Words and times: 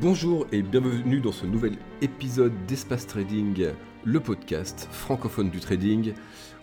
Bonjour 0.00 0.46
et 0.52 0.62
bienvenue 0.62 1.20
dans 1.20 1.32
ce 1.32 1.46
nouvel 1.46 1.76
épisode 2.02 2.52
d'Espace 2.66 3.06
Trading, 3.06 3.68
le 4.04 4.20
podcast 4.20 4.88
francophone 4.90 5.50
du 5.50 5.60
trading. 5.60 6.12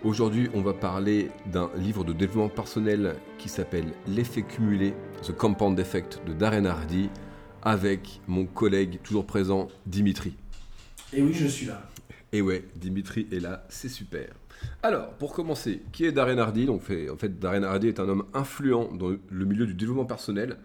Aujourd'hui, 0.04 0.50
on 0.54 0.62
va 0.62 0.74
parler 0.74 1.29
d'un 1.47 1.70
livre 1.76 2.04
de 2.04 2.13
développement 2.13 2.49
personnel 2.49 3.15
qui 3.38 3.49
s'appelle 3.49 3.94
L'effet 4.08 4.44
cumulé, 4.44 4.94
The 5.24 5.31
Compound 5.31 5.79
Effect 5.79 6.22
de 6.28 6.33
Darren 6.33 6.65
Hardy, 6.65 7.10
avec 7.62 8.22
mon 8.28 8.46
collègue 8.46 8.99
toujours 9.02 9.26
présent, 9.26 9.70
Dimitri. 9.86 10.34
Et 11.13 11.22
oui, 11.22 11.34
je 11.34 11.48
suis 11.48 11.66
là. 11.68 11.90
Et 12.34 12.42
ouais, 12.42 12.66
Dimitri 12.76 13.28
est 13.32 13.40
là, 13.40 13.66
c'est 13.70 13.90
super. 13.90 14.28
Alors, 14.84 15.10
pour 15.13 15.34
commencer, 15.34 15.82
qui 15.92 16.05
est 16.05 16.12
Darren 16.12 16.38
Hardy? 16.38 16.66
Donc, 16.66 16.84
En 17.12 17.18
fait, 17.18 17.40
Darren 17.40 17.63
Hardy 17.63 17.88
est 17.88 18.00
un 18.00 18.09
homme 18.09 18.26
influent 18.34 18.91
dans 18.94 19.09
le 19.09 19.45
milieu 19.45 19.66
du 19.66 19.73
développement 19.73 20.05
personnel. 20.05 20.58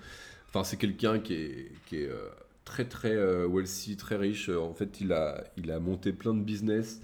Enfin, 0.48 0.64
c'est 0.64 0.76
quelqu'un 0.76 1.18
qui 1.18 1.34
est, 1.34 1.70
euh, 1.94 2.28
très 2.66 2.84
très 2.84 3.14
euh, 3.14 3.46
wealthy, 3.46 3.96
très 3.96 4.16
riche. 4.16 4.50
En 4.50 4.74
fait, 4.74 5.00
il 5.00 5.14
a, 5.14 5.42
il 5.56 5.70
a 5.70 5.80
monté 5.80 6.12
plein 6.12 6.34
de 6.34 6.42
business 6.42 7.00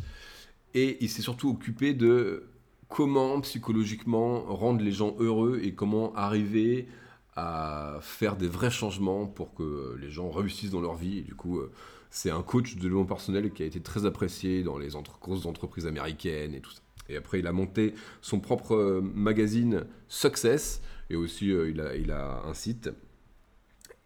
et 0.74 0.98
il 1.02 1.08
s'est 1.08 1.22
surtout 1.22 1.48
occupé 1.48 1.94
de 1.94 2.50
comment 2.88 3.40
psychologiquement 3.40 4.42
rendre 4.42 4.82
les 4.82 4.92
gens 4.92 5.16
heureux 5.18 5.60
et 5.62 5.74
comment 5.74 6.14
arriver 6.14 6.88
à 7.36 7.96
faire 8.02 8.36
des 8.36 8.48
vrais 8.48 8.70
changements 8.70 9.26
pour 9.26 9.54
que 9.54 9.96
les 9.98 10.10
gens 10.10 10.30
réussissent 10.30 10.72
dans 10.72 10.82
leur 10.82 10.96
vie. 10.96 11.22
Du 11.22 11.34
coup, 11.34 11.58
euh, 11.58 11.72
c'est 12.10 12.30
un 12.30 12.42
coach 12.42 12.74
de 12.74 12.80
développement 12.80 13.06
personnel 13.06 13.50
qui 13.52 13.62
a 13.62 13.66
été 13.66 13.80
très 13.80 14.04
apprécié 14.04 14.62
dans 14.62 14.76
les 14.76 14.90
grosses 15.22 15.46
entreprises 15.46 15.86
américaines 15.86 16.54
et 16.54 16.60
tout 16.60 16.72
ça. 16.72 16.82
Et 17.08 17.16
après, 17.16 17.38
il 17.38 17.46
a 17.46 17.52
monté 17.52 17.94
son 18.20 18.40
propre 18.40 18.74
euh, 18.74 19.00
magazine 19.00 19.84
Success 20.08 20.82
et 21.08 21.16
aussi 21.16 21.48
il, 21.48 21.80
a, 21.80 21.96
il 21.96 22.10
a 22.10 22.42
un 22.44 22.54
site 22.54 22.90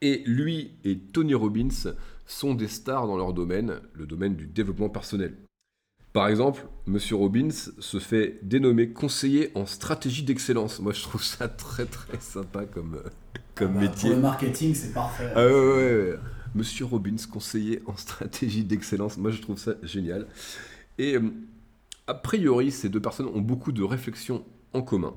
et 0.03 0.23
lui 0.27 0.73
et 0.85 0.99
Tony 0.99 1.35
Robbins 1.35 1.93
sont 2.27 2.55
des 2.55 2.69
stars 2.69 3.07
dans 3.07 3.17
leur 3.17 3.33
domaine, 3.33 3.81
le 3.95 4.07
domaine 4.07 4.35
du 4.35 4.47
développement 4.47 4.89
personnel. 4.89 5.35
Par 6.13 6.29
exemple, 6.29 6.67
Monsieur 6.87 7.17
Robbins 7.17 7.51
se 7.51 7.99
fait 7.99 8.39
dénommer 8.43 8.89
conseiller 8.89 9.51
en 9.55 9.67
stratégie 9.67 10.23
d'excellence. 10.23 10.81
Moi, 10.81 10.93
je 10.93 11.03
trouve 11.03 11.23
ça 11.23 11.47
très 11.47 11.85
très 11.85 12.19
sympa 12.21 12.65
comme, 12.65 13.03
comme 13.55 13.73
ah 13.73 13.75
bah, 13.75 13.81
métier. 13.81 14.09
Pour 14.09 14.17
le 14.17 14.23
marketing, 14.23 14.75
c'est 14.75 14.95
parfait. 14.95 15.31
Ah 15.35 15.47
ouais, 15.47 16.15
Monsieur 16.55 16.87
Robbins, 16.87 17.17
conseiller 17.31 17.83
en 17.85 17.97
stratégie 17.99 18.65
d'excellence. 18.65 19.19
Moi, 19.19 19.31
je 19.31 19.43
trouve 19.43 19.59
ça 19.59 19.75
génial. 19.83 20.27
Et 20.97 21.17
euh, 21.17 21.31
a 22.07 22.15
priori, 22.15 22.71
ces 22.71 22.89
deux 22.89 23.01
personnes 23.01 23.27
ont 23.27 23.43
beaucoup 23.43 23.73
de 23.73 23.83
réflexions 23.83 24.43
en 24.73 24.81
commun. 24.81 25.13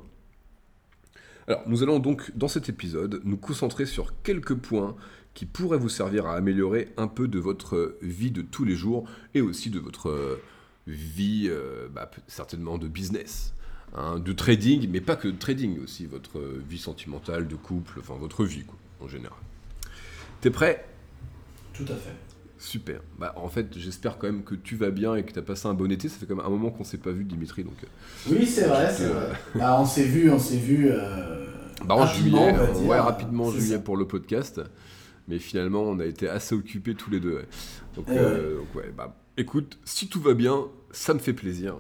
Alors, 1.49 1.63
nous 1.65 1.81
allons 1.81 1.97
donc, 1.97 2.31
dans 2.37 2.47
cet 2.47 2.69
épisode, 2.69 3.21
nous 3.23 3.35
concentrer 3.35 3.87
sur 3.87 4.13
quelques 4.21 4.53
points 4.53 4.95
qui 5.33 5.47
pourraient 5.47 5.79
vous 5.79 5.89
servir 5.89 6.27
à 6.27 6.35
améliorer 6.35 6.89
un 6.95 7.07
peu 7.07 7.27
de 7.27 7.39
votre 7.39 7.97
vie 8.03 8.29
de 8.29 8.43
tous 8.43 8.65
les 8.65 8.75
jours 8.75 9.09
et 9.33 9.41
aussi 9.41 9.71
de 9.71 9.79
votre 9.79 10.39
vie, 10.85 11.47
euh, 11.49 11.87
bah, 11.91 12.11
certainement 12.27 12.77
de 12.77 12.87
business. 12.87 13.55
Hein, 13.95 14.19
de 14.19 14.31
trading, 14.31 14.87
mais 14.91 15.01
pas 15.01 15.15
que 15.15 15.27
de 15.27 15.37
trading 15.39 15.79
aussi, 15.83 16.05
votre 16.05 16.39
vie 16.39 16.77
sentimentale, 16.77 17.47
de 17.47 17.55
couple, 17.55 17.97
enfin 17.99 18.13
votre 18.13 18.45
vie 18.45 18.63
en 19.01 19.07
général. 19.07 19.39
T'es 20.41 20.51
prêt? 20.51 20.85
Tout 21.73 21.85
à 21.89 21.95
fait. 21.95 22.28
Super. 22.59 22.99
Bah, 23.17 23.33
en 23.37 23.47
fait, 23.47 23.67
j'espère 23.77 24.17
quand 24.17 24.27
même 24.27 24.43
que 24.43 24.53
tu 24.53 24.75
vas 24.75 24.91
bien 24.91 25.15
et 25.15 25.23
que 25.23 25.31
tu 25.31 25.39
as 25.39 25.41
passé 25.41 25.67
un 25.67 25.73
bon 25.73 25.89
été. 25.89 26.09
Ça 26.09 26.19
fait 26.19 26.25
quand 26.25 26.35
même 26.35 26.45
un 26.45 26.49
moment 26.49 26.69
qu'on 26.69 26.83
s'est 26.83 26.97
pas 26.97 27.11
vu, 27.11 27.23
Dimitri. 27.23 27.63
Donc, 27.63 27.77
euh, 27.83 28.35
oui, 28.35 28.45
c'est 28.45 28.65
vrai, 28.65 28.91
c'est 28.91 29.07
vrai. 29.07 29.31
Bah, 29.55 29.77
on 29.79 29.85
s'est 29.85 30.03
vu, 30.03 30.29
on 30.29 30.39
s'est 30.39 30.57
vu. 30.57 30.89
Euh, 30.91 31.45
bah, 31.85 31.95
en 31.95 32.05
juillet, 32.05 32.53
ouais, 32.83 32.99
rapidement 32.99 33.45
en 33.45 33.51
juillet 33.51 33.79
pour 33.79 33.95
le 33.95 34.05
podcast. 34.05 34.61
Mais 35.29 35.39
finalement, 35.39 35.83
on 35.83 35.99
a 35.99 36.05
été 36.05 36.27
assez 36.27 36.53
occupés 36.53 36.95
tous 36.95 37.09
les 37.09 37.21
deux. 37.21 37.45
Donc, 37.95 38.07
eh 38.09 38.17
euh, 38.17 38.57
donc, 38.57 38.75
ouais, 38.75 38.91
bah, 38.95 39.15
écoute, 39.37 39.79
si 39.85 40.09
tout 40.09 40.19
va 40.19 40.33
bien, 40.33 40.65
ça 40.91 41.13
me 41.13 41.19
fait 41.19 41.33
plaisir. 41.33 41.75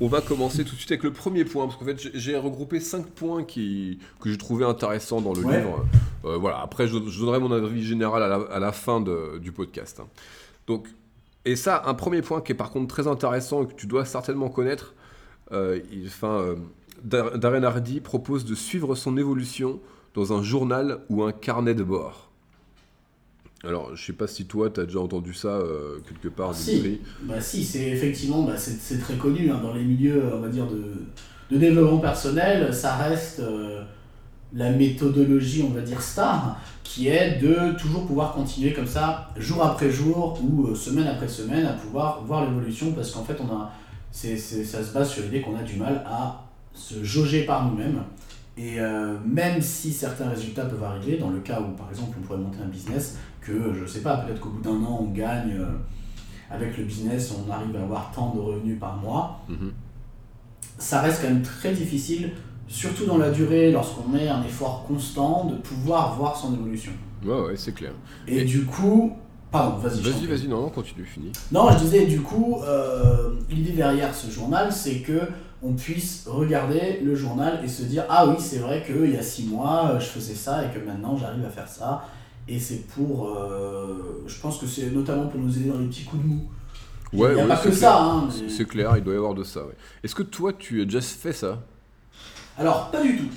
On 0.00 0.08
va 0.08 0.20
commencer 0.20 0.64
tout 0.64 0.74
de 0.74 0.78
suite 0.78 0.90
avec 0.90 1.02
le 1.02 1.12
premier 1.12 1.44
point, 1.44 1.66
parce 1.66 1.78
qu'en 1.78 1.84
fait, 1.84 2.10
j'ai 2.14 2.36
regroupé 2.36 2.80
cinq 2.80 3.06
points 3.06 3.44
qui, 3.44 3.98
que 4.20 4.30
j'ai 4.30 4.38
trouvé 4.38 4.64
intéressants 4.64 5.20
dans 5.20 5.32
le 5.32 5.42
livre. 5.42 5.86
Euh, 6.24 6.36
voilà, 6.36 6.60
après, 6.60 6.86
je, 6.86 6.98
donnerai 6.98 7.38
mon 7.38 7.52
avis 7.52 7.84
général 7.84 8.22
à 8.22 8.58
la, 8.58 8.72
fin 8.72 9.00
du 9.00 9.52
podcast. 9.52 10.00
Hein. 10.00 10.08
Donc, 10.66 10.88
et 11.44 11.56
ça, 11.56 11.82
un 11.86 11.94
premier 11.94 12.22
point 12.22 12.40
qui 12.40 12.52
est 12.52 12.56
par 12.56 12.70
contre 12.70 12.86
très 12.86 13.08
intéressant 13.08 13.64
et 13.64 13.66
que 13.66 13.74
tu 13.74 13.86
dois 13.86 14.04
certainement 14.04 14.48
connaître, 14.48 14.94
euh, 15.52 15.80
il, 15.90 16.08
euh, 16.22 16.56
Darren 17.04 17.64
Hardy 17.64 18.00
propose 18.00 18.44
de 18.44 18.54
suivre 18.54 18.94
son 18.94 19.16
évolution 19.16 19.80
dans 20.14 20.32
un 20.32 20.42
journal 20.42 21.00
ou 21.08 21.22
un 21.24 21.32
carnet 21.32 21.74
de 21.74 21.82
bord. 21.82 22.31
Alors, 23.64 23.94
je 23.94 24.04
sais 24.04 24.12
pas 24.12 24.26
si 24.26 24.46
toi, 24.46 24.70
tu 24.70 24.80
as 24.80 24.86
déjà 24.86 24.98
entendu 24.98 25.34
ça 25.34 25.48
euh, 25.48 25.98
quelque 26.08 26.28
part, 26.28 26.50
ah, 26.50 26.54
si. 26.54 27.00
Bah 27.22 27.40
si, 27.40 27.62
c'est 27.64 27.90
effectivement, 27.90 28.42
bah, 28.42 28.54
c'est 28.56 28.98
très 28.98 29.14
connu 29.14 29.50
hein, 29.50 29.60
dans 29.62 29.72
les 29.72 29.84
milieux, 29.84 30.20
on 30.34 30.40
va 30.40 30.48
dire, 30.48 30.66
de, 30.66 30.92
de 31.50 31.58
développement 31.58 31.98
personnel. 31.98 32.74
Ça 32.74 32.96
reste 32.96 33.38
euh, 33.38 33.84
la 34.52 34.70
méthodologie, 34.70 35.62
on 35.62 35.72
va 35.72 35.80
dire, 35.80 36.02
star, 36.02 36.58
qui 36.82 37.06
est 37.06 37.38
de 37.38 37.78
toujours 37.78 38.04
pouvoir 38.04 38.32
continuer 38.32 38.72
comme 38.72 38.88
ça, 38.88 39.30
jour 39.36 39.62
après 39.62 39.90
jour 39.90 40.40
ou 40.42 40.66
euh, 40.66 40.74
semaine 40.74 41.06
après 41.06 41.28
semaine, 41.28 41.64
à 41.64 41.74
pouvoir 41.74 42.24
voir 42.24 42.44
l'évolution, 42.44 42.90
parce 42.92 43.12
qu'en 43.12 43.22
fait, 43.22 43.36
on 43.40 43.54
a, 43.54 43.70
c'est 44.10 44.36
ça 44.36 44.82
se 44.82 44.92
base 44.92 45.10
sur 45.10 45.22
l'idée 45.22 45.40
qu'on 45.40 45.56
a 45.56 45.62
du 45.62 45.76
mal 45.76 46.02
à 46.04 46.48
se 46.74 47.04
jauger 47.04 47.44
par 47.44 47.70
nous-mêmes. 47.70 48.02
Et 48.58 48.76
même 49.24 49.62
si 49.62 49.94
certains 49.94 50.28
résultats 50.28 50.66
peuvent 50.66 50.84
arriver, 50.84 51.16
dans 51.16 51.30
le 51.30 51.40
cas 51.40 51.58
où 51.58 51.74
par 51.74 51.88
exemple 51.88 52.18
on 52.20 52.26
pourrait 52.26 52.38
monter 52.38 52.58
un 52.62 52.68
business, 52.68 53.16
que, 53.42 53.74
je 53.74 53.86
sais 53.86 54.00
pas, 54.00 54.18
peut-être 54.18 54.40
qu'au 54.40 54.50
bout 54.50 54.62
d'un 54.62 54.84
an, 54.84 54.98
on 55.02 55.12
gagne, 55.12 55.56
euh, 55.58 55.66
avec 56.50 56.76
le 56.78 56.84
business, 56.84 57.34
on 57.36 57.50
arrive 57.50 57.76
à 57.76 57.82
avoir 57.82 58.10
tant 58.12 58.34
de 58.34 58.40
revenus 58.40 58.78
par 58.78 58.96
mois. 58.96 59.40
Mhm. 59.48 59.72
Ça 60.78 61.00
reste 61.00 61.22
quand 61.22 61.28
même 61.28 61.42
très 61.42 61.72
difficile, 61.72 62.32
surtout 62.66 63.06
dans 63.06 63.18
la 63.18 63.30
durée, 63.30 63.70
lorsqu'on 63.70 64.08
met 64.08 64.28
un 64.28 64.42
effort 64.42 64.84
constant, 64.86 65.44
de 65.44 65.56
pouvoir 65.56 66.14
voir 66.16 66.36
son 66.36 66.54
évolution. 66.54 66.92
Ouais, 67.24 67.40
ouais, 67.40 67.56
c'est 67.56 67.72
clair. 67.72 67.92
Et, 68.26 68.44
du 68.44 68.64
coup, 68.64 69.12
Pardon, 69.50 69.76
vas-y. 69.76 70.00
Vas-y, 70.00 70.26
vas-y, 70.26 70.48
non, 70.48 70.62
non, 70.62 70.70
continue, 70.70 71.04
fini. 71.04 71.30
Non, 71.52 71.70
je 71.72 71.76
disais, 71.76 72.06
du 72.06 72.22
coup, 72.22 72.62
euh, 72.62 73.34
l'idée 73.50 73.72
derrière 73.72 74.14
ce 74.14 74.30
journal, 74.30 74.72
c'est 74.72 75.00
que 75.00 75.28
on 75.62 75.74
puisse 75.74 76.24
regarder 76.26 77.00
le 77.04 77.14
journal 77.14 77.60
et 77.64 77.68
se 77.68 77.82
dire 77.82 78.04
Ah 78.08 78.26
oui, 78.26 78.36
c'est 78.38 78.58
vrai 78.58 78.82
qu'il 78.84 79.10
y 79.10 79.16
a 79.16 79.22
six 79.22 79.44
mois, 79.44 79.98
je 79.98 80.06
faisais 80.06 80.34
ça 80.34 80.64
et 80.64 80.68
que 80.70 80.84
maintenant 80.84 81.16
j'arrive 81.16 81.44
à 81.44 81.50
faire 81.50 81.68
ça. 81.68 82.04
Et 82.48 82.58
c'est 82.58 82.86
pour. 82.88 83.28
Euh, 83.36 84.24
je 84.26 84.40
pense 84.40 84.58
que 84.58 84.66
c'est 84.66 84.90
notamment 84.90 85.28
pour 85.28 85.40
nous 85.40 85.56
aider 85.56 85.68
dans 85.68 85.78
les 85.78 85.86
petits 85.86 86.04
coups 86.04 86.22
de 86.22 86.28
mou. 86.28 86.40
Ouais, 87.12 87.32
il 87.32 87.34
n'y 87.36 87.40
a 87.42 87.46
pas 87.46 87.56
que 87.56 87.70
ça. 87.70 88.02
Hein, 88.02 88.28
C'est 88.48 88.66
clair, 88.66 88.94
il 88.96 89.04
doit 89.04 89.14
y 89.14 89.16
avoir 89.16 89.34
de 89.34 89.44
ça. 89.44 89.60
Ouais. 89.60 89.74
Est-ce 90.02 90.14
que 90.14 90.22
toi, 90.22 90.52
tu 90.52 90.80
as 90.80 90.84
déjà 90.84 91.00
fait 91.00 91.32
ça? 91.32 91.62
Alors, 92.58 92.90
pas 92.90 93.02
du 93.02 93.16
tout. 93.18 93.28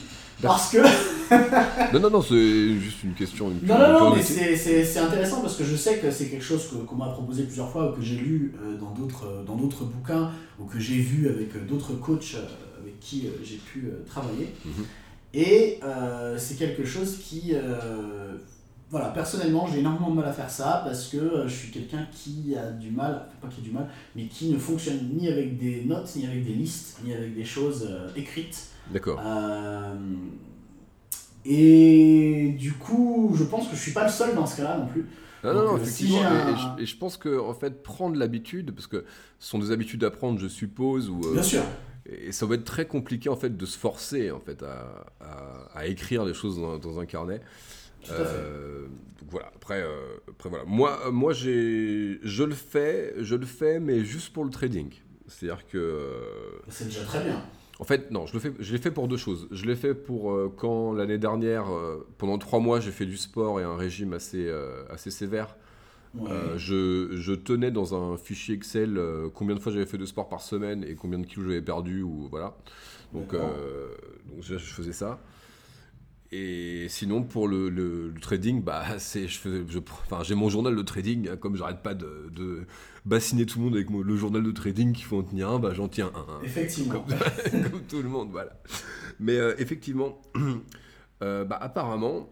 Parce 0.41 0.71
que. 0.71 0.77
non, 1.93 1.99
non, 1.99 2.09
non, 2.09 2.21
c'est 2.21 2.79
juste 2.79 3.03
une 3.03 3.13
question. 3.13 3.49
non, 3.63 3.77
non, 3.77 3.99
non, 3.99 4.15
mais 4.15 4.21
c'est 4.21 4.99
intéressant 4.99 5.41
parce 5.41 5.55
que 5.55 5.63
je 5.63 5.75
sais 5.75 5.97
que 5.97 6.09
c'est 6.09 6.27
quelque 6.27 6.43
chose 6.43 6.67
qu'on 6.87 6.95
m'a 6.95 7.09
proposé 7.09 7.43
plusieurs 7.43 7.69
fois 7.69 7.91
ou 7.91 7.95
que 7.95 8.01
j'ai 8.01 8.15
lu 8.15 8.53
euh, 8.61 8.77
dans 8.77 9.55
d'autres 9.55 9.85
bouquins 9.85 10.31
ou 10.59 10.65
que 10.65 10.79
j'ai 10.79 10.97
vu 10.97 11.29
avec 11.29 11.55
euh, 11.55 11.59
d'autres 11.67 11.93
coachs 11.93 12.35
avec 12.81 12.99
qui 12.99 13.27
j'ai 13.43 13.57
pu 13.57 13.89
travailler. 14.07 14.53
Mhm. 14.65 14.85
Et 15.33 15.79
c'est 16.37 16.57
quelque 16.57 16.85
chose 16.85 17.17
qui 17.17 17.53
voilà, 18.95 19.09
personnellement, 19.09 19.67
j'ai 19.67 19.79
énormément 19.79 20.09
de 20.09 20.15
mal 20.15 20.25
à 20.25 20.31
faire 20.31 20.49
ça 20.49 20.81
parce 20.85 21.09
que 21.09 21.17
euh, 21.17 21.47
je 21.49 21.53
suis 21.53 21.69
quelqu'un 21.69 22.07
qui 22.13 22.55
a 22.55 22.71
du 22.71 22.91
mal, 22.91 23.27
pas 23.41 23.49
qui 23.49 23.59
a 23.59 23.63
du 23.65 23.71
mal, 23.71 23.89
mais 24.15 24.27
qui 24.27 24.49
ne 24.49 24.57
fonctionne 24.57 25.09
ni 25.13 25.27
avec 25.27 25.57
des 25.57 25.83
notes, 25.83 26.15
ni 26.15 26.25
avec 26.25 26.45
des 26.45 26.53
listes, 26.53 27.01
ni 27.03 27.13
avec 27.13 27.35
des 27.35 27.43
choses 27.43 27.85
euh, 27.91 28.07
écrites. 28.15 28.69
D'accord. 28.93 29.19
Euh, 29.21 29.95
et 31.43 32.55
du 32.57 32.71
coup, 32.71 33.35
je 33.37 33.43
pense 33.43 33.67
que 33.67 33.75
je 33.75 33.81
suis 33.81 33.91
pas 33.91 34.05
le 34.05 34.09
seul 34.09 34.33
dans 34.33 34.45
ce 34.45 34.55
cas-là 34.55 34.77
non 34.77 34.87
plus. 34.87 35.05
Non, 35.43 35.53
non, 35.53 35.77
effectivement. 35.77 36.21
et, 36.77 36.85
je, 36.85 36.95
pense 36.95 37.17
que 37.17 37.37
en 37.37 37.53
fait, 37.53 37.83
prendre 37.83 38.15
l'habitude, 38.15 38.73
parce 38.73 38.87
que 38.87 39.03
ce 39.39 39.49
sont 39.49 39.59
des 39.59 39.71
habitudes 39.71 40.05
à 40.05 40.09
prendre, 40.09 40.39
je 40.39 40.47
suppose, 40.47 41.09
ou. 41.09 41.19
Bien 41.33 41.43
sûr. 41.43 41.63
Et 42.05 42.31
ça 42.31 42.45
va 42.45 42.55
être 42.55 42.63
très 42.63 42.85
compliqué 42.85 43.27
en 43.27 43.35
fait 43.35 43.57
de 43.57 43.65
se 43.65 43.77
forcer 43.77 44.31
en 44.31 44.39
fait 44.39 44.63
à, 44.63 45.05
à, 45.73 45.87
écrire 45.87 46.23
des 46.23 46.33
choses 46.33 46.57
dans, 46.57 46.77
dans 46.77 47.01
un 47.01 47.05
carnet. 47.05 47.41
Euh, 48.11 48.87
donc 49.19 49.29
voilà. 49.29 49.51
Après, 49.55 49.81
euh, 49.81 50.17
après 50.29 50.49
voilà. 50.49 50.65
Moi, 50.65 51.11
moi, 51.11 51.33
j'ai, 51.33 52.19
je 52.23 52.43
le 52.43 52.55
fais, 52.55 53.13
je 53.19 53.35
le 53.35 53.45
fais, 53.45 53.79
mais 53.79 54.03
juste 54.03 54.33
pour 54.33 54.43
le 54.43 54.51
trading. 54.51 54.89
C'est-à-dire 55.27 55.65
que. 55.67 55.77
Euh, 55.77 56.59
c'est 56.69 56.85
déjà 56.85 57.03
très 57.03 57.23
bien. 57.23 57.41
En 57.79 57.83
fait, 57.83 58.09
non, 58.09 58.25
je 58.25 58.33
le 58.33 58.39
fais, 58.39 58.53
je 58.59 58.71
l'ai 58.71 58.77
fait 58.77 58.91
pour 58.91 59.07
deux 59.07 59.17
choses. 59.17 59.47
Je 59.51 59.65
l'ai 59.65 59.75
fait 59.75 59.93
pour 59.93 60.33
quand 60.55 60.93
l'année 60.93 61.17
dernière, 61.17 61.65
pendant 62.17 62.37
trois 62.37 62.61
mois, 62.61 62.79
j'ai 62.79 62.91
fait 62.91 63.05
du 63.05 63.17
sport 63.17 63.59
et 63.59 63.63
un 63.63 63.75
régime 63.75 64.13
assez, 64.13 64.49
assez 64.89 65.11
sévère. 65.11 65.57
je, 66.55 67.09
je, 67.11 67.33
tenais 67.33 67.71
dans 67.71 67.93
un 67.93 68.15
fichier 68.15 68.55
Excel 68.55 68.97
combien 69.33 69.55
de 69.55 69.59
fois 69.59 69.73
j'avais 69.73 69.85
fait 69.85 69.97
de 69.97 70.05
sport 70.05 70.29
par 70.29 70.39
semaine 70.39 70.85
et 70.85 70.95
combien 70.95 71.19
de 71.19 71.25
kilos 71.25 71.47
j'avais 71.47 71.61
perdu 71.61 72.01
ou 72.01 72.29
voilà. 72.29 72.55
Donc, 73.11 73.33
donc 73.33 74.39
je 74.39 74.57
faisais 74.57 74.93
ça. 74.93 75.19
Et 76.35 76.89
sinon, 76.89 77.23
pour 77.23 77.47
le, 77.47 77.69
le- 77.69 78.09
le 78.09 78.19
trading, 78.19 78.61
bah, 78.63 78.83
c'est, 78.99 79.27
je 79.27 79.37
fais- 79.39 79.63
je- 79.67 79.79
enfin, 79.79 80.23
j'ai 80.23 80.35
mon 80.35 80.49
journal 80.49 80.75
de 80.75 80.81
trading, 80.81 81.29
hein, 81.29 81.37
comme 81.37 81.55
j'arrête 81.55 81.81
pas 81.83 81.93
de, 81.93 82.29
de 82.35 82.65
bassiner 83.05 83.45
tout 83.45 83.59
le 83.59 83.65
monde 83.65 83.75
avec 83.75 83.89
mon- 83.89 84.01
le 84.01 84.15
journal 84.15 84.43
de 84.43 84.51
trading 84.51 84.93
qu'il 84.93 85.05
faut 85.05 85.17
en 85.19 85.23
tenir 85.23 85.49
un, 85.49 85.59
bah, 85.59 85.73
j'en 85.73 85.87
tiens 85.87 86.11
un. 86.15 86.19
hein. 86.33 86.39
Effectivement. 86.43 86.93
Comme, 86.93 87.61
comme 87.71 87.81
tout 87.89 88.01
le 88.01 88.09
monde, 88.09 88.29
voilà. 88.31 88.59
Mais 89.19 89.37
euh, 89.37 89.55
effectivement, 89.59 90.21
euh, 91.23 91.45
bah, 91.45 91.57
apparemment, 91.61 92.29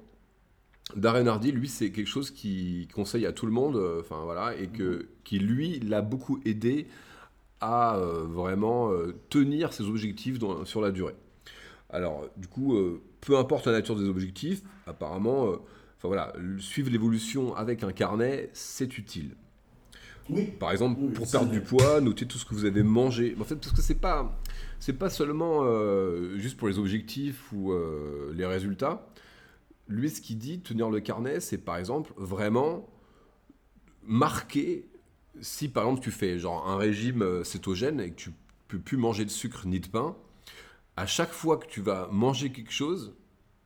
Darren 0.95 1.27
Hardy, 1.27 1.51
lui, 1.51 1.67
c'est 1.69 1.91
quelque 1.91 2.07
chose 2.09 2.29
qu'il 2.31 2.87
conseille 2.89 3.25
à 3.25 3.31
tout 3.31 3.45
le 3.45 3.51
monde, 3.53 3.77
euh, 3.77 4.01
voilà, 4.09 4.55
et 4.57 4.67
que, 4.67 5.07
qui 5.23 5.39
lui 5.39 5.79
l'a 5.79 6.01
beaucoup 6.01 6.39
aidé 6.45 6.87
à 7.61 7.97
vraiment 8.27 8.91
tenir 9.29 9.71
ses 9.71 9.85
objectifs 9.85 10.37
dans- 10.37 10.65
sur 10.65 10.81
la 10.81 10.91
durée. 10.91 11.15
Alors, 11.93 12.27
du 12.35 12.47
coup, 12.47 12.75
euh, 12.75 13.01
peu 13.21 13.37
importe 13.37 13.67
la 13.67 13.73
nature 13.73 13.95
des 13.95 14.09
objectifs, 14.09 14.61
apparemment, 14.87 15.45
euh, 15.45 15.55
enfin 15.97 16.07
voilà, 16.07 16.33
suivre 16.59 16.89
l'évolution 16.89 17.55
avec 17.55 17.83
un 17.83 17.91
carnet, 17.91 18.49
c'est 18.53 18.97
utile. 18.97 19.35
Oui. 20.29 20.45
Par 20.59 20.71
exemple, 20.71 20.99
Oui, 21.01 21.11
pour 21.11 21.29
perdre 21.29 21.51
du 21.51 21.61
poids, 21.61 21.99
notez 22.01 22.25
tout 22.25 22.37
ce 22.37 22.45
que 22.45 22.53
vous 22.53 22.65
avez 22.65 22.83
mangé. 22.83 23.35
En 23.39 23.43
fait, 23.43 23.55
parce 23.55 23.73
que 23.73 23.81
c'est 23.81 23.99
pas, 23.99 24.39
c'est 24.79 24.93
pas 24.93 25.09
seulement 25.09 25.61
euh, 25.63 26.37
juste 26.37 26.57
pour 26.57 26.67
les 26.67 26.79
objectifs 26.79 27.51
ou 27.51 27.71
euh, 27.71 28.33
les 28.33 28.45
résultats. 28.45 29.07
Lui, 29.89 30.09
ce 30.09 30.21
qu'il 30.21 30.37
dit, 30.37 30.61
tenir 30.61 30.89
le 30.89 31.01
carnet, 31.01 31.39
c'est 31.39 31.57
par 31.57 31.77
exemple 31.77 32.13
vraiment 32.17 32.87
marquer 34.05 34.85
si 35.41 35.67
par 35.67 35.83
exemple 35.85 36.01
tu 36.01 36.11
fais 36.11 36.37
genre 36.37 36.69
un 36.69 36.77
régime 36.77 37.21
euh, 37.21 37.43
cétogène 37.43 37.99
et 37.99 38.11
que 38.11 38.15
tu 38.15 38.31
peux 38.67 38.79
plus 38.79 38.97
manger 38.97 39.25
de 39.25 39.29
sucre 39.29 39.67
ni 39.67 39.79
de 39.79 39.87
pain. 39.87 40.15
À 40.95 41.05
chaque 41.05 41.31
fois 41.31 41.57
que 41.57 41.65
tu 41.67 41.81
vas 41.81 42.07
manger 42.11 42.51
quelque 42.51 42.71
chose, 42.71 43.15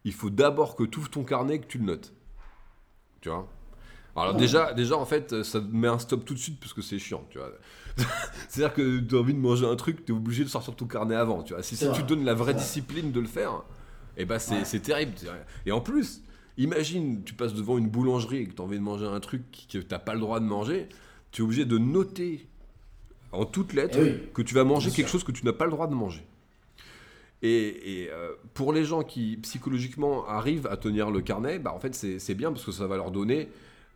il 0.05 0.13
faut 0.13 0.29
d'abord 0.29 0.75
que 0.75 0.83
tu 0.83 0.99
ouvres 0.99 1.09
ton 1.09 1.23
carnet 1.23 1.55
et 1.55 1.59
que 1.59 1.67
tu 1.67 1.77
le 1.77 1.85
notes. 1.85 2.13
Tu 3.21 3.29
vois? 3.29 3.47
Alors 4.15 4.33
déjà, 4.33 4.73
déjà, 4.73 4.95
en 4.97 5.05
fait, 5.05 5.43
ça 5.43 5.59
met 5.61 5.87
un 5.87 5.99
stop 5.99 6.25
tout 6.25 6.33
de 6.33 6.39
suite 6.39 6.59
parce 6.59 6.73
que 6.73 6.81
c'est 6.81 6.97
chiant, 6.97 7.23
tu 7.29 7.37
vois. 7.37 7.51
C'est-à-dire 8.49 8.73
que 8.73 8.99
tu 8.99 9.15
as 9.15 9.19
envie 9.19 9.33
de 9.33 9.39
manger 9.39 9.65
un 9.67 9.75
truc, 9.75 10.05
tu 10.05 10.11
es 10.11 10.15
obligé 10.15 10.43
de 10.43 10.49
sortir 10.49 10.75
ton 10.75 10.85
carnet 10.87 11.15
avant, 11.15 11.43
tu 11.43 11.53
vois. 11.53 11.61
Si, 11.61 11.75
tu 11.93 12.03
donnes 12.03 12.23
la 12.25 12.33
vraie 12.33 12.53
discipline 12.55 13.11
de 13.11 13.19
le 13.19 13.27
faire, 13.27 13.61
eh 14.15 14.25
ben 14.25 14.39
c'est 14.39 14.55
Ouais. 14.73 14.79
terrible. 14.79 15.13
Et 15.67 15.71
en 15.71 15.81
plus, 15.81 16.23
imagine, 16.57 17.23
tu 17.23 17.33
passes 17.35 17.53
devant 17.53 17.77
une 17.77 17.89
boulangerie 17.89 18.37
et 18.37 18.47
que 18.47 18.53
tu 18.53 18.61
as 18.61 18.65
envie 18.65 18.77
de 18.77 18.83
manger 18.83 19.05
un 19.05 19.19
truc 19.19 19.43
que 19.71 19.77
tu 19.79 19.85
n'as 19.91 19.99
pas 19.99 20.13
le 20.15 20.19
droit 20.19 20.39
de 20.39 20.45
manger, 20.45 20.87
tu 21.31 21.41
es 21.41 21.45
obligé 21.45 21.65
de 21.65 21.77
noter 21.77 22.47
en 23.31 23.45
toutes 23.45 23.73
lettres 23.73 23.99
Eh 23.99 24.03
oui. 24.03 24.19
que 24.33 24.41
tu 24.41 24.55
vas 24.55 24.63
manger 24.63 24.89
quelque 24.89 25.09
sûr. 25.09 25.19
chose 25.19 25.23
que 25.23 25.31
tu 25.31 25.45
n'as 25.45 25.53
pas 25.53 25.65
le 25.65 25.71
droit 25.71 25.87
de 25.87 25.93
manger. 25.93 26.25
Et, 27.43 28.01
et, 28.03 28.11
euh, 28.11 28.31
pour 28.55 28.73
les 28.73 28.83
gens 28.83 29.03
qui 29.03 29.37
psychologiquement 29.37 30.27
arrivent 30.27 30.67
à 30.67 30.75
tenir 30.77 31.11
le 31.11 31.21
carnet, 31.21 31.59
bah 31.59 31.71
en 31.73 31.79
fait 31.79 31.93
c'est 31.93 32.35
bien 32.35 32.51
parce 32.51 32.65
que 32.65 32.71
ça 32.71 32.87
va 32.87 32.95
leur 32.97 33.11
donner 33.11 33.49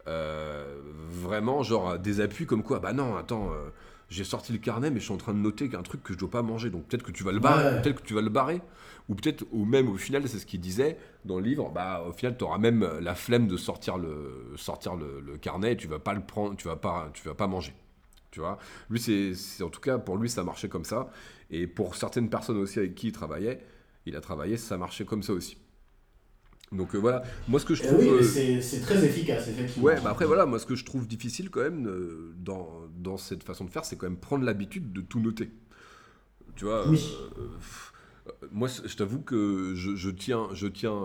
euh, 0.07 0.79
vraiment 1.09 1.63
genre 1.63 1.97
des 1.99 2.21
appuis 2.21 2.45
comme 2.45 2.63
quoi 2.63 2.79
bah 2.79 2.93
non 2.93 3.15
attends 3.15 3.51
euh, 3.51 3.69
j'ai 4.09 4.23
sorti 4.23 4.51
le 4.51 4.57
carnet 4.59 4.89
mais 4.91 4.99
je 4.99 5.05
suis 5.05 5.13
en 5.13 5.17
train 5.17 5.33
de 5.33 5.39
noter 5.39 5.69
qu'un 5.69 5.83
truc 5.83 6.03
que 6.03 6.13
je 6.13 6.17
dois 6.19 6.29
pas 6.29 6.41
manger. 6.43 6.69
Donc 6.69 6.85
peut-être 6.87 7.03
que 7.03 7.11
tu 7.11 7.23
vas 7.23 7.31
le 7.31 7.39
barrer 7.39 7.63
Ouais. 7.75 7.81
peut-être 7.81 8.01
que 8.01 8.07
tu 8.07 8.13
vas 8.13 8.21
le 8.21 8.29
barrer. 8.29 8.61
Ou 9.09 9.15
peut-être 9.15 9.43
ou 9.51 9.65
même 9.65 9.89
au 9.89 9.97
final 9.97 10.27
c'est 10.27 10.37
ce 10.39 10.45
qu'il 10.45 10.59
disait 10.61 10.97
dans 11.25 11.37
le 11.37 11.43
livre 11.43 11.71
bah 11.73 12.03
au 12.07 12.13
final 12.13 12.37
tu 12.37 12.43
auras 12.43 12.59
même 12.59 12.87
la 13.01 13.15
flemme 13.15 13.47
de 13.47 13.57
sortir 13.57 13.97
le 13.97 14.53
sortir 14.55 14.95
le, 14.95 15.19
le 15.19 15.37
carnet 15.37 15.73
et 15.73 15.77
tu 15.77 15.87
vas 15.87 15.99
pas 15.99 16.13
le 16.13 16.21
prendre 16.21 16.55
tu 16.55 16.67
vas 16.67 16.75
pas 16.75 17.09
tu 17.13 17.27
vas 17.27 17.33
pas 17.33 17.47
manger 17.47 17.73
tu 18.31 18.39
vois 18.39 18.57
lui 18.89 18.99
c'est 18.99 19.63
en 19.63 19.69
tout 19.69 19.81
cas 19.81 19.97
pour 19.97 20.17
lui 20.17 20.29
ça 20.29 20.43
marchait 20.43 20.69
comme 20.69 20.85
ça 20.85 21.09
et 21.49 21.67
pour 21.67 21.95
certaines 21.95 22.29
personnes 22.29 22.57
aussi 22.57 22.79
avec 22.79 22.95
qui 22.95 23.07
il 23.07 23.13
travaillait 23.13 23.61
il 24.05 24.15
a 24.15 24.21
travaillé 24.21 24.57
ça 24.57 24.77
marchait 24.77 25.05
comme 25.05 25.23
ça 25.23 25.33
aussi 25.33 25.57
donc 26.71 26.95
euh, 26.95 26.97
voilà 26.99 27.23
moi 27.47 27.59
ce 27.59 27.65
que 27.65 27.75
je 27.75 27.83
Eh 27.83 27.87
trouve 27.87 27.99
oui, 27.99 28.07
euh, 28.09 28.61
c'est 28.61 28.79
très 28.79 29.03
efficace, 29.05 29.47
effectivement. 29.49 29.87
Ouais, 29.87 29.99
bah 30.01 30.11
après 30.11 30.25
voilà, 30.25 30.45
moi 30.45 30.59
ce 30.59 30.65
que 30.65 30.75
je 30.75 30.85
trouve 30.85 31.07
difficile 31.07 31.49
quand 31.49 31.61
même 31.61 31.87
euh, 31.87 32.33
dans, 32.37 32.69
dans 32.97 33.17
cette 33.17 33.43
façon 33.43 33.65
de 33.65 33.69
faire, 33.69 33.83
c'est 33.85 33.97
quand 33.97 34.05
même 34.07 34.17
prendre 34.17 34.45
l'habitude 34.45 34.93
de 34.93 35.01
tout 35.01 35.19
noter. 35.19 35.51
Tu 36.55 36.65
vois, 36.65 36.85
Oui. 36.89 36.99
pff, 37.59 37.93
moi 38.51 38.67
je 38.67 38.95
t'avoue 38.95 39.21
que 39.21 39.73
je, 39.75 39.95
je 39.95 40.09
tiens, 40.09 40.49
je 40.53 40.67
tiens 40.67 41.01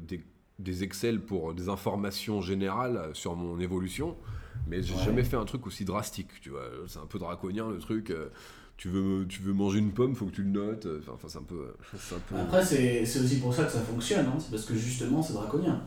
des, 0.00 0.20
des 0.58 0.84
Excel 0.84 1.20
pour 1.20 1.54
des 1.54 1.68
informations 1.68 2.40
générales 2.40 3.10
sur 3.12 3.36
mon 3.36 3.58
évolution, 3.60 4.16
mais 4.68 4.82
j'ai 4.82 4.94
Ouais. 4.94 5.04
jamais 5.04 5.24
fait 5.24 5.36
un 5.36 5.44
truc 5.44 5.66
aussi 5.66 5.84
drastique, 5.84 6.28
tu 6.40 6.50
vois. 6.50 6.62
C'est 6.86 6.98
un 6.98 7.06
peu 7.06 7.18
draconien 7.18 7.68
le 7.70 7.78
truc. 7.78 8.10
euh, 8.10 8.28
tu 8.76 8.88
veux, 8.88 9.24
tu 9.28 9.40
veux 9.40 9.52
manger 9.52 9.78
une 9.78 9.92
pomme, 9.92 10.16
faut 10.16 10.26
que 10.26 10.32
tu 10.32 10.42
le 10.42 10.50
notes. 10.50 10.86
euh, 10.86 11.00
Enfin, 11.08 11.28
c'est 11.28 11.38
un 11.38 11.42
peu. 11.42 11.74
c'est 11.96 12.16
un 12.16 12.18
peu... 12.18 12.34
Après, 12.36 12.64
c'est 12.64 13.02
aussi 13.02 13.36
pour 13.38 13.54
ça 13.54 13.64
que 13.64 13.70
ça 13.72 13.80
fonctionne, 13.80 14.26
hein. 14.26 14.34
c'est 14.38 14.50
parce 14.50 14.64
que 14.64 14.74
justement, 14.74 15.22
c'est 15.22 15.32
draconien. 15.34 15.80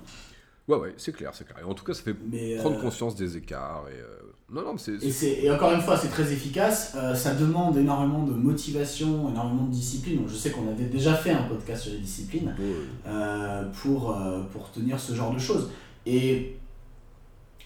Ouais, 0.70 0.78
ouais, 0.78 0.94
c'est 0.98 1.14
clair, 1.14 1.32
c'est 1.34 1.46
clair. 1.46 1.60
Et 1.60 1.64
en 1.64 1.74
tout 1.74 1.84
cas, 1.86 1.94
ça 1.94 2.04
fait 2.04 2.16
Mais, 2.30 2.56
prendre 2.58 2.78
euh, 2.78 2.82
conscience 2.82 3.16
des 3.16 3.36
écarts. 3.38 3.86
Et, 3.90 3.94
euh, 4.00 4.18
Non, 4.52 4.64
non, 4.64 4.78
c'est. 4.78 4.98
Et, 5.26 5.50
encore 5.52 5.72
une 5.74 5.82
fois, 5.82 5.98
c'est 5.98 6.10
très 6.10 6.32
efficace. 6.32 6.94
euh, 6.96 7.14
ça 7.16 7.34
demande 7.36 7.78
énormément 7.78 8.24
de 8.26 8.34
motivation, 8.34 9.30
énormément 9.30 9.64
de 9.66 9.72
discipline. 9.72 10.18
Donc, 10.20 10.30
je 10.30 10.36
sais 10.36 10.52
qu'on 10.52 10.68
avait 10.70 10.86
déjà 10.86 11.14
fait 11.14 11.32
un 11.32 11.44
podcast 11.44 11.84
sur 11.84 11.94
les 11.94 12.00
disciplines 12.00 12.54
euh, 12.60 12.84
euh, 13.08 13.64
pour, 13.82 14.16
euh, 14.16 14.42
pour 14.52 14.72
tenir 14.72 15.00
ce 15.00 15.14
genre 15.14 15.34
de 15.34 15.40
choses. 15.40 15.70
Et 16.06 16.58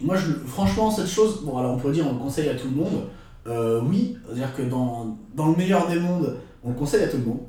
moi, 0.03 0.15
je, 0.15 0.31
franchement, 0.47 0.91
cette 0.91 1.07
chose, 1.07 1.43
bon, 1.43 1.57
alors 1.57 1.73
on 1.73 1.77
pourrait 1.77 1.93
dire, 1.93 2.05
on 2.07 2.13
le 2.13 2.19
conseille 2.19 2.49
à 2.49 2.55
tout 2.55 2.67
le 2.69 2.75
monde. 2.75 3.07
Euh, 3.47 3.81
oui, 3.83 4.17
c'est-à-dire 4.25 4.53
que 4.55 4.61
dans, 4.61 5.17
dans 5.35 5.47
le 5.47 5.55
meilleur 5.55 5.87
des 5.87 5.99
mondes, 5.99 6.37
on 6.63 6.69
le 6.69 6.75
conseille 6.75 7.03
à 7.03 7.07
tout 7.07 7.17
le 7.17 7.23
monde. 7.23 7.41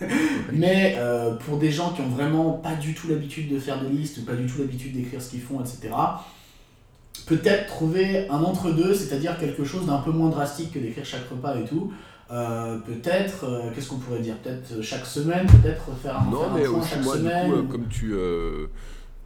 Mais 0.52 0.96
euh, 0.98 1.34
pour 1.34 1.58
des 1.58 1.70
gens 1.70 1.92
qui 1.92 2.00
ont 2.00 2.08
vraiment 2.08 2.52
pas 2.52 2.74
du 2.74 2.94
tout 2.94 3.08
l'habitude 3.08 3.52
de 3.52 3.58
faire 3.58 3.80
des 3.82 3.88
listes 3.88 4.18
ou 4.18 4.22
pas 4.22 4.34
du 4.34 4.46
tout 4.46 4.58
l'habitude 4.58 4.92
d'écrire 4.94 5.20
ce 5.20 5.30
qu'ils 5.30 5.42
font, 5.42 5.60
etc., 5.60 5.90
peut-être 7.26 7.66
trouver 7.66 8.28
un 8.28 8.42
entre-deux, 8.42 8.94
c'est-à-dire 8.94 9.38
quelque 9.38 9.64
chose 9.64 9.86
d'un 9.86 9.98
peu 9.98 10.10
moins 10.10 10.30
drastique 10.30 10.72
que 10.72 10.78
d'écrire 10.78 11.04
chaque 11.04 11.28
repas 11.28 11.56
et 11.56 11.64
tout. 11.64 11.92
Euh, 12.30 12.78
peut-être, 12.78 13.44
euh, 13.44 13.70
qu'est-ce 13.74 13.88
qu'on 13.88 13.98
pourrait 13.98 14.20
dire? 14.20 14.36
Peut-être 14.36 14.80
chaque 14.82 15.04
semaine, 15.04 15.46
peut-être 15.46 15.90
faire 16.00 16.16
un, 16.20 16.30
Non, 16.30 16.42
faire 16.44 16.52
un 16.52 16.58
mais 16.58 16.64
point 16.64 16.78
aussi, 16.78 16.90
chaque 16.90 17.02
moi, 17.02 17.16
semaine. 17.16 17.46
du 17.46 17.52
coup, 17.52 17.58
euh, 17.58 17.62
comme 17.68 17.88
tu 17.88 18.14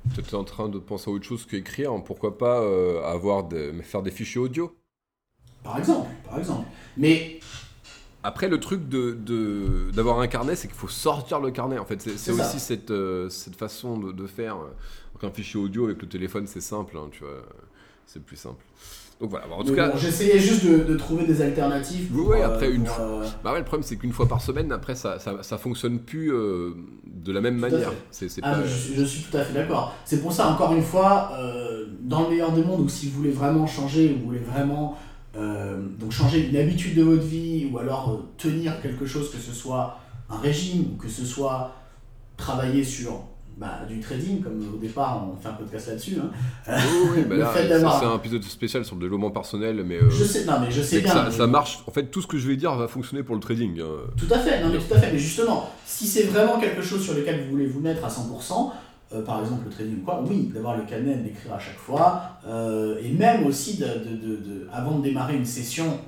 euh, 0.07 0.21
étais 0.21 0.35
en 0.35 0.45
train 0.45 0.69
de 0.69 0.79
penser 0.79 1.11
à 1.11 1.15
autre 1.15 1.25
chose 1.25 1.47
qu'écrire, 1.47 1.93
pourquoi 2.05 2.39
pas 2.39 2.61
euh, 2.61 3.03
avoir 3.05 3.49
faire 3.83 4.03
des 4.03 4.11
fichiers 4.11 4.41
audio? 4.41 4.77
Par 5.63 5.79
exemple, 5.79 6.11
par 6.29 6.39
exemple. 6.39 6.69
Mais 6.97 7.41
Après, 8.23 8.49
le 8.49 8.59
truc 8.59 8.89
de- 9.13 9.91
d'avoir 9.93 10.19
un 10.21 10.29
carnet, 10.29 10.57
c'est 10.57 10.69
qu'il 10.69 10.77
faut 10.77 10.89
sortir 10.89 11.41
le 11.41 11.51
carnet. 11.51 11.79
En 11.79 11.85
fait, 11.85 12.01
c'est 12.01 12.33
aussi 12.33 12.59
cette, 12.61 12.91
euh, 12.91 13.29
cette 13.29 13.57
façon 13.57 13.99
de, 13.99 14.13
de 14.13 14.27
faire. 14.27 14.57
euh, 14.57 14.71
Donc, 15.15 15.25
un 15.25 15.31
fichier 15.31 15.61
audio 15.61 15.85
avec 15.87 16.01
le 16.03 16.09
téléphone, 16.09 16.47
c'est 16.47 16.61
simple, 16.63 16.97
hein, 16.97 17.09
tu 17.13 17.21
vois. 17.25 17.43
C'est 18.07 18.23
plus 18.25 18.37
simple. 18.37 18.65
Donc 19.25 19.31
voilà, 19.31 19.47
Bon, 19.47 19.55
en 19.55 19.65
tout 19.65 19.71
mais 19.71 19.77
cas, 19.77 19.89
bon, 19.89 19.97
j'essayais 19.97 20.39
juste 20.39 20.67
de, 20.67 20.85
de 20.85 20.97
trouver 20.99 21.25
des 21.25 21.41
alternatives. 21.41 22.11
Oui, 22.13 22.19
pour, 22.25 22.31
oui, 22.35 22.41
euh, 22.41 22.47
après, 22.47 22.71
une 22.71 22.85
pour, 22.85 22.95
fois- 22.95 23.05
euh, 23.07 23.27
bah 23.43 23.53
ouais, 23.53 23.59
le 23.61 23.65
problème, 23.65 23.83
c'est 23.83 23.97
qu'une 23.97 24.13
fois 24.13 24.29
par 24.29 24.43
semaine, 24.43 24.71
après, 24.71 24.95
ça, 24.95 25.19
ça, 25.19 25.43
ça 25.43 25.57
fonctionne 25.57 25.99
plus 26.01 26.31
euh, 26.31 26.75
de 27.07 27.33
la 27.33 27.41
même 27.41 27.55
Tout 27.55 27.61
manière. 27.63 27.91
Ah, 28.43 28.53
pas. 28.53 28.65
je, 28.65 28.69
suis- 28.75 28.95
je 28.95 29.03
suis 29.03 29.23
tout 29.23 29.35
à 29.35 29.41
fait 29.43 29.55
d'accord. 29.55 29.95
C'est 30.05 30.21
pour 30.21 30.31
ça, 30.31 30.49
encore 30.49 30.75
une 30.75 30.83
fois, 30.83 31.33
dans 32.03 32.25
le 32.25 32.29
meilleur 32.29 32.53
des 32.53 32.63
mondes, 32.63 32.81
ou 32.83 32.89
si 32.91 33.09
vous 33.09 33.17
voulez 33.17 33.31
vraiment 33.31 33.67
changer, 33.67 34.13
ou 34.15 34.19
vous 34.21 34.27
voulez 34.27 34.41
vraiment 34.41 34.99
donc 35.35 36.13
changer 36.13 36.47
une 36.51 36.57
habitude 36.59 36.95
de 36.95 37.03
votre 37.03 37.23
vie, 37.25 37.71
ou 37.73 37.79
alors 37.79 38.21
tenir 38.37 38.79
quelque 38.83 39.07
chose, 39.07 39.31
que 39.31 39.39
ce 39.39 39.53
soit 39.53 39.99
un 40.29 40.37
régime, 40.37 40.93
ou 40.93 40.97
que 41.03 41.09
ce 41.09 41.25
soit 41.25 41.75
travailler 42.37 42.85
sur 42.85 43.25
bah, 43.57 43.81
du 43.89 44.01
trading, 44.01 44.41
comme 44.43 44.61
au 44.75 44.79
départ 44.79 45.27
on 45.33 45.41
fait 45.41 45.49
un 45.49 45.53
podcast 45.53 45.89
là-dessus. 45.89 46.17
hein. 46.21 46.31
Oui, 46.69 47.09
oui, 47.17 47.25
bah 47.29 47.53
c'est 47.55 47.73
un 48.07 48.17
épisode 48.17 48.43
spécial 48.45 48.85
sur 48.85 48.97
le 48.97 49.03
développement 49.03 49.31
personnel, 49.31 49.83
mais. 49.87 49.97
euh, 49.97 50.11
Je 50.11 50.25
sais, 50.25 50.45
non 50.45 50.55
mais 50.61 50.71
je 50.71 50.83
sais 50.83 51.01
bien. 51.01 51.13
ça, 51.13 51.25
mais- 51.27 51.31
ça 51.37 51.47
marche. 51.47 51.81
En 51.87 51.93
fait, 51.93 52.07
tout 52.07 52.21
ce 52.21 52.27
que 52.27 52.37
je 52.39 52.49
vais 52.49 52.57
dire 52.57 52.75
va 52.75 52.89
fonctionner 52.89 53.23
pour 53.23 53.35
le 53.35 53.41
trading. 53.41 53.81
hein. 53.81 54.11
Tout 54.17 54.33
à 54.33 54.39
fait, 54.39 54.63
non 54.63 54.71
mais 54.71 54.79
tout 54.79 54.93
à 54.95 54.99
fait. 54.99 55.13
Mais 55.13 55.19
justement, 55.19 55.71
si 55.87 56.07
c'est 56.07 56.25
vraiment 56.25 56.59
quelque 56.59 56.83
chose 56.83 57.03
sur 57.05 57.15
lequel 57.15 57.45
vous 57.45 57.51
voulez 57.53 57.67
vous 57.67 57.81
mettre 57.81 58.05
à 58.05 58.09
100%, 58.09 58.73
euh, 59.15 59.23
par 59.23 59.41
exemple 59.41 59.67
le 59.67 59.71
trading 59.71 60.01
ou 60.01 60.05
quoi, 60.05 60.25
oui, 60.29 60.51
d'avoir 60.53 60.77
le 60.77 60.83
carnet, 60.85 61.15
de 61.15 61.23
l'écrire 61.25 61.53
à 61.55 61.59
chaque 61.61 61.79
fois, 61.79 62.23
euh, 62.49 62.97
et 63.05 63.11
même 63.13 63.47
aussi, 63.47 63.77
de- 63.79 63.85
de- 63.85 64.37
de- 64.37 64.69
avant 64.73 64.99
de 64.99 65.03
démarrer 65.05 65.37
une 65.37 65.45
session, 65.47 65.99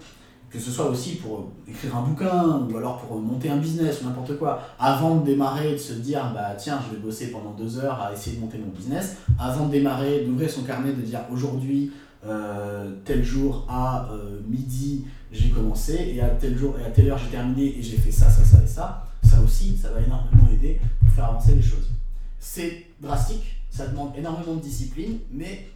que 0.51 0.59
ce 0.59 0.71
soit 0.71 0.89
aussi 0.89 1.17
pour 1.17 1.51
écrire 1.69 1.97
un 1.97 2.03
bouquin, 2.03 2.67
ou 2.71 2.77
alors 2.77 2.99
pour 2.99 3.21
monter 3.21 3.51
un 3.51 3.57
business, 3.57 4.01
ou 4.01 4.05
n'importe 4.07 4.39
quoi, 4.39 4.61
avant 4.79 5.17
de 5.17 5.27
démarrer, 5.27 5.73
de 5.73 5.79
se 5.79 5.95
dire, 5.95 6.31
bah 6.33 6.55
tiens, 6.57 6.79
je 6.87 6.95
vais 6.95 7.03
bosser 7.03 7.31
pendant 7.31 7.51
deux 7.53 7.79
heures 7.79 8.01
à 8.01 8.13
essayer 8.13 8.37
de 8.37 8.41
monter 8.41 8.59
mon 8.59 8.71
business, 8.71 9.17
avant 9.39 9.67
de 9.67 9.73
démarrer, 9.73 10.25
d'ouvrir 10.25 10.49
son 10.49 10.63
carnet, 10.63 10.93
de 10.93 11.03
dire 11.03 11.21
aujourd'hui, 11.31 11.93
euh, 12.25 12.93
tel 13.05 13.23
jour 13.23 13.67
à 13.69 14.09
euh, 14.13 14.41
midi, 14.49 15.05
j'ai 15.33 15.51
commencé, 15.51 16.13
et 16.15 16.21
à 16.21 16.29
tel 16.29 16.57
jour 16.57 16.75
et 16.81 16.85
à 16.85 16.91
telle 16.91 17.11
heure 17.11 17.19
j'ai 17.19 17.31
terminé, 17.31 17.79
et 17.79 17.83
j'ai 17.83 17.97
fait 17.97 18.11
ça, 18.11 18.31
ça, 18.31 18.45
ça 18.45 18.63
et 18.63 18.67
ça, 18.67 19.07
ça 19.23 19.41
aussi, 19.43 19.77
ça 19.77 19.91
va 19.91 20.01
énormément 20.01 20.49
aider 20.53 20.81
pour 21.01 21.11
faire 21.11 21.27
avancer 21.27 21.55
les 21.55 21.63
choses. 21.63 21.91
C'est 22.39 22.87
drastique, 23.01 23.57
ça 23.71 23.89
demande 23.89 24.13
énormément 24.17 24.55
de 24.55 24.61
discipline, 24.61 25.19
mais 25.31 25.69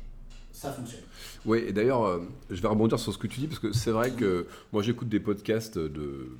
ça 0.60 0.72
fonctionne. 0.72 1.00
Oui, 1.46 1.64
et 1.66 1.72
d'ailleurs, 1.72 2.04
euh, 2.04 2.20
je 2.50 2.60
vais 2.60 2.68
rebondir 2.68 2.98
sur 2.98 3.14
ce 3.14 3.18
que 3.18 3.26
tu 3.26 3.40
dis, 3.40 3.46
parce 3.46 3.58
que 3.58 3.72
c'est 3.72 3.92
vrai 3.92 4.10
que 4.10 4.46
moi 4.72 4.82
j'écoute 4.82 5.08
des 5.08 5.18
podcasts 5.18 5.78
de, 5.78 6.36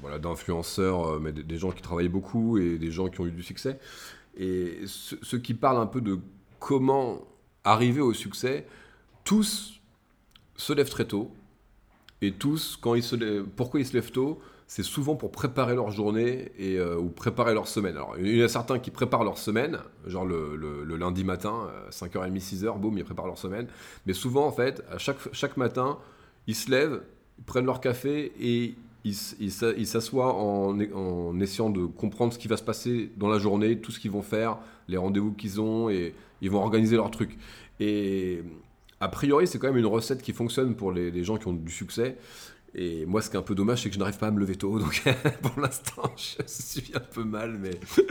voilà, 0.00 0.20
d'influenceurs, 0.20 1.14
euh, 1.14 1.18
mais 1.18 1.32
des, 1.32 1.58
gens 1.58 1.72
qui 1.72 1.82
travaillent 1.82 2.08
beaucoup 2.08 2.58
et 2.58 2.78
des 2.78 2.92
gens 2.92 3.08
qui 3.08 3.20
ont 3.20 3.26
eu 3.26 3.32
du 3.32 3.42
succès. 3.42 3.80
Et 4.38 4.78
ceux 4.86 5.38
qui 5.38 5.54
parlent 5.54 5.82
un 5.82 5.86
peu 5.86 6.00
de 6.00 6.20
comment 6.60 7.26
arriver 7.64 8.00
au 8.00 8.14
succès, 8.14 8.68
tous 9.24 9.80
se 10.56 10.72
lèvent 10.72 10.88
très 10.90 11.06
tôt. 11.06 11.32
Et 12.22 12.30
tous, 12.30 12.78
quand 12.80 12.94
ils 12.94 13.02
se 13.02 13.40
pourquoi 13.42 13.80
ils 13.80 13.86
se 13.86 13.94
lèvent 13.94 14.12
tôt 14.12 14.40
c'est 14.70 14.84
souvent 14.84 15.16
pour 15.16 15.32
préparer 15.32 15.74
leur 15.74 15.90
journée 15.90 16.52
et, 16.56 16.78
euh, 16.78 16.96
ou 16.96 17.08
préparer 17.08 17.54
leur 17.54 17.66
semaine. 17.66 17.96
Alors, 17.96 18.14
il 18.20 18.36
y 18.36 18.40
a 18.40 18.46
certains 18.46 18.78
qui 18.78 18.92
préparent 18.92 19.24
leur 19.24 19.36
semaine, 19.36 19.80
genre 20.06 20.24
le, 20.24 20.84
lundi 20.96 21.24
matin, 21.24 21.68
5h30, 21.90 22.38
6h, 22.38 22.78
boum, 22.78 22.96
ils 22.96 23.02
préparent 23.02 23.26
leur 23.26 23.36
semaine. 23.36 23.66
Mais 24.06 24.12
souvent, 24.12 24.46
en 24.46 24.52
fait, 24.52 24.84
à 24.88 24.98
chaque, 24.98 25.16
chaque 25.32 25.56
matin, 25.56 25.98
ils 26.46 26.54
se 26.54 26.70
lèvent, 26.70 27.02
ils 27.40 27.44
prennent 27.44 27.66
leur 27.66 27.80
café 27.80 28.30
et 28.40 28.76
ils 29.04 29.16
s'assoient 29.86 30.36
en, 30.36 30.78
en, 30.78 31.40
essayant 31.40 31.70
de 31.70 31.86
comprendre 31.86 32.32
ce 32.32 32.38
qui 32.38 32.46
va 32.46 32.56
se 32.56 32.62
passer 32.62 33.10
dans 33.16 33.28
la 33.28 33.40
journée, 33.40 33.80
tout 33.80 33.90
ce 33.90 33.98
qu'ils 33.98 34.12
vont 34.12 34.22
faire, 34.22 34.58
les 34.86 34.98
rendez-vous 34.98 35.32
qu'ils 35.32 35.60
ont, 35.60 35.90
et 35.90 36.14
ils 36.42 36.50
vont 36.50 36.60
organiser 36.60 36.94
leur 36.94 37.10
truc. 37.10 37.36
Et 37.80 38.44
a 39.00 39.08
priori, 39.08 39.48
c'est 39.48 39.58
quand 39.58 39.66
même 39.66 39.78
une 39.78 39.86
recette 39.86 40.22
qui 40.22 40.32
fonctionne 40.32 40.76
pour 40.76 40.92
les 40.92 41.24
gens 41.24 41.38
qui 41.38 41.48
ont 41.48 41.54
du 41.54 41.72
succès. 41.72 42.18
Et 42.74 43.04
moi, 43.06 43.20
ce 43.20 43.30
qui 43.30 43.36
est 43.36 43.38
un 43.38 43.42
peu 43.42 43.54
dommage, 43.54 43.82
c'est 43.82 43.88
que 43.88 43.94
je 43.94 43.98
n'arrive 43.98 44.18
pas 44.18 44.28
à 44.28 44.30
me 44.30 44.40
lever 44.40 44.56
tôt. 44.56 44.78
Donc, 44.78 45.02
pour 45.42 45.60
l'instant, 45.60 46.10
je 46.16 46.42
suis 46.46 46.92
un 46.94 47.00
peu 47.00 47.24
mal, 47.24 47.58
mais. 47.60 47.80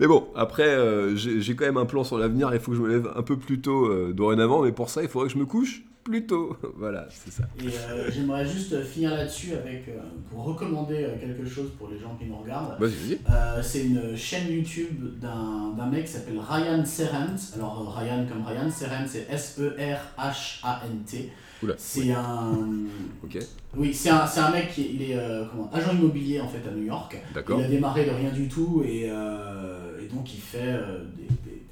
mais 0.00 0.06
bon, 0.06 0.28
après, 0.34 0.68
euh, 0.68 1.16
j'ai 1.16 1.54
quand 1.54 1.66
même 1.66 1.76
un 1.76 1.86
plan 1.86 2.04
sur 2.04 2.18
l'avenir. 2.18 2.50
Il 2.52 2.60
faut 2.60 2.72
que 2.72 2.76
je 2.76 2.82
me 2.82 2.88
lève 2.88 3.12
un 3.14 3.22
peu 3.22 3.36
plus 3.36 3.60
tôt 3.60 3.86
euh, 3.86 4.12
dorénavant. 4.12 4.62
Mais 4.62 4.72
pour 4.72 4.90
ça, 4.90 5.02
il 5.02 5.08
faudrait 5.08 5.28
que 5.28 5.34
je 5.34 5.38
me 5.38 5.46
couche 5.46 5.84
plus 6.02 6.26
tôt. 6.26 6.56
voilà, 6.76 7.06
c'est 7.10 7.30
ça. 7.30 7.44
Et 7.62 7.68
euh, 7.68 8.10
j'aimerais 8.10 8.46
juste 8.46 8.82
finir 8.82 9.10
là-dessus 9.10 9.52
avec 9.52 9.90
pour 10.30 10.44
recommander 10.44 11.06
quelque 11.20 11.46
chose 11.46 11.70
pour 11.78 11.90
les 11.90 11.98
gens 11.98 12.16
qui 12.18 12.24
nous 12.24 12.38
regardent. 12.38 12.80
Vas-y, 12.80 13.18
c'est 13.62 13.84
une 13.84 14.16
chaîne 14.16 14.50
YouTube 14.50 15.20
d'un 15.20 15.86
mec 15.86 16.06
qui 16.06 16.12
s'appelle 16.12 16.40
Ryan 16.40 16.82
Serent. 16.84 17.36
Alors, 17.54 17.94
Ryan 17.94 18.26
comme 18.26 18.42
Ryan, 18.42 18.70
Serent, 18.70 19.04
c'est 19.06 19.28
S-E-R-H-A-N-T. 19.30 21.30
C'est 21.76 22.12
un. 22.12 22.52
ok. 23.24 23.38
Oui, 23.76 23.92
c'est 23.92 24.10
un, 24.10 24.24
un, 24.24 24.50
mec 24.50 24.72
qui 24.72 24.94
il 24.94 25.02
est 25.10 25.16
euh, 25.16 25.44
comment, 25.50 25.70
agent 25.72 25.92
immobilier 25.92 26.40
en 26.40 26.48
fait 26.48 26.66
à 26.68 26.72
New 26.72 26.84
York. 26.84 27.16
D'accord. 27.34 27.58
Il 27.60 27.64
a 27.64 27.68
démarré 27.68 28.04
de 28.04 28.10
rien 28.10 28.30
du 28.30 28.48
tout 28.48 28.82
et, 28.86 29.08
euh, 29.10 30.00
et 30.02 30.06
donc 30.12 30.32
il 30.32 30.40
fait 30.40 30.58
euh, 30.62 31.04
des, 31.16 31.24
des, 31.24 31.62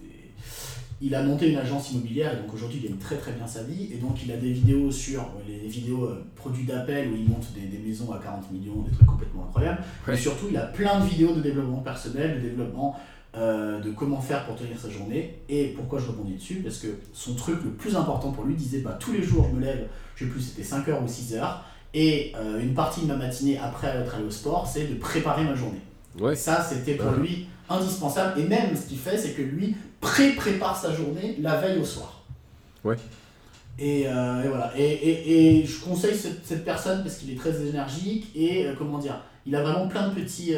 Il 1.01 1.15
a 1.15 1.23
monté 1.23 1.51
une 1.51 1.59
agence 1.59 1.93
immobilière 1.93 2.35
et 2.35 2.43
donc 2.43 2.53
aujourd'hui 2.53 2.81
il 2.83 2.89
gagne 2.89 2.99
très 2.99 3.17
très 3.17 3.33
bien 3.33 3.47
sa 3.47 3.63
vie 3.63 3.91
et 3.93 3.97
donc 3.97 4.23
il 4.25 4.33
a 4.33 4.37
des 4.37 4.53
vidéos 4.53 4.91
sur 4.91 5.31
les, 5.47 5.69
vidéos 5.69 6.11
produits 6.35 6.65
d'appel 6.65 7.09
où 7.09 7.17
il 7.17 7.29
monte 7.29 7.53
des, 7.55 7.67
des, 7.67 7.79
maisons 7.79 8.13
à 8.13 8.19
40 8.19 8.51
millions, 8.53 8.83
des 8.83 8.93
trucs 8.93 9.07
complètement 9.07 9.45
incroyables. 9.49 9.83
Mais 10.07 10.17
surtout 10.17 10.47
il 10.51 10.57
a 10.57 10.67
plein 10.67 11.01
de 11.01 11.07
vidéos 11.07 11.35
de 11.35 11.41
développement 11.41 11.81
personnel, 11.81 12.43
de 12.43 12.49
développement 12.49 12.99
euh, 13.37 13.81
de 13.81 13.91
comment 13.91 14.19
faire 14.19 14.47
pour 14.47 14.57
tenir 14.57 14.79
sa 14.81 14.89
journée. 14.89 15.39
Et 15.51 15.67
pourquoi 15.77 15.99
je 15.99 16.07
rebondis 16.07 16.37
dessus 16.37 16.63
Parce 16.65 16.79
que 16.79 16.87
son 17.13 17.35
truc 17.35 17.63
le 17.63 17.71
plus 17.71 17.95
important 17.95 18.33
pour 18.33 18.45
lui 18.45 18.55
disait 18.55 18.79
bah, 18.79 18.97
tous 18.99 19.13
les 19.13 19.23
jours 19.23 19.47
je 19.51 19.57
me 19.57 19.63
lève, 19.63 19.89
je 20.15 20.25
sais 20.25 20.31
plus, 20.31 20.41
c'était 20.41 20.63
5h 20.63 21.03
ou 21.03 21.07
6h, 21.07 21.47
et 21.93 22.33
euh, 22.35 22.61
une 22.61 22.73
partie 22.73 23.03
de 23.03 23.07
ma 23.07 23.17
matinée 23.17 23.59
après 23.59 23.89
être 23.89 24.15
allé 24.15 24.25
au 24.25 24.31
sport, 24.31 24.67
c'est 24.67 24.87
de 24.87 24.95
préparer 24.95 25.45
ma 25.45 25.55
journée. 25.55 25.83
Ouais. 26.19 26.35
ça, 26.35 26.63
c'était 26.63 26.95
pour 26.95 27.11
lui 27.11 27.47
indispensable. 27.69 28.41
Et 28.41 28.45
même 28.45 28.75
ce 28.75 28.87
qu'il 28.87 28.97
fait, 28.97 29.19
c'est 29.19 29.33
que 29.33 29.43
lui 29.43 29.77
pré-prépare 30.01 30.81
sa 30.81 30.95
journée 30.95 31.37
la 31.39 31.61
veille 31.61 31.79
au 31.79 31.85
soir. 31.85 32.25
Ouais. 32.85 32.97
Et, 33.79 34.05
euh, 34.07 34.45
et 34.45 34.49
voilà. 34.49 34.73
Et, 34.79 34.83
et, 34.83 35.59
et, 35.61 35.67
je 35.67 35.85
conseille 35.85 36.17
cette, 36.17 36.47
cette 36.47 36.65
personne 36.65 37.03
parce 37.03 37.17
qu'il 37.17 37.31
est 37.31 37.37
très 37.37 37.67
énergique 37.67 38.35
et 38.35 38.67
comment 38.79 38.97
dire, 38.97 39.21
il 39.45 39.55
a 39.55 39.63
vraiment 39.63 39.89
plein 39.89 40.09
de 40.09 40.15
petits 40.15 40.55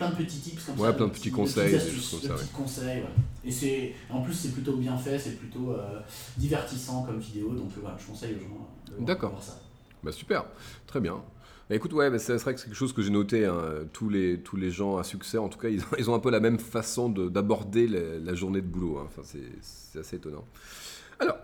plein 0.00 0.10
de 0.10 0.16
petits 0.16 0.38
tips 0.38 0.64
comme 0.64 0.80
ouais, 0.80 0.88
ça. 0.88 0.92
plein 0.94 1.06
de 1.06 1.12
petits 1.12 1.30
conseils. 1.30 1.72
Des 1.72 1.78
petits 1.78 2.48
conseils, 2.54 3.02
Et 3.44 3.52
c'est, 3.52 3.94
en 4.08 4.22
plus, 4.22 4.32
c'est 4.32 4.52
plutôt 4.52 4.76
bien 4.76 4.96
fait, 4.96 5.18
c'est 5.18 5.36
plutôt 5.36 5.72
euh, 5.72 6.00
divertissant 6.38 7.02
comme 7.02 7.18
vidéo, 7.18 7.50
donc 7.50 7.68
voilà, 7.78 7.96
je 8.00 8.06
conseille 8.06 8.34
aux 8.34 8.40
gens 8.40 8.98
de 8.98 9.04
D'accord. 9.04 9.32
voir 9.32 9.42
ça. 9.42 9.60
Bah 10.02 10.10
super, 10.10 10.46
très 10.86 11.00
bien. 11.00 11.22
Bah, 11.68 11.76
écoute, 11.76 11.92
ouais, 11.92 12.10
bah, 12.10 12.18
c'est 12.18 12.34
vrai 12.36 12.54
que 12.54 12.60
c'est 12.60 12.66
quelque 12.66 12.76
chose 12.76 12.94
que 12.94 13.02
j'ai 13.02 13.10
noté. 13.10 13.44
Hein. 13.44 13.60
Tous, 13.92 14.08
les, 14.08 14.40
tous 14.40 14.56
les 14.56 14.70
gens 14.70 14.96
à 14.96 15.04
succès, 15.04 15.36
en 15.36 15.50
tout 15.50 15.58
cas, 15.58 15.68
ils 15.68 15.82
ont, 15.82 15.88
ils 15.98 16.08
ont 16.08 16.14
un 16.14 16.18
peu 16.18 16.30
la 16.30 16.40
même 16.40 16.58
façon 16.58 17.10
d'aborder 17.10 17.86
la, 17.86 18.34
journée 18.34 18.62
de 18.62 18.66
boulot. 18.66 18.98
Hein. 18.98 19.06
Enfin, 19.06 19.20
c'est 19.22 19.98
assez 19.98 20.16
étonnant. 20.16 20.46
Alors, 21.18 21.36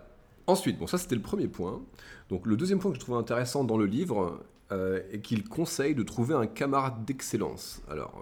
ensuite, 0.46 0.78
bon, 0.78 0.86
ça 0.86 0.96
c'était 0.96 1.14
le 1.14 1.22
premier 1.22 1.48
point. 1.48 1.82
Donc, 2.30 2.46
le 2.46 2.56
deuxième 2.56 2.78
point 2.78 2.90
que 2.90 2.96
je 2.96 3.00
trouvais 3.00 3.18
intéressant 3.18 3.64
dans 3.64 3.76
le 3.76 3.84
livre, 3.84 4.40
euh, 4.73 5.00
et 5.12 5.20
qu'il 5.20 5.49
conseille 5.49 5.94
de 5.94 6.02
trouver 6.02 6.35
un 6.35 6.49
camarade 6.49 7.04
d'excellence. 7.04 7.82
Alors, 7.88 8.20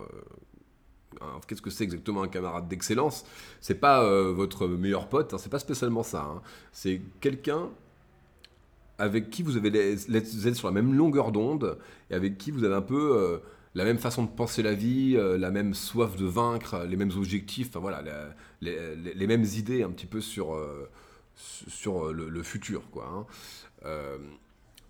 euh, 1.22 1.26
qu'est-ce 1.46 1.62
que 1.62 1.70
c'est 1.70 1.84
exactement 1.84 2.22
un 2.22 2.28
camarade 2.28 2.68
d'excellence? 2.68 3.24
C'est 3.62 3.76
pas 3.76 4.04
euh, 4.04 4.30
votre 4.30 4.68
meilleur 4.68 5.08
pote, 5.08 5.32
hein, 5.32 5.38
c'est 5.38 5.48
pas 5.48 5.58
spécialement 5.58 6.02
ça. 6.02 6.20
Hein. 6.20 6.42
C'est 6.70 7.00
quelqu'un 7.22 7.70
avec 8.98 9.30
qui 9.30 9.42
vous 9.42 9.56
avez 9.56 9.92
êtes 9.92 10.54
sur 10.54 10.68
la 10.68 10.74
même 10.74 10.92
longueur 10.92 11.32
d'onde 11.32 11.78
et 12.10 12.14
avec 12.14 12.36
qui 12.36 12.50
vous 12.50 12.62
avez 12.62 12.74
un 12.74 12.82
peu 12.82 13.40
la 13.74 13.84
même 13.84 13.98
façon 13.98 14.22
de 14.22 14.28
penser 14.28 14.62
la 14.62 14.74
vie, 14.74 15.16
la 15.16 15.50
même 15.50 15.72
soif 15.72 16.14
de 16.14 16.26
vaincre, 16.26 16.84
les 16.86 16.96
mêmes 16.96 17.10
objectifs, 17.16 17.70
enfin 17.70 17.80
voilà, 17.80 18.04
les, 18.60 19.26
mêmes 19.26 19.42
idées 19.42 19.82
un 19.82 19.90
petit 19.90 20.06
peu 20.06 20.20
sur, 20.20 20.56
sur 21.34 22.12
le, 22.12 22.42
futur, 22.44 22.88
quoi. 22.92 23.26
Hein. 23.84 23.96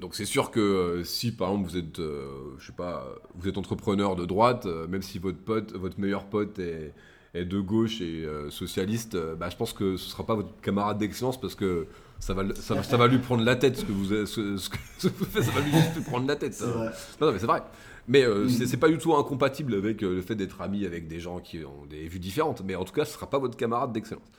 Donc 0.00 0.14
c'est 0.14 0.24
sûr 0.24 0.50
que 0.50 0.60
euh, 0.60 1.04
si 1.04 1.32
par 1.32 1.50
exemple 1.50 1.68
vous 1.70 1.76
êtes, 1.76 1.98
euh, 2.00 2.26
je 2.58 2.66
sais 2.66 2.72
pas, 2.72 3.06
vous 3.36 3.48
êtes 3.48 3.58
entrepreneur 3.58 4.16
de 4.16 4.24
droite, 4.24 4.66
euh, 4.66 4.88
même 4.88 5.02
si 5.02 5.18
votre 5.18 5.38
pote, 5.38 5.72
votre 5.74 6.00
meilleur 6.00 6.24
pote 6.26 6.58
est, 6.58 6.92
de 7.34 7.58
gauche 7.58 8.00
et 8.00 8.24
socialiste, 8.48 9.16
bah, 9.40 9.48
je 9.50 9.56
pense 9.56 9.72
que 9.72 9.96
ce 9.96 10.08
sera 10.08 10.24
pas 10.24 10.36
votre 10.36 10.60
camarade 10.60 10.98
d'excellence 10.98 11.40
parce 11.40 11.56
que 11.56 11.88
ça 12.20 12.32
va, 12.32 12.44
ça, 12.54 12.96
va 12.96 13.08
lui 13.08 13.18
prendre 13.18 13.42
la 13.42 13.56
tête 13.56 13.76
ce 13.76 13.84
que 13.84 13.90
vous, 13.90 14.04
ce, 14.26 14.68
que 14.68 15.08
vous 15.08 15.24
faites, 15.24 15.42
ça 15.42 15.50
va 15.50 15.60
lui 15.60 15.72
juste 15.72 16.04
prendre 16.04 16.28
la 16.28 16.36
tête. 16.36 16.56
Hein. 16.64 16.92
Non, 17.20 17.32
mais 17.32 17.40
c'est 17.40 17.46
vrai. 17.46 17.64
Mais 18.06 18.24
mm. 18.24 18.48
c'est 18.48 18.76
pas 18.76 18.88
du 18.88 18.98
tout 18.98 19.16
incompatible 19.16 19.74
avec 19.74 20.02
le 20.02 20.22
fait 20.22 20.36
d'être 20.36 20.60
ami 20.60 20.86
avec 20.86 21.08
des 21.08 21.18
gens 21.18 21.40
qui 21.40 21.64
ont 21.64 21.86
des 21.90 22.06
vues 22.06 22.20
différentes. 22.20 22.62
Mais 22.64 22.76
en 22.76 22.84
tout 22.84 22.92
cas, 22.92 23.04
ce 23.04 23.12
sera 23.12 23.28
pas 23.28 23.40
votre 23.40 23.56
camarade 23.56 23.92
d'excellence. 23.92 24.30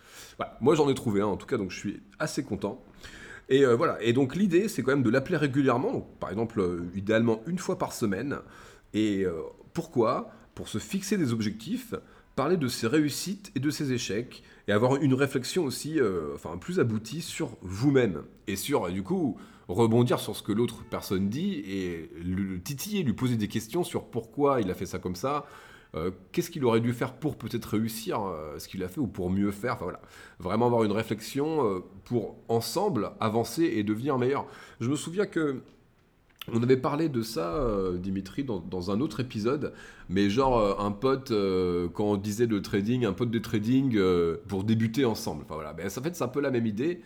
Moi, 0.62 0.76
j'en 0.76 0.90
ai 0.90 0.94
trouvé 0.94 1.20
un, 1.20 1.26
en 1.26 1.36
tout 1.36 1.48
cas, 1.48 1.58
donc 1.58 1.72
je 1.72 1.78
suis 1.78 2.02
assez 2.18 2.46
content. 2.46 2.82
Et 3.50 3.64
euh, 3.66 3.76
voilà. 3.76 4.02
Et 4.02 4.14
donc 4.14 4.36
l'idée, 4.36 4.68
c'est 4.68 4.84
quand 4.84 4.92
même 4.92 5.04
de 5.04 5.10
l'appeler 5.10 5.38
régulièrement. 5.38 6.02
par 6.20 6.30
exemple, 6.30 6.60
euh, 6.60 6.90
idéalement 6.96 7.42
une 7.48 7.60
fois 7.60 7.78
par 7.78 7.94
semaine. 7.94 8.38
Et 8.94 9.24
euh, 9.26 9.34
pourquoi? 9.74 10.32
Pour 10.56 10.68
se 10.70 10.78
fixer 10.78 11.18
des 11.18 11.34
objectifs, 11.34 11.94
parler 12.36 12.58
de 12.58 12.68
ses 12.68 12.88
réussites 12.88 13.52
et 13.56 13.60
de 13.60 13.70
ses 13.70 13.92
échecs, 13.92 14.44
et 14.68 14.72
avoir 14.72 14.96
une 14.96 15.14
réflexion 15.14 15.66
aussi, 15.66 16.00
enfin 16.34 16.58
plus 16.58 16.80
aboutie 16.80 17.22
sur 17.22 17.58
vous-même 17.62 18.24
et 18.48 18.56
sur 18.56 18.90
du 18.90 19.04
coup 19.04 19.38
rebondir 19.68 20.20
sur 20.20 20.36
ce 20.36 20.42
que 20.42 20.54
l'autre 20.54 20.86
personne 20.90 21.28
dit 21.28 21.56
et 21.68 22.10
le 22.24 22.60
titiller, 22.62 23.04
lui 23.04 23.14
poser 23.14 23.36
des 23.36 23.50
questions 23.50 23.84
sur 23.84 24.06
pourquoi 24.06 24.62
il 24.62 24.72
a 24.72 24.74
fait 24.74 24.86
ça 24.86 24.98
comme 24.98 25.16
ça, 25.16 25.46
euh, 25.96 26.12
qu'est-ce 26.32 26.50
qu'il 26.50 26.66
aurait 26.66 26.82
dû 26.82 26.94
faire 26.94 27.14
pour 27.14 27.38
peut-être 27.38 27.66
réussir 27.66 28.22
euh, 28.22 28.60
ce 28.60 28.68
qu'il 28.68 28.84
a 28.84 28.90
fait 28.90 29.00
ou 29.00 29.08
pour 29.08 29.30
mieux 29.30 29.52
faire. 29.52 29.76
Enfin, 29.76 29.86
voilà. 29.86 30.02
Vraiment 30.40 30.66
avoir 30.66 30.84
une 30.84 30.92
réflexion 30.92 31.66
euh, 31.66 31.80
pour 32.04 32.36
ensemble 32.50 33.12
avancer 33.20 33.64
et 33.64 33.84
devenir 33.84 34.18
meilleur. 34.18 34.46
Je 34.82 34.90
me 34.90 34.96
souviens 34.96 35.26
que 35.26 35.62
on 36.54 36.62
avait 36.62 36.78
parlé 36.78 37.10
de 37.10 37.24
ça, 37.24 37.60
Dimitri, 37.96 38.44
dans, 38.44 38.92
un 38.92 39.02
autre 39.02 39.20
épisode, 39.20 39.74
mais 40.10 40.30
genre 40.30 40.80
un 40.80 40.92
pote, 40.92 41.34
quand 41.96 42.04
on 42.04 42.18
disait 42.18 42.46
de 42.46 42.60
trading, 42.60 43.04
un 43.04 43.14
pote 43.14 43.32
de 43.32 43.40
trading 43.40 44.00
pour 44.48 44.64
débuter 44.64 45.06
ensemble. 45.06 45.42
Enfin 45.46 45.56
voilà, 45.56 45.74
ben, 45.74 45.88
en 45.88 46.04
fait 46.04 46.16
c'est 46.16 46.24
un 46.24 46.28
peu 46.28 46.42
la 46.42 46.52
même 46.52 46.68
idée. 46.68 47.02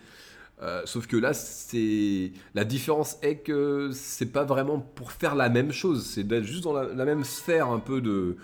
sauf 0.84 1.06
que 1.06 1.16
là, 1.16 1.32
c'est 1.32 2.32
la 2.54 2.66
différence 2.66 3.16
est 3.22 3.36
que 3.36 3.88
c'est 3.94 4.30
pas 4.30 4.44
vraiment 4.44 4.78
pour 4.78 5.10
faire 5.10 5.34
la 5.34 5.48
même 5.48 5.72
chose, 5.72 6.04
c'est 6.04 6.24
d'être 6.24 6.44
juste 6.44 6.64
dans 6.64 6.74
la, 6.74 7.04
même 7.06 7.24
sphère 7.24 7.70
un 7.70 7.80
peu 7.80 8.02
de, 8.02 8.36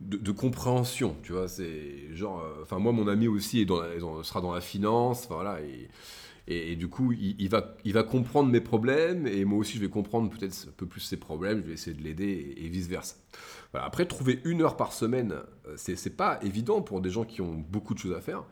de, 0.00 0.32
compréhension, 0.32 1.16
tu 1.22 1.32
vois. 1.32 1.48
C'est 1.48 2.14
genre, 2.14 2.40
euh, 2.40 2.62
enfin 2.62 2.78
moi 2.78 2.92
mon 2.92 3.08
ami 3.08 3.28
aussi 3.28 3.60
est 3.60 3.64
dans 3.66 3.82
sera 4.22 4.40
dans 4.40 4.52
la 4.52 4.60
finance, 4.60 5.26
voilà. 5.28 5.60
Et, 5.62 5.88
et, 6.48 6.74
du 6.74 6.88
coup, 6.88 7.12
il, 7.12 7.48
va, 7.48 7.76
il 7.84 7.92
va 7.92 8.02
comprendre 8.02 8.50
mes 8.50 8.60
problèmes 8.60 9.26
et 9.28 9.44
moi 9.44 9.58
aussi 9.58 9.76
je 9.76 9.82
vais 9.82 9.88
comprendre 9.88 10.30
peut-être 10.30 10.66
un 10.68 10.72
peu 10.76 10.86
plus 10.86 11.00
ses 11.00 11.16
problèmes. 11.16 11.60
Je 11.62 11.68
vais 11.68 11.74
essayer 11.74 11.96
de 11.96 12.02
l'aider 12.02 12.54
et, 12.56 12.68
vice 12.68 12.88
versa. 12.88 13.14
Après, 13.72 14.04
trouver 14.06 14.40
une 14.44 14.62
heure 14.62 14.76
par 14.76 14.92
semaine, 14.92 15.34
euh, 15.68 15.74
c'est 15.76 16.16
pas 16.16 16.40
évident 16.42 16.82
pour 16.82 17.00
des 17.00 17.10
gens 17.10 17.24
qui 17.24 17.40
ont 17.40 17.54
beaucoup 17.54 17.94
de 17.94 18.00
choses 18.00 18.16
à 18.16 18.20
faire. 18.20 18.42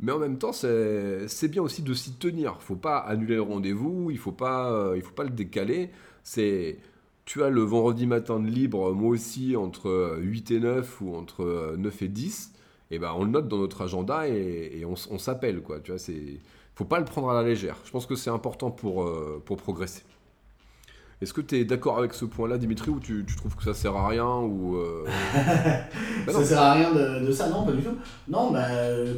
Mais 0.00 0.12
en 0.12 0.18
même 0.18 0.38
temps, 0.38 0.52
c'est 0.52 1.48
bien 1.48 1.62
aussi 1.62 1.82
de 1.82 1.94
s'y 1.94 2.12
tenir. 2.12 2.56
Il 2.60 2.64
faut 2.64 2.76
pas 2.76 2.98
annuler 2.98 3.36
le 3.36 3.42
rendez-vous, 3.42 4.10
il 4.10 4.18
faut 4.18 4.32
pas, 4.32 4.70
euh, 4.70 4.96
il 4.96 5.02
faut 5.02 5.14
pas 5.14 5.24
le 5.24 5.30
décaler. 5.30 5.90
C'est 6.22 6.78
tu 7.28 7.44
as 7.44 7.50
le 7.50 7.60
vendredi 7.60 8.06
matin 8.06 8.40
de 8.40 8.48
libre, 8.48 8.94
moi 8.94 9.10
aussi, 9.10 9.54
entre 9.54 10.16
8 10.18 10.50
et 10.50 10.60
9 10.60 11.00
ou 11.02 11.14
entre 11.14 11.74
9 11.76 12.02
et 12.02 12.08
10, 12.08 12.52
et 12.90 12.94
eh 12.94 12.98
ben 12.98 13.12
on 13.14 13.24
le 13.24 13.30
note 13.30 13.48
dans 13.48 13.58
notre 13.58 13.82
agenda 13.82 14.26
et, 14.26 14.82
on, 14.86 15.18
s'appelle. 15.18 15.60
quoi. 15.60 15.78
Tu 15.80 15.90
vois, 15.90 15.98
c'est 15.98 16.40
faut 16.74 16.86
pas 16.86 16.98
le 16.98 17.04
prendre 17.04 17.28
à 17.28 17.34
la 17.34 17.46
légère. 17.46 17.76
Je 17.84 17.90
pense 17.90 18.06
que 18.06 18.14
c'est 18.14 18.30
important 18.30 18.70
pour, 18.70 19.02
euh, 19.02 19.42
pour 19.44 19.58
progresser. 19.58 20.04
Est-ce 21.20 21.34
que 21.34 21.42
tu 21.42 21.58
es 21.58 21.66
d'accord 21.66 21.98
avec 21.98 22.14
ce 22.14 22.24
point-là, 22.24 22.56
Dimitri, 22.56 22.90
ou 22.90 22.98
tu, 22.98 23.26
trouves 23.36 23.56
que 23.56 23.64
ça 23.64 23.74
sert 23.74 23.94
à 23.94 24.08
rien 24.08 24.38
ou 24.38 24.76
euh, 24.76 25.04
bah 26.26 26.32
Ça 26.32 26.42
sert 26.42 26.62
à 26.62 26.72
rien 26.72 26.94
de, 26.94 27.30
ça, 27.30 27.50
non, 27.50 27.66
pas 27.66 27.72
du 27.72 27.82
tout. 27.82 27.96
Non, 28.26 28.52
bah, 28.52 28.68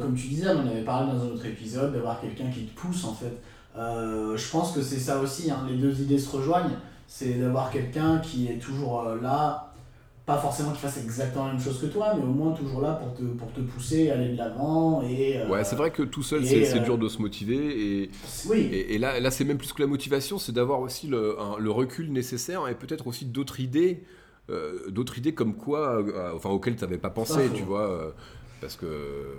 comme 0.01 0.15
tu 0.15 0.27
disais, 0.27 0.49
on 0.49 0.67
avait 0.67 0.83
parlé 0.83 1.13
dans 1.13 1.23
un 1.23 1.27
autre 1.27 1.45
épisode 1.45 1.93
d'avoir 1.93 2.19
quelqu'un 2.19 2.49
qui 2.49 2.65
te 2.65 2.77
pousse 2.77 3.05
en 3.05 3.13
fait. 3.13 3.41
Euh, 3.77 4.35
je 4.35 4.51
pense 4.51 4.73
que 4.73 4.81
c'est 4.81 4.99
ça 4.99 5.21
aussi, 5.21 5.49
hein, 5.49 5.65
les 5.69 5.77
deux 5.77 6.01
idées 6.01 6.19
se 6.19 6.35
rejoignent. 6.35 6.75
C'est 7.13 7.33
d'avoir 7.33 7.69
quelqu'un 7.69 8.19
qui 8.19 8.47
est 8.47 8.57
toujours 8.57 9.01
euh, 9.01 9.19
là 9.21 9.73
pas 10.25 10.37
forcément 10.37 10.69
qu'il 10.69 10.79
fasse 10.79 10.97
exactement 10.97 11.47
la 11.47 11.53
même 11.53 11.61
chose 11.61 11.81
que 11.81 11.87
toi, 11.87 12.13
mais 12.15 12.23
au 12.23 12.27
moins 12.27 12.53
toujours 12.53 12.79
là 12.79 12.93
pour 12.93 13.13
te, 13.13 13.23
pour 13.23 13.51
te 13.51 13.59
pousser, 13.59 14.11
aller 14.11 14.29
de 14.29 14.37
l'avant. 14.37 15.01
Et, 15.01 15.37
euh, 15.37 15.49
ouais, 15.49 15.65
c'est 15.65 15.75
vrai 15.75 15.91
que 15.91 16.03
tout 16.03 16.23
seul, 16.23 16.45
c'est 16.45 16.73
euh, 16.73 16.79
dur 16.79 16.97
de 16.97 17.09
se 17.09 17.21
motiver. 17.21 17.57
Et, 18.03 18.11
oui. 18.47 18.69
et, 18.71 18.97
là, 18.97 19.19
là 19.19 19.29
c'est 19.29 19.43
même 19.43 19.57
plus 19.57 19.73
que 19.73 19.81
la 19.81 19.89
motivation, 19.89 20.37
c'est 20.37 20.53
d'avoir 20.53 20.79
aussi 20.79 21.07
le, 21.07 21.35
le, 21.59 21.69
recul 21.69 22.13
nécessaire 22.13 22.65
et 22.69 22.75
peut-être 22.75 23.07
aussi 23.07 23.25
d'autres 23.25 23.59
idées. 23.59 24.05
Euh, 24.49 24.89
d'autres 24.89 25.17
idées 25.17 25.33
comme 25.33 25.55
quoi, 25.55 26.01
enfin 26.33 26.49
auxquelles 26.49 26.77
tu 26.77 26.83
n'avais 26.85 26.97
pas 26.97 27.09
pensé, 27.09 27.49
tu 27.53 27.63
vois. 27.63 28.13
Parce 28.61 28.75
que 28.75 28.85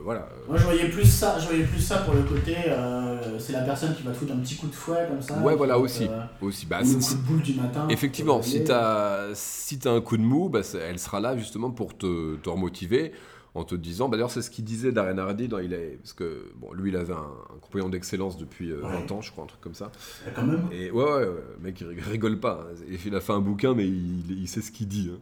voilà. 0.03 0.29
Moi 0.49 0.59
je 0.59 0.65
voyais 0.65 0.89
plus 0.89 1.07
ça, 1.07 1.39
je 1.39 1.47
voyais 1.47 1.63
plus 1.63 1.81
ça 1.81 1.99
pour 1.99 2.13
le 2.13 2.25
côté 2.25 2.57
euh, 2.67 3.39
c'est 3.39 3.53
la 3.53 3.61
personne 3.61 3.95
qui 3.95 4.03
va 4.03 4.11
te 4.11 4.17
foutre 4.17 4.33
un 4.33 4.39
petit 4.39 4.57
coup 4.57 4.67
de 4.67 4.75
fouet 4.75 5.07
comme 5.09 5.23
ça. 5.23 5.39
Ouais 5.39 5.55
voilà 5.55 5.79
aussi. 5.79 6.09
Euh, 6.11 6.19
aussi. 6.41 6.67
Bah, 6.67 6.81
coup 6.83 6.89
de 6.89 7.27
boule 7.29 7.43
du 7.43 7.55
matin. 7.55 7.87
Effectivement, 7.89 8.43
si 8.43 8.65
tu 8.65 8.73
as, 8.73 9.29
si 9.35 9.79
as 9.85 9.91
un 9.91 10.01
coup 10.01 10.17
de 10.17 10.23
mou, 10.23 10.49
bah, 10.49 10.61
elle 10.75 10.99
sera 10.99 11.21
là 11.21 11.37
justement 11.37 11.71
pour 11.71 11.97
te, 11.97 12.35
te 12.35 12.51
remotiver 12.51 13.13
en 13.55 13.65
te 13.65 13.75
disant, 13.75 14.09
bah, 14.09 14.17
d'ailleurs 14.17 14.31
c'est 14.31 14.41
ce 14.41 14.51
qu'il 14.51 14.65
disait 14.65 14.93
Darren 14.93 15.19
Hardy, 15.19 15.47
dans, 15.47 15.59
il 15.59 15.75
est, 15.75 15.99
parce 15.99 16.15
que 16.15 16.53
bon, 16.57 16.73
lui 16.73 16.91
il 16.91 16.97
avait 16.97 17.13
un, 17.13 17.31
compagnon 17.61 17.91
d'excellence 17.91 18.39
depuis 18.39 18.71
20 18.71 18.89
euh, 18.89 19.15
ans, 19.15 19.21
je 19.21 19.31
crois, 19.31 19.45
un 19.45 19.47
truc 19.47 19.61
comme 19.61 19.75
ça. 19.75 19.93
quand 20.35 20.45
même? 20.45 20.67
Et 20.73 20.91
ouais, 20.91 21.05
ouais, 21.05 21.29
mec 21.61 21.81
il 21.81 22.01
rigole 22.01 22.41
pas, 22.41 22.67
hein. 22.67 22.75
il 23.05 23.15
a 23.15 23.21
fait 23.21 23.33
un 23.33 23.41
bouquin 23.41 23.75
mais 23.75 23.87
il, 23.87 24.31
il 24.31 24.49
sait 24.49 24.63
ce 24.63 24.73
qu'il 24.73 24.89
dit. 24.89 25.11
Hein. 25.13 25.19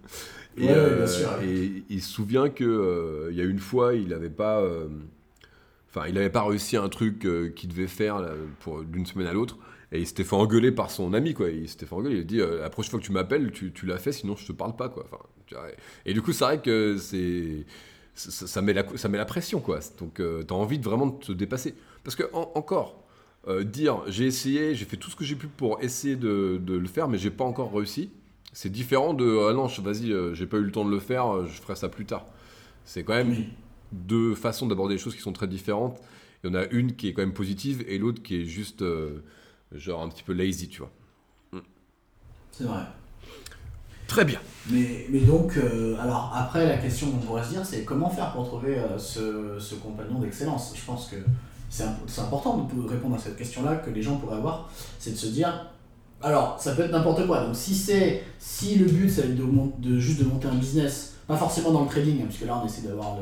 Et, 0.57 0.71
euh, 0.71 1.07
et, 1.43 1.85
il 1.89 2.03
se 2.03 2.13
souvient 2.13 2.51
que 2.51 2.65
euh, 2.65 3.33
y 3.33 3.41
a 3.41 3.45
une 3.45 3.59
fois 3.59 3.95
il 3.95 4.09
n'avait 4.09 4.31
pas, 4.31 4.63
enfin 5.89 6.07
il 6.07 6.15
n'avait 6.15 6.31
pas 6.31 6.45
réussi 6.45 6.77
un 6.77 6.89
truc 6.89 7.27
qu'il 7.57 7.69
devait 7.69 7.89
faire 7.89 8.23
pour 8.61 8.85
d'une 8.85 9.07
semaine 9.07 9.27
à 9.27 9.33
l'autre. 9.33 9.59
Et 9.93 9.99
il 9.99 10.07
s'était 10.07 10.23
fait 10.23 10.37
engueuler 10.37 10.71
par 10.71 10.89
son 10.89 11.15
ami, 11.15 11.35
quoi. 11.35 11.51
Il 11.51 11.69
s'était 11.69 11.85
fait 11.85 11.97
engueuler. 11.97 12.19
Il 12.19 12.21
a 12.21 12.25
dit 12.25 12.61
La 12.61 12.71
prochaine 12.71 12.93
fois 12.93 13.01
que 13.01 13.05
tu 13.05 13.11
m'appelles, 13.11 13.51
tu, 13.51 13.73
tu 13.73 13.87
l'as 13.87 13.99
fait, 13.99 14.13
sinon 14.13 14.37
je 14.37 14.47
te 14.47 14.53
parle 14.53 14.77
pas, 14.77 14.89
quoi. 14.89 15.05
Enfin, 15.11 15.19
et 16.07 16.15
du 16.15 16.23
coup, 16.23 16.33
c'est 16.33 16.45
vrai 16.45 16.61
que 16.61 16.97
c'est 16.97 17.67
ça, 18.29 18.63
met 18.63 18.73
la, 18.73 18.85
ça 18.97 19.09
met 19.09 19.19
la 19.19 19.25
pression, 19.25 19.61
quoi. 19.61 19.81
Donc, 19.99 20.21
euh, 20.21 20.43
tu 20.47 20.53
envie 20.53 20.79
de 20.79 20.85
vraiment 20.85 21.07
de 21.07 21.19
te 21.19 21.33
dépasser. 21.33 21.75
Parce 22.05 22.17
que, 22.17 22.25
encore, 22.33 23.03
euh, 23.49 23.65
dire 23.65 24.03
j'ai 24.09 24.27
essayé, 24.27 24.75
j'ai 24.75 24.85
fait 24.85 24.97
tout 24.97 25.11
ce 25.11 25.17
que 25.17 25.25
j'ai 25.25 25.37
pu 25.37 25.47
pour 25.47 25.81
essayer 25.83 26.17
de, 26.17 26.61
le 26.67 26.87
faire, 26.87 27.09
mais 27.09 27.19
j'ai 27.19 27.31
pas 27.31 27.45
encore 27.45 27.73
réussi, 27.73 28.11
c'est 28.53 28.71
différent 28.71 29.15
de 29.15 29.49
ah 29.49 29.55
non, 29.55 29.67
vas-y, 29.67 30.13
euh, 30.13 30.35
j'ai 30.35 30.47
pas 30.47 30.59
eu 30.59 30.63
le 30.63 30.73
temps 30.73 30.85
de 30.85 30.91
le 30.91 30.99
faire, 30.99 31.47
je 31.47 31.61
ferai 31.61 31.77
ça 31.77 31.89
plus 31.89 32.05
tard. 32.05 32.27
C'est 32.85 33.05
quand 33.05 33.15
même 33.15 33.35
deux 33.93 34.35
façons 34.35 34.67
d'aborder 34.67 34.95
les 34.95 35.01
choses 35.01 35.15
qui 35.15 35.23
sont 35.23 35.33
très 35.33 35.49
différentes. 35.49 36.01
Il 36.43 36.49
y 36.49 36.51
en 36.51 36.55
a 36.55 36.67
une 36.67 36.97
qui 36.97 37.09
est 37.09 37.13
quand 37.13 37.23
même 37.23 37.35
positive 37.35 37.85
et 37.87 37.99
l'autre 37.99 38.23
qui 38.23 38.43
est 38.43 38.45
juste 38.45 38.85
genre 39.73 40.03
un 40.03 40.09
petit 40.09 40.23
peu 40.23 40.33
lazy, 40.33 40.69
tu 40.69 40.81
vois. 40.81 40.91
C'est 42.51 42.65
vrai. 42.65 42.83
Très 44.11 44.25
bien. 44.25 44.41
Mais, 44.69 45.07
mais 45.09 45.21
donc, 45.21 45.57
euh, 45.57 45.97
alors 46.03 46.33
après, 46.35 46.67
la 46.67 46.79
question 46.79 47.13
qu'on 47.13 47.19
pourrait 47.19 47.45
se 47.45 47.51
dire, 47.51 47.65
c'est 47.65 47.85
comment 47.85 48.11
faire 48.11 48.33
pour 48.33 48.45
trouver 48.45 48.77
euh, 48.77 48.99
ce, 48.99 49.57
ce, 49.61 49.77
compagnon 49.77 50.19
d'excellence? 50.19 50.73
Je 50.75 50.85
pense 50.85 51.07
que 51.07 51.15
c'est 51.69 51.85
important 52.21 52.69
de 52.75 52.89
répondre 52.89 53.15
à 53.15 53.19
cette 53.21 53.37
question-là 53.37 53.77
que 53.77 53.91
les 53.91 54.03
gens 54.03 54.17
pourraient 54.17 54.39
avoir, 54.39 54.69
c'est 54.99 55.13
de 55.13 55.17
se 55.17 55.29
dire, 55.29 55.71
alors 56.21 56.57
ça 56.59 56.73
peut 56.73 56.83
être 56.83 56.91
n'importe 56.91 57.25
quoi. 57.29 57.45
Donc 57.45 57.55
si 57.55 57.73
c'est 57.73 58.25
si 58.41 58.75
le 58.75 58.87
but 58.87 59.09
c'est 59.09 59.37
de, 59.37 59.45
de, 59.79 60.01
juste 60.01 60.19
de 60.19 60.25
monter 60.25 60.49
un 60.49 60.57
business, 60.57 61.15
pas 61.29 61.37
forcément 61.37 61.71
dans 61.71 61.83
le 61.83 61.89
trading, 61.89 62.21
hein, 62.21 62.27
puisque 62.29 62.47
là 62.47 62.61
on 62.61 62.67
essaie 62.67 62.83
d'avoir 62.83 63.17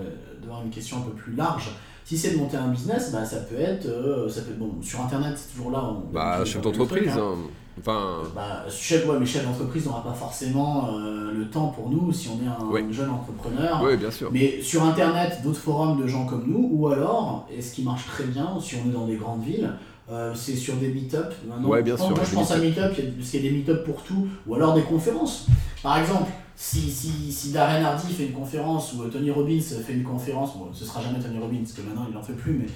une 0.65 0.71
question 0.71 0.97
un 0.97 1.03
peu 1.03 1.13
plus 1.13 1.35
large. 1.35 1.71
Si 2.07 2.17
c'est 2.17 2.31
de 2.31 2.39
monter 2.39 2.57
un 2.57 2.69
business, 2.69 3.13
bah, 3.13 3.23
ça 3.27 3.37
peut 3.41 3.61
être, 3.61 3.85
euh, 3.85 4.27
ça 4.31 4.41
peut 4.41 4.53
être 4.53 4.59
bon, 4.59 4.81
sur 4.81 5.03
internet, 5.03 5.37
c'est 5.37 5.53
toujours 5.53 5.71
là. 5.71 5.85
On, 5.85 6.11
bah, 6.11 6.43
chef 6.47 6.63
d'entreprise. 6.63 7.11
Hein. 7.11 7.35
Hein. 7.35 7.51
Enfin... 7.79 8.23
Bah, 8.35 8.65
chef, 8.71 9.07
ouais, 9.07 9.17
mais 9.19 9.27
chef 9.27 9.45
d'entreprise 9.45 9.87
n'aura 9.87 10.03
pas 10.03 10.13
forcément 10.13 10.89
euh, 10.93 11.33
le 11.33 11.49
temps 11.49 11.69
pour 11.69 11.91
nous 11.91 12.13
si 12.13 12.29
on 12.29 12.43
est 12.45 12.49
un 12.49 12.93
jeune 12.93 13.11
entrepreneur. 13.11 13.81
Oui, 13.83 13.97
bien 13.97 14.11
sûr. 14.11 14.31
Mais 14.33 14.61
sur 14.63 14.83
Internet, 14.85 15.41
d'autres 15.43 15.61
forums 15.61 16.01
de 16.01 16.07
gens 16.07 16.27
comme 16.27 16.45
nous, 16.47 16.69
ou 16.73 16.89
alors, 16.89 17.47
et 17.51 17.63
ce 17.63 17.75
qui 17.75 17.83
marche 17.83 18.07
très 18.07 18.25
bien 18.25 18.59
si 18.61 18.77
on 18.77 18.89
est 18.89 18.93
dans 18.93 19.07
des 19.07 19.17
grandes 19.17 19.43
villes, 19.43 19.73
euh, 20.11 20.33
c'est 20.35 20.57
sur 20.57 20.77
des 20.77 20.89
meet-up. 20.89 21.35
Ouais, 21.65 21.83
bien 21.83 21.97
sûr. 21.97 22.11
Moi, 22.11 22.21
je 22.29 22.35
pense 22.35 22.51
à 22.51 22.59
meet-up, 22.59 22.95
parce 22.95 23.31
qu'il 23.31 23.45
y 23.45 23.47
a 23.47 23.51
des 23.51 23.57
meet-up 23.57 23.85
pour 23.85 24.03
tout, 24.03 24.27
ou 24.47 24.55
alors 24.55 24.75
des 24.75 24.83
conférences. 24.83 25.47
Par 25.83 25.99
exemple, 25.99 26.31
si, 26.57 26.91
si, 26.91 27.31
si 27.31 27.53
Darren 27.53 27.85
Hardy 27.85 28.13
fait 28.13 28.27
une 28.27 28.33
conférence, 28.33 28.95
ou 28.95 29.05
Tony 29.09 29.31
Robbins 29.31 29.61
fait 29.61 29.93
une 29.93 30.03
conférence, 30.03 30.57
bon, 30.57 30.69
ce 30.73 30.85
sera 30.85 31.01
jamais 31.03 31.21
Tony 31.21 31.39
Robbins, 31.39 31.59
parce 31.63 31.73
que 31.73 31.83
maintenant 31.83 32.07
il 32.09 32.15
n'en 32.15 32.23
fait 32.23 32.33
plus, 32.33 32.55
mais 32.55 32.67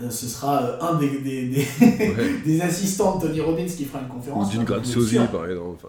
euh, 0.00 0.10
ce 0.10 0.26
sera 0.26 0.62
euh, 0.62 0.78
un 0.80 0.94
des, 0.94 1.18
des, 1.18 1.66
des, 2.44 2.60
assistants 2.60 3.16
de 3.16 3.26
Tony 3.26 3.40
Robbins 3.40 3.66
qui 3.66 3.84
fera 3.84 4.00
une 4.00 4.08
conférence. 4.08 4.50
D'une 4.50 4.64
Graziosi, 4.64 5.18
par 5.32 5.46
exemple. 5.46 5.84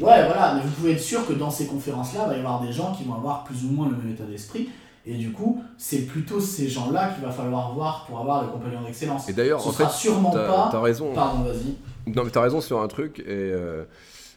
Ouais, 0.00 0.26
voilà, 0.26 0.54
mais 0.54 0.62
vous 0.62 0.70
pouvez 0.70 0.92
être 0.92 1.00
sûr 1.00 1.26
que 1.26 1.34
dans 1.34 1.50
ces 1.50 1.66
conférences-là, 1.66 2.22
il 2.24 2.28
va 2.28 2.36
y 2.36 2.38
avoir 2.38 2.62
des 2.62 2.72
gens 2.72 2.92
qui 2.92 3.04
vont 3.04 3.14
avoir 3.14 3.44
plus 3.44 3.64
ou 3.64 3.72
moins 3.72 3.88
le 3.88 3.96
même 3.96 4.14
état 4.14 4.24
d'esprit. 4.24 4.70
Et 5.06 5.14
du 5.14 5.32
coup, 5.32 5.62
c'est 5.78 6.06
plutôt 6.06 6.40
ces 6.40 6.68
gens-là 6.68 7.08
qu'il 7.08 7.24
va 7.24 7.30
falloir 7.30 7.74
voir 7.74 8.04
pour 8.06 8.20
avoir 8.20 8.44
le 8.44 8.48
compagnon 8.48 8.82
d'excellence. 8.82 9.28
Et 9.28 9.32
d'ailleurs, 9.32 9.66
en 9.66 9.72
fait, 9.72 9.90
sûrement 9.90 10.30
pas. 10.30 10.70
As 10.72 10.80
raison. 10.80 11.12
Pardon, 11.14 11.44
vas-y. 11.44 11.76
Non, 12.14 12.24
mais 12.24 12.30
t'as 12.30 12.42
raison 12.42 12.60
sur 12.60 12.80
un 12.80 12.88
truc. 12.88 13.20
Et 13.20 13.24
euh, 13.28 13.84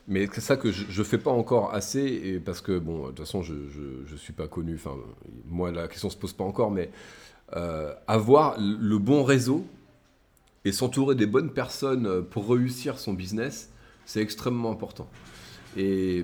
Mais 0.08 0.28
c'est 0.34 0.42
ça 0.42 0.58
que 0.58 0.72
je, 0.72 0.86
je 0.90 1.04
fais 1.04 1.18
pas 1.18 1.32
encore 1.32 1.74
assez. 1.74 2.02
Et 2.02 2.40
parce 2.40 2.62
que, 2.62 2.78
bon, 2.78 3.04
de 3.04 3.08
toute 3.08 3.20
façon, 3.20 3.42
je, 3.42 3.54
je 4.06 4.16
suis 4.16 4.34
pas 4.34 4.48
connu. 4.48 4.76
Enfin, 4.76 4.96
moi, 5.46 5.72
la 5.72 5.88
question 5.88 6.10
se 6.10 6.18
pose 6.18 6.34
pas 6.34 6.44
encore. 6.44 6.72
Mais 6.72 6.90
euh, 7.56 7.94
avoir 8.08 8.56
le 8.60 8.98
bon 8.98 9.24
réseau 9.24 9.66
et 10.66 10.72
s'entourer 10.72 11.16
des 11.16 11.28
bonnes 11.28 11.52
personnes 11.52 12.24
pour 12.24 12.50
réussir 12.50 12.98
son 12.98 13.14
business, 13.14 13.72
c'est 14.06 14.22
extrêmement 14.22 14.72
important. 14.72 15.08
Et, 15.78 16.24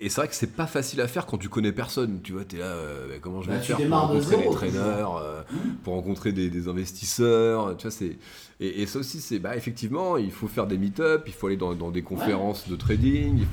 et 0.00 0.08
c'est 0.08 0.20
vrai 0.20 0.28
que 0.28 0.34
c'est 0.34 0.54
pas 0.54 0.66
facile 0.66 1.00
à 1.00 1.08
faire 1.08 1.26
quand 1.26 1.38
tu 1.38 1.48
connais 1.48 1.72
personne. 1.72 2.20
Tu 2.22 2.32
vois, 2.32 2.44
tu 2.44 2.56
es 2.56 2.58
là, 2.58 2.66
euh, 2.66 3.08
bah, 3.08 3.14
comment 3.20 3.42
je 3.42 3.50
vais 3.50 3.56
bah, 3.56 3.62
faire 3.62 3.76
pour 3.76 3.98
rencontrer 3.98 4.36
des 4.36 4.50
traîneurs, 4.50 5.44
mmh. 5.50 5.56
pour 5.84 5.94
rencontrer 5.94 6.32
des, 6.32 6.68
investisseurs. 6.68 7.76
Tu 7.76 7.82
vois, 7.82 7.90
c'est... 7.90 8.16
Et, 8.58 8.86
ça 8.86 8.98
aussi, 8.98 9.20
c'est 9.20 9.38
bah, 9.38 9.56
effectivement, 9.56 10.16
il 10.16 10.30
faut 10.30 10.48
faire 10.48 10.66
des 10.66 10.78
meet-up, 10.78 11.24
il 11.26 11.32
faut 11.32 11.46
aller 11.46 11.56
dans, 11.56 11.90
des 11.90 12.02
conférences 12.02 12.68
de 12.68 12.76
trading. 12.76 13.44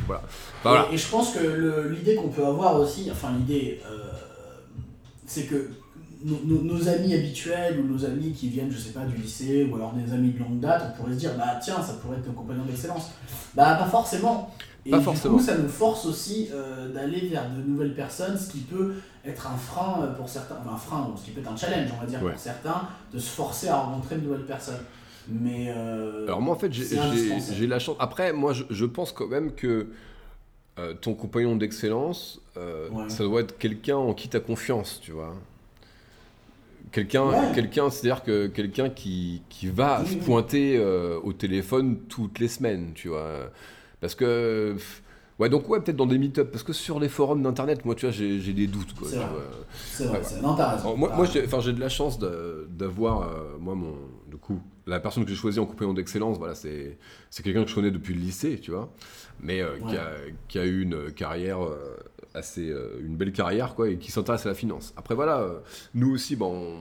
voilà. 0.64 0.88
Et, 0.92 0.98
je 0.98 1.08
pense 1.08 1.34
que 1.34 1.90
l'idée 1.90 2.16
qu'on 2.16 2.30
peut 2.30 2.46
avoir 2.46 2.80
aussi, 2.80 3.10
enfin 3.12 3.32
l'idée, 3.38 3.82
c'est 5.26 5.46
que 5.46 5.70
nos, 6.24 6.88
amis 6.88 7.14
habituels 7.14 7.80
ou 7.80 7.94
nos 7.94 8.06
amis 8.06 8.32
qui 8.32 8.48
viennent, 8.48 8.72
je 8.72 8.78
sais 8.78 8.92
pas, 8.92 9.06
du 9.06 9.18
lycée 9.18 9.68
ou 9.70 9.76
alors 9.76 9.94
des 9.94 10.14
amis 10.14 10.32
de 10.32 10.40
longue 10.40 10.60
date, 10.60 10.94
on 10.94 10.98
pourrait 10.98 11.14
se 11.14 11.20
dire, 11.20 11.32
bah 11.38 11.60
tiens, 11.62 11.82
ça 11.82 11.94
pourrait 11.94 12.18
être 12.18 12.30
un 12.30 12.34
compagnon 12.34 12.64
d'excellence. 12.64 13.12
Bah 13.56 13.76
pas 13.76 13.88
forcément. 13.88 14.50
Et 14.86 14.92
du 14.92 14.98
coup, 14.98 15.40
ça 15.40 15.58
nous 15.58 15.70
force 15.70 16.06
aussi 16.06 16.50
euh, 16.52 16.90
d'aller 16.90 17.28
vers 17.28 17.50
de 17.50 17.62
nouvelles 17.62 17.96
personnes, 17.96 18.38
ce 18.38 18.52
qui 18.52 18.60
peut 18.60 18.96
être 19.26 19.48
un 19.48 19.56
frein 19.56 20.04
euh, 20.04 20.14
pour 20.14 20.28
certains, 20.28 20.58
enfin 20.60 20.74
un 20.74 20.78
frein, 20.78 21.14
ce 21.18 21.26
qui 21.26 21.32
peut 21.32 21.40
être 21.40 21.52
un 21.52 21.56
challenge, 21.56 21.90
on 21.96 22.02
va 22.02 22.06
dire, 22.06 22.20
pour 22.20 22.38
certains, 22.38 22.90
de 23.14 23.20
se 23.20 23.30
forcer 23.30 23.70
à 23.70 23.78
rencontrer 23.78 24.18
de 24.18 24.22
nouvelles 24.22 24.46
personnes. 24.46 24.84
Mais. 25.30 25.68
Euh, 25.70 26.26
alors 26.28 26.42
moi, 26.42 26.56
en 26.56 26.60
fait, 26.60 26.72
j'ai 26.74 27.68
la 27.68 27.80
chance. 27.80 27.96
Après, 28.00 28.34
moi, 28.34 28.52
je, 28.52 28.64
je 28.70 28.86
pense 28.86 29.12
quand 29.12 29.28
même 29.28 29.54
que. 29.54 29.88
ton 31.02 31.14
compagnon 31.14 31.56
d'excellence, 31.56 32.42
ça 33.08 33.24
doit 33.24 33.42
être 33.42 33.58
quelqu'un 33.58 33.98
en 33.98 34.14
qui 34.14 34.28
tu 34.28 34.36
as 34.36 34.42
confiance, 34.42 35.00
tu 35.02 35.12
vois. 35.12 35.34
Quelqu'un, 36.92 37.54
quelqu'un, 37.56 37.90
c'est-à-dire 37.90 38.22
que 38.22 38.48
quelqu'un 38.48 38.90
qui, 38.90 39.42
qui 39.50 39.68
va 39.68 40.04
se 40.06 40.16
pointer 40.16 40.78
au 41.24 41.32
téléphone 41.32 42.00
toutes 42.10 42.40
les 42.40 42.50
semaines, 42.50 42.92
tu 42.94 43.08
vois. 43.08 43.50
Parce 44.04 44.16
que. 44.16 44.76
Ouais, 45.40 45.48
donc 45.48 45.70
ouais, 45.70 45.80
peut-être 45.80 45.96
dans 45.96 46.06
des 46.06 46.18
meet-up, 46.18 46.52
parce 46.52 46.62
que 46.62 46.74
sur 46.74 47.00
les 47.00 47.08
forums 47.08 47.42
d'internet, 47.42 47.86
moi, 47.86 47.96
tu 47.96 48.06
vois, 48.06 48.14
j'ai, 48.14 48.54
des 48.54 48.68
doutes, 48.68 48.94
quoi. 48.94 49.08
C'est 49.08 50.06
vrai, 50.06 50.20
c'est 50.22 50.42
Non, 50.42 50.56
t'as 50.56 50.76
raison. 50.76 50.98
Moi, 50.98 51.12
moi 51.16 51.26
j'ai, 51.26 51.48
j'ai 51.48 51.74
de 51.74 51.80
la 51.80 51.88
chance 51.90 52.20
d'avoir, 52.20 53.22
euh, 53.22 53.58
moi, 53.60 53.76
mon, 53.76 53.96
du 54.30 54.36
coup, 54.36 54.60
la 54.86 55.00
personne 55.00 55.24
que 55.24 55.30
j'ai 55.30 55.38
choisie 55.38 55.60
en 55.60 55.66
compagnon 55.66 55.94
d'excellence, 55.94 56.38
voilà, 56.38 56.54
c'est, 56.54 56.98
c'est 57.30 57.44
quelqu'un 57.44 57.64
que 57.64 57.70
je 57.70 57.76
connais 57.76 57.92
depuis 57.92 58.14
le 58.14 58.20
lycée, 58.20 58.60
tu 58.60 58.72
vois, 58.72 58.94
mais 59.40 59.62
euh, 59.62 59.78
qui, 59.88 59.96
a, 59.96 60.12
qui, 60.50 60.60
a, 60.60 60.66
eu 60.66 60.82
une 60.82 61.12
carrière 61.14 61.60
assez 62.34 62.70
euh, 62.70 63.00
une 63.02 63.16
belle 63.16 63.32
carrière 63.32 63.76
quoi 63.76 63.90
et 63.90 63.98
qui 63.98 64.12
s'intéresse 64.12 64.46
à 64.46 64.50
la 64.50 64.56
finance. 64.56 64.94
Après 64.98 65.16
voilà, 65.16 65.48
nous 65.94 66.14
aussi 66.14 66.36
bon 66.36 66.80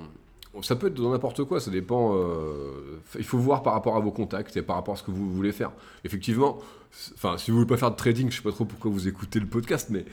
ça 0.60 0.76
peut 0.76 0.88
être 0.88 0.94
dans 0.94 1.10
n'importe 1.12 1.44
quoi, 1.44 1.60
ça 1.60 1.70
dépend. 1.70 2.14
Euh, 2.14 3.00
il 3.18 3.24
faut 3.24 3.38
voir 3.38 3.62
par 3.62 3.72
rapport 3.72 3.96
à 3.96 4.00
vos 4.00 4.10
contacts 4.12 4.56
et 4.56 4.62
par 4.62 4.76
rapport 4.76 4.94
à 4.94 4.96
ce 4.98 5.02
que 5.02 5.10
vous 5.10 5.30
voulez 5.32 5.52
faire. 5.52 5.72
Effectivement, 6.04 6.58
enfin, 7.14 7.38
si 7.38 7.50
vous 7.50 7.56
voulez 7.58 7.68
pas 7.68 7.76
faire 7.78 7.90
de 7.90 7.96
trading, 7.96 8.30
je 8.30 8.36
sais 8.36 8.42
pas 8.42 8.52
trop 8.52 8.64
pourquoi 8.64 8.90
vous 8.90 9.08
écoutez 9.08 9.40
le 9.40 9.46
podcast, 9.46 9.88
mais 9.90 10.04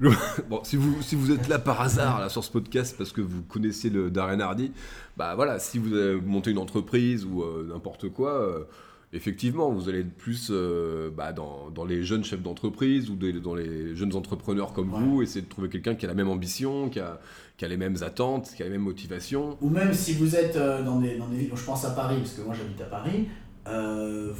bon, 0.50 0.64
si 0.64 0.76
vous, 0.76 1.00
si 1.02 1.14
vous 1.14 1.30
êtes 1.30 1.46
là 1.48 1.60
par 1.60 1.80
hasard 1.80 2.18
là, 2.20 2.28
sur 2.28 2.42
ce 2.42 2.50
podcast 2.50 2.96
parce 2.98 3.12
que 3.12 3.20
vous 3.20 3.42
connaissez 3.42 3.90
le 3.90 4.10
Darren 4.10 4.40
Hardy, 4.40 4.72
bah 5.16 5.36
voilà, 5.36 5.60
si 5.60 5.78
vous 5.78 5.90
montez 6.26 6.50
une 6.50 6.58
entreprise 6.58 7.24
ou 7.24 7.44
n'importe 7.68 8.08
quoi, 8.08 8.66
effectivement, 9.14 9.70
vous 9.70 9.88
allez 9.88 10.00
être 10.00 10.14
plus 10.16 10.48
euh, 10.50 11.10
bah, 11.10 11.32
dans, 11.32 11.70
dans 11.70 11.84
les 11.84 12.02
jeunes 12.02 12.24
chefs 12.24 12.42
d'entreprise 12.42 13.10
ou 13.10 13.14
dans 13.14 13.54
les 13.54 13.94
jeunes 13.94 14.14
entrepreneurs 14.16 14.72
comme 14.72 14.92
Ouais. 14.92 15.00
vous, 15.00 15.22
essayer 15.22 15.42
de 15.42 15.48
trouver 15.48 15.68
quelqu'un 15.68 15.94
qui 15.94 16.04
a 16.04 16.08
la 16.08 16.14
même 16.14 16.28
ambition, 16.28 16.88
qui 16.88 16.98
a, 16.98 17.20
qui 17.56 17.64
a 17.64 17.68
les 17.68 17.76
mêmes 17.76 17.96
attentes, 18.02 18.50
qui 18.56 18.62
a 18.62 18.66
les 18.66 18.70
mêmes 18.72 18.80
motivations. 18.82 19.56
Ou 19.60 19.70
même 19.70 19.94
si 19.94 20.14
vous 20.14 20.34
êtes 20.34 20.56
euh, 20.56 20.82
dans 20.82 20.98
des, 21.00 21.16
dans 21.18 21.28
des 21.28 21.36
villes, 21.36 21.50
je 21.54 21.62
pense 21.64 21.84
à 21.84 21.90
Paris, 21.90 22.16
parce 22.18 22.32
que 22.34 22.42
moi 22.42 22.54
j'habite 22.54 22.80
à 22.80 22.86
Paris, 22.86 23.28
euh, 23.68 24.32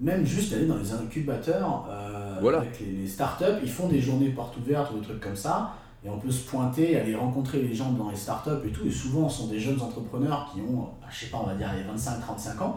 même 0.00 0.24
juste 0.24 0.52
aller 0.52 0.66
dans 0.66 0.76
les 0.76 0.92
incubateurs, 0.92 1.86
euh, 1.90 2.38
Voilà. 2.40 2.58
avec 2.58 2.78
les, 2.80 2.86
les 2.92 3.08
startups, 3.08 3.44
ils 3.62 3.70
font 3.70 3.88
des 3.88 4.00
journées 4.00 4.30
portes 4.30 4.56
ouvertes 4.56 4.92
ou 4.92 4.98
des 5.00 5.02
trucs 5.06 5.20
comme 5.20 5.36
ça, 5.36 5.74
et 6.04 6.08
on 6.10 6.18
peut 6.18 6.30
se 6.30 6.46
pointer, 6.48 6.98
aller 7.00 7.14
rencontrer 7.14 7.62
les 7.62 7.74
gens 7.74 7.90
dans 7.92 8.10
les 8.10 8.16
startups 8.16 8.66
et 8.66 8.70
tout, 8.70 8.86
et 8.86 8.90
souvent 8.90 9.28
ce 9.28 9.42
sont 9.42 9.48
des 9.48 9.58
jeunes 9.58 9.80
entrepreneurs 9.80 10.50
qui 10.52 10.60
ont, 10.60 10.82
bah, 11.00 11.08
je 11.10 11.24
sais 11.24 11.30
pas, 11.30 11.38
on 11.42 11.46
va 11.46 11.54
dire 11.54 11.70
les 11.72 11.82
25-35 11.82 12.62
ans, 12.62 12.76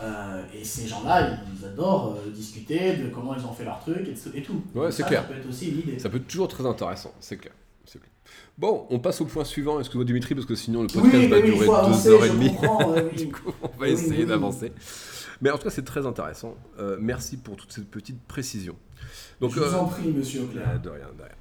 euh, 0.00 0.42
et 0.54 0.62
ces 0.64 0.86
gens-là, 0.86 1.38
ils 1.60 1.64
adorent 1.64 2.14
euh, 2.24 2.30
discuter 2.30 2.96
de 2.98 3.08
comment 3.08 3.34
ils 3.34 3.44
ont 3.44 3.52
fait 3.52 3.64
leur 3.64 3.80
truc 3.80 4.06
et, 4.08 4.14
tout- 4.14 4.30
et 4.36 4.42
tout. 4.42 4.62
Ouais, 4.76 4.92
c'est 4.92 5.02
clair. 5.04 5.22
Ça 5.22 5.28
peut 5.28 5.34
être 5.40 5.48
aussi 5.48 5.70
une 5.70 5.78
idée. 5.80 5.98
Ça 5.98 6.08
peut 6.08 6.18
être 6.18 6.28
toujours 6.28 6.46
très 6.46 6.64
intéressant, 6.64 7.12
c'est 7.18 7.36
clair. 7.36 7.52
c'est 7.84 7.98
clair. 7.98 8.10
Bon, 8.58 8.86
on 8.90 8.98
passe 8.98 9.20
au 9.20 9.24
point 9.24 9.44
suivant. 9.44 9.78
Excuse-moi 9.78 10.04
Dimitri, 10.04 10.34
parce 10.34 10.46
que 10.46 10.56
sinon 10.56 10.82
le 10.82 10.88
podcast 10.88 11.28
va 11.28 11.36
oui, 11.36 11.42
il 11.46 11.52
durer 11.52 11.66
faut 11.66 11.74
avancer, 11.74 12.08
deux 12.08 12.14
heures 12.14 12.24
et 12.24 12.30
demie. 12.30 12.50
oui. 12.60 13.16
Du 13.26 13.28
coup, 13.32 13.52
on 13.62 13.66
va 13.68 13.72
Oui, 13.86 13.90
essayer 13.90 14.26
d'avancer. 14.26 14.72
Mais 15.40 15.50
en 15.50 15.56
tout 15.58 15.64
cas, 15.64 15.70
c'est 15.70 15.84
très 15.84 16.04
intéressant. 16.06 16.56
Euh, 16.80 16.96
merci 17.00 17.36
pour 17.36 17.54
toutes 17.56 17.70
ces 17.72 17.82
petites 17.82 18.20
précisions. 18.22 18.74
Donc, 19.40 19.52
je 19.54 19.60
vous 19.60 19.74
euh, 19.74 19.78
en 19.78 19.84
prie, 19.86 20.08
monsieur 20.08 20.42
Auclair. 20.42 20.64
Ah, 20.74 20.78
de 20.78 20.88
rien, 20.88 21.06
de 21.16 21.22
rien. 21.22 21.32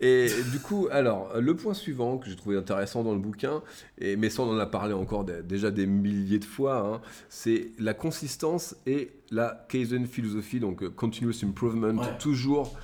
Et 0.00 0.28
du 0.50 0.58
coup, 0.60 0.88
alors, 0.90 1.32
le 1.38 1.54
point 1.56 1.74
suivant 1.74 2.18
que 2.18 2.28
j'ai 2.28 2.36
trouvé 2.36 2.56
intéressant 2.56 3.02
dans 3.04 3.12
le 3.12 3.18
bouquin, 3.20 3.62
et, 3.98 4.16
mais 4.16 4.30
ça 4.30 4.42
on 4.42 4.50
en 4.50 4.58
a 4.58 4.66
parlé 4.66 4.94
encore 4.94 5.24
déjà 5.24 5.70
des 5.70 5.86
milliers 5.86 6.38
de 6.38 6.44
fois, 6.44 6.78
hein, 6.78 7.00
c'est 7.28 7.70
la 7.78 7.94
consistance 7.94 8.74
et 8.86 9.10
la 9.30 9.66
Kaizen 9.68 10.06
philosophie, 10.06 10.58
donc 10.58 10.82
euh, 10.82 10.90
continuous 10.90 11.34
improvement, 11.44 11.88
Ouais. 12.00 12.18
toujours, 12.18 12.76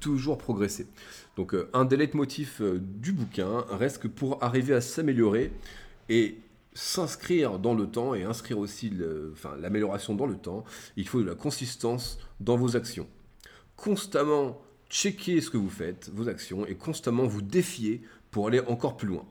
toujours 0.00 0.38
progresser. 0.38 0.86
Donc 1.36 1.54
euh, 1.54 1.68
un 1.72 1.84
des 1.84 1.96
leitmotifs 1.96 2.60
euh, 2.60 2.80
du 2.80 3.12
bouquin 3.12 3.64
reste 3.70 4.02
que 4.02 4.08
pour 4.08 4.42
arriver 4.42 4.74
à 4.74 4.80
s'améliorer 4.80 5.52
et 6.08 6.38
s'inscrire 6.74 7.58
dans 7.58 7.74
le 7.74 7.86
temps 7.86 8.14
et 8.14 8.24
inscrire 8.24 8.58
aussi 8.58 8.92
l'amélioration 9.60 10.14
dans 10.14 10.26
le 10.26 10.36
temps, 10.36 10.64
il 10.96 11.06
faut 11.06 11.20
de 11.20 11.26
la 11.26 11.34
consistance 11.34 12.18
dans 12.40 12.56
vos 12.56 12.76
actions. 12.76 13.06
Constamment 13.76 14.60
checker 14.88 15.40
ce 15.40 15.50
que 15.50 15.56
vous 15.56 15.70
faites, 15.70 16.10
vos 16.12 16.28
actions, 16.28 16.66
et 16.66 16.74
constamment 16.74 17.26
vous 17.26 17.42
défier 17.42 18.02
pour 18.30 18.48
aller 18.48 18.60
encore 18.60 18.96
plus 18.96 19.08
loin. 19.08 19.24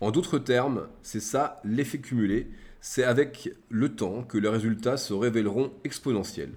En 0.00 0.10
d'autres 0.10 0.38
termes, 0.38 0.88
c'est 1.02 1.20
ça 1.20 1.60
l'effet 1.64 1.98
cumulé, 1.98 2.48
c'est 2.80 3.04
avec 3.04 3.50
le 3.68 3.94
temps 3.94 4.22
que 4.22 4.38
les 4.38 4.48
résultats 4.48 4.96
se 4.96 5.12
révéleront 5.12 5.72
exponentiels. 5.84 6.52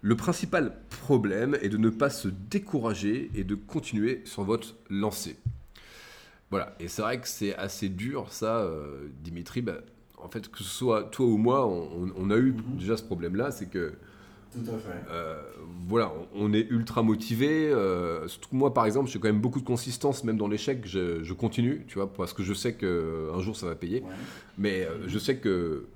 Le 0.00 0.16
principal 0.16 0.76
problème 1.02 1.56
est 1.60 1.68
de 1.68 1.76
ne 1.76 1.90
pas 1.90 2.10
se 2.10 2.28
décourager 2.28 3.30
et 3.34 3.44
de 3.44 3.54
continuer 3.54 4.22
sur 4.24 4.44
votre 4.44 4.76
lancée. 4.90 5.36
Voilà, 6.50 6.74
et 6.80 6.88
c'est 6.88 7.02
vrai 7.02 7.20
que 7.20 7.28
c'est 7.28 7.54
assez 7.56 7.88
dur 7.88 8.32
ça, 8.32 8.58
euh, 8.60 9.08
Dimitri. 9.22 9.60
bah, 9.60 9.78
en 10.16 10.28
fait, 10.28 10.48
que 10.50 10.58
ce 10.58 10.64
soit 10.64 11.04
toi 11.04 11.26
ou 11.26 11.36
moi, 11.36 11.66
on, 11.66 12.30
a 12.30 12.36
eu 12.36 12.52
Mhm. 12.52 12.78
déjà 12.78 12.96
ce 12.96 13.02
problème-là, 13.02 13.50
c'est 13.50 13.66
que 13.68 13.92
Tout 14.50 14.64
à 14.72 14.78
fait. 14.78 15.04
euh, 15.10 15.42
voilà, 15.88 16.10
on, 16.34 16.46
on 16.48 16.52
est 16.52 16.66
ultra 16.70 17.02
motivé. 17.02 17.68
euh, 17.70 18.26
surtout 18.28 18.54
moi, 18.56 18.72
par 18.72 18.86
exemple, 18.86 19.10
j'ai 19.10 19.18
quand 19.20 19.28
même 19.28 19.40
beaucoup 19.40 19.60
de 19.60 19.64
consistance, 19.66 20.24
même 20.24 20.38
dans 20.38 20.48
l'échec, 20.48 20.86
je, 20.86 21.22
je 21.22 21.32
continue, 21.34 21.84
tu 21.86 21.94
vois, 21.98 22.10
parce 22.12 22.32
que 22.32 22.42
je 22.42 22.54
sais 22.54 22.74
qu'un 22.74 23.38
jour 23.40 23.56
ça 23.56 23.66
va 23.66 23.74
payer. 23.74 24.00
Ouais. 24.00 24.08
Mais 24.56 24.84
euh, 24.86 25.06
je 25.06 25.18
sais 25.18 25.36
que 25.36 25.86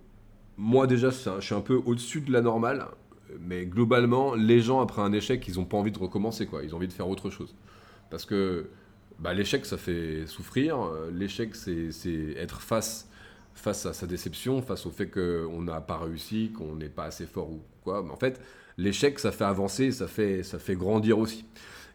moi 0.58 0.86
déjà, 0.86 1.08
un- 1.08 1.40
je 1.40 1.46
suis 1.46 1.54
un 1.54 1.60
peu 1.62 1.80
au-dessus 1.86 2.20
de 2.20 2.30
la 2.32 2.42
normale. 2.42 2.86
Mais 3.40 3.66
globalement, 3.66 4.34
les 4.34 4.60
gens 4.60 4.80
après 4.80 5.02
un 5.02 5.12
échec, 5.12 5.46
ils 5.48 5.56
n'ont 5.56 5.64
pas 5.64 5.76
envie 5.76 5.92
de 5.92 5.98
recommencer, 5.98 6.46
quoi. 6.46 6.62
Ils 6.62 6.74
ont 6.74 6.78
envie 6.78 6.88
de 6.88 6.92
faire 6.92 7.08
autre 7.08 7.30
chose. 7.30 7.54
Parce 8.10 8.24
que 8.24 8.68
bah, 9.18 9.32
l'échec, 9.34 9.64
ça 9.66 9.76
fait 9.76 10.26
souffrir. 10.26 10.80
Euh, 10.82 11.10
L'échec, 11.12 11.54
c'est 11.54 12.34
être 12.36 12.60
face, 12.60 13.08
face 13.54 13.86
à 13.86 13.92
sa 13.92 14.06
déception, 14.06 14.62
face 14.62 14.86
au 14.86 14.90
fait 14.90 15.08
qu'on 15.08 15.62
n'a 15.62 15.80
pas 15.80 15.98
réussi, 15.98 16.52
qu'on 16.56 16.74
n'est 16.74 16.88
pas 16.88 17.04
assez 17.04 17.26
fort 17.26 17.50
ou 17.50 17.62
quoi. 17.84 18.02
Mais 18.02 18.10
en 18.10 18.16
fait, 18.16 18.40
l'échec, 18.78 19.18
ça 19.18 19.32
fait 19.32 19.44
avancer, 19.44 19.92
ça 19.92 20.08
fait, 20.08 20.42
ça 20.42 20.58
fait 20.58 20.74
grandir 20.74 21.18
aussi. 21.18 21.44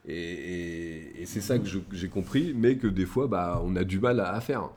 Et, 0.07 1.23
c'est 1.25 1.41
ça 1.41 1.59
que 1.59 1.65
j'ai 1.91 2.07
compris, 2.07 2.53
mais 2.55 2.77
que 2.77 2.87
des 2.87 3.05
fois, 3.05 3.27
bah, 3.27 3.61
on 3.63 3.75
a 3.75 3.83
du 3.83 3.99
mal 3.99 4.21
à, 4.21 4.31
à 4.33 4.39
faire. 4.39 4.69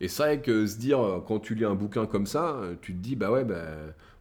Et 0.00 0.08
c'est 0.08 0.22
vrai 0.22 0.42
que 0.42 0.66
se 0.66 0.76
dire, 0.76 1.22
quand 1.26 1.38
tu 1.40 1.54
lis 1.54 1.64
un 1.64 1.74
bouquin 1.74 2.04
comme 2.04 2.26
ça, 2.26 2.60
tu 2.82 2.92
te 2.92 2.98
dis, 2.98 3.16
bah 3.16 3.30
ouais, 3.30 3.44
bah, 3.44 3.64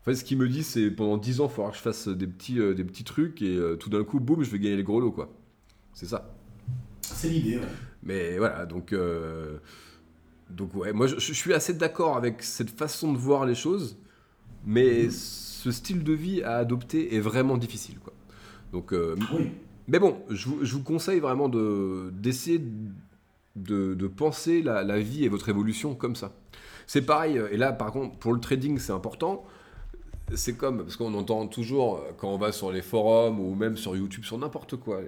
en 0.06 0.12
fait, 0.12 0.16
ce 0.16 0.24
qu'il 0.24 0.38
me 0.38 0.48
dit, 0.48 0.64
c'est 0.64 0.92
pendant 0.92 1.18
10 1.18 1.42
ans, 1.42 1.48
il 1.50 1.54
faudra 1.54 1.72
que 1.72 1.78
je 1.78 1.82
fasse 1.82 2.08
des 2.08 2.28
petits, 2.28 2.60
euh, 2.60 2.74
des 2.76 2.84
petits 2.84 3.04
trucs, 3.04 3.42
et 3.42 3.56
euh, 3.58 3.76
tout 3.76 3.90
d'un 3.90 4.04
coup, 4.04 4.20
boum, 4.20 4.44
je 4.44 4.52
vais 4.52 4.60
gagner 4.60 4.76
les 4.78 4.84
gros 4.84 5.00
lots, 5.00 5.12
quoi. 5.12 5.34
C'est 5.94 6.06
ça. 6.06 6.32
C'est 7.02 7.30
l'idée, 7.30 7.58
ouais. 7.58 7.64
Mais 8.04 8.38
voilà, 8.38 8.66
donc, 8.68 8.94
euh, 8.94 9.58
donc 10.52 10.76
ouais, 10.76 10.94
moi 10.94 11.08
je, 11.08 11.16
je 11.18 11.34
suis 11.34 11.54
assez 11.54 11.74
d'accord 11.74 12.18
avec 12.18 12.44
cette 12.44 12.70
façon 12.70 13.12
de 13.14 13.18
voir 13.18 13.46
les 13.46 13.56
choses, 13.56 13.98
mais 14.66 15.10
ce 15.10 15.72
style 15.72 16.04
de 16.04 16.14
vie 16.14 16.44
à 16.44 16.58
adopter 16.58 17.16
est 17.16 17.20
vraiment 17.20 17.58
difficile, 17.58 17.98
quoi. 18.00 18.14
Donc, 18.74 18.92
Oui. 18.92 19.52
mais 19.88 19.98
bon, 20.00 20.18
je 20.30 20.50
vous, 20.50 20.64
je 20.64 20.74
vous 20.76 20.84
conseille 20.84 21.20
vraiment 21.20 21.50
de- 21.50 22.12
d'essayer 22.14 22.62
de, 23.56 23.94
de 23.96 24.08
penser 24.08 24.62
la, 24.62 24.84
la 24.84 25.00
vie 25.00 25.24
et 25.26 25.30
votre 25.30 25.50
évolution 25.50 25.96
comme 25.96 26.16
ça. 26.16 26.34
C'est 26.88 27.02
pareil, 27.04 27.42
et 27.52 27.58
là 27.58 27.72
par 27.72 27.92
contre, 27.92 28.18
pour 28.18 28.34
le 28.34 28.40
trading, 28.40 28.78
c'est 28.78 28.92
important. 28.92 29.46
C'est 30.34 30.58
comme, 30.58 30.80
parce 30.80 30.96
qu'on 30.96 31.14
entend 31.14 31.46
toujours, 31.48 31.98
euh, 31.98 32.12
quand 32.18 32.30
on 32.30 32.38
va 32.38 32.52
sur 32.52 32.72
les 32.72 32.82
forums 32.82 33.40
ou 33.40 33.54
même 33.56 33.78
sur 33.78 33.96
YouTube, 33.96 34.24
sur 34.26 34.38
n'importe 34.38 34.76
quoi, 34.76 35.00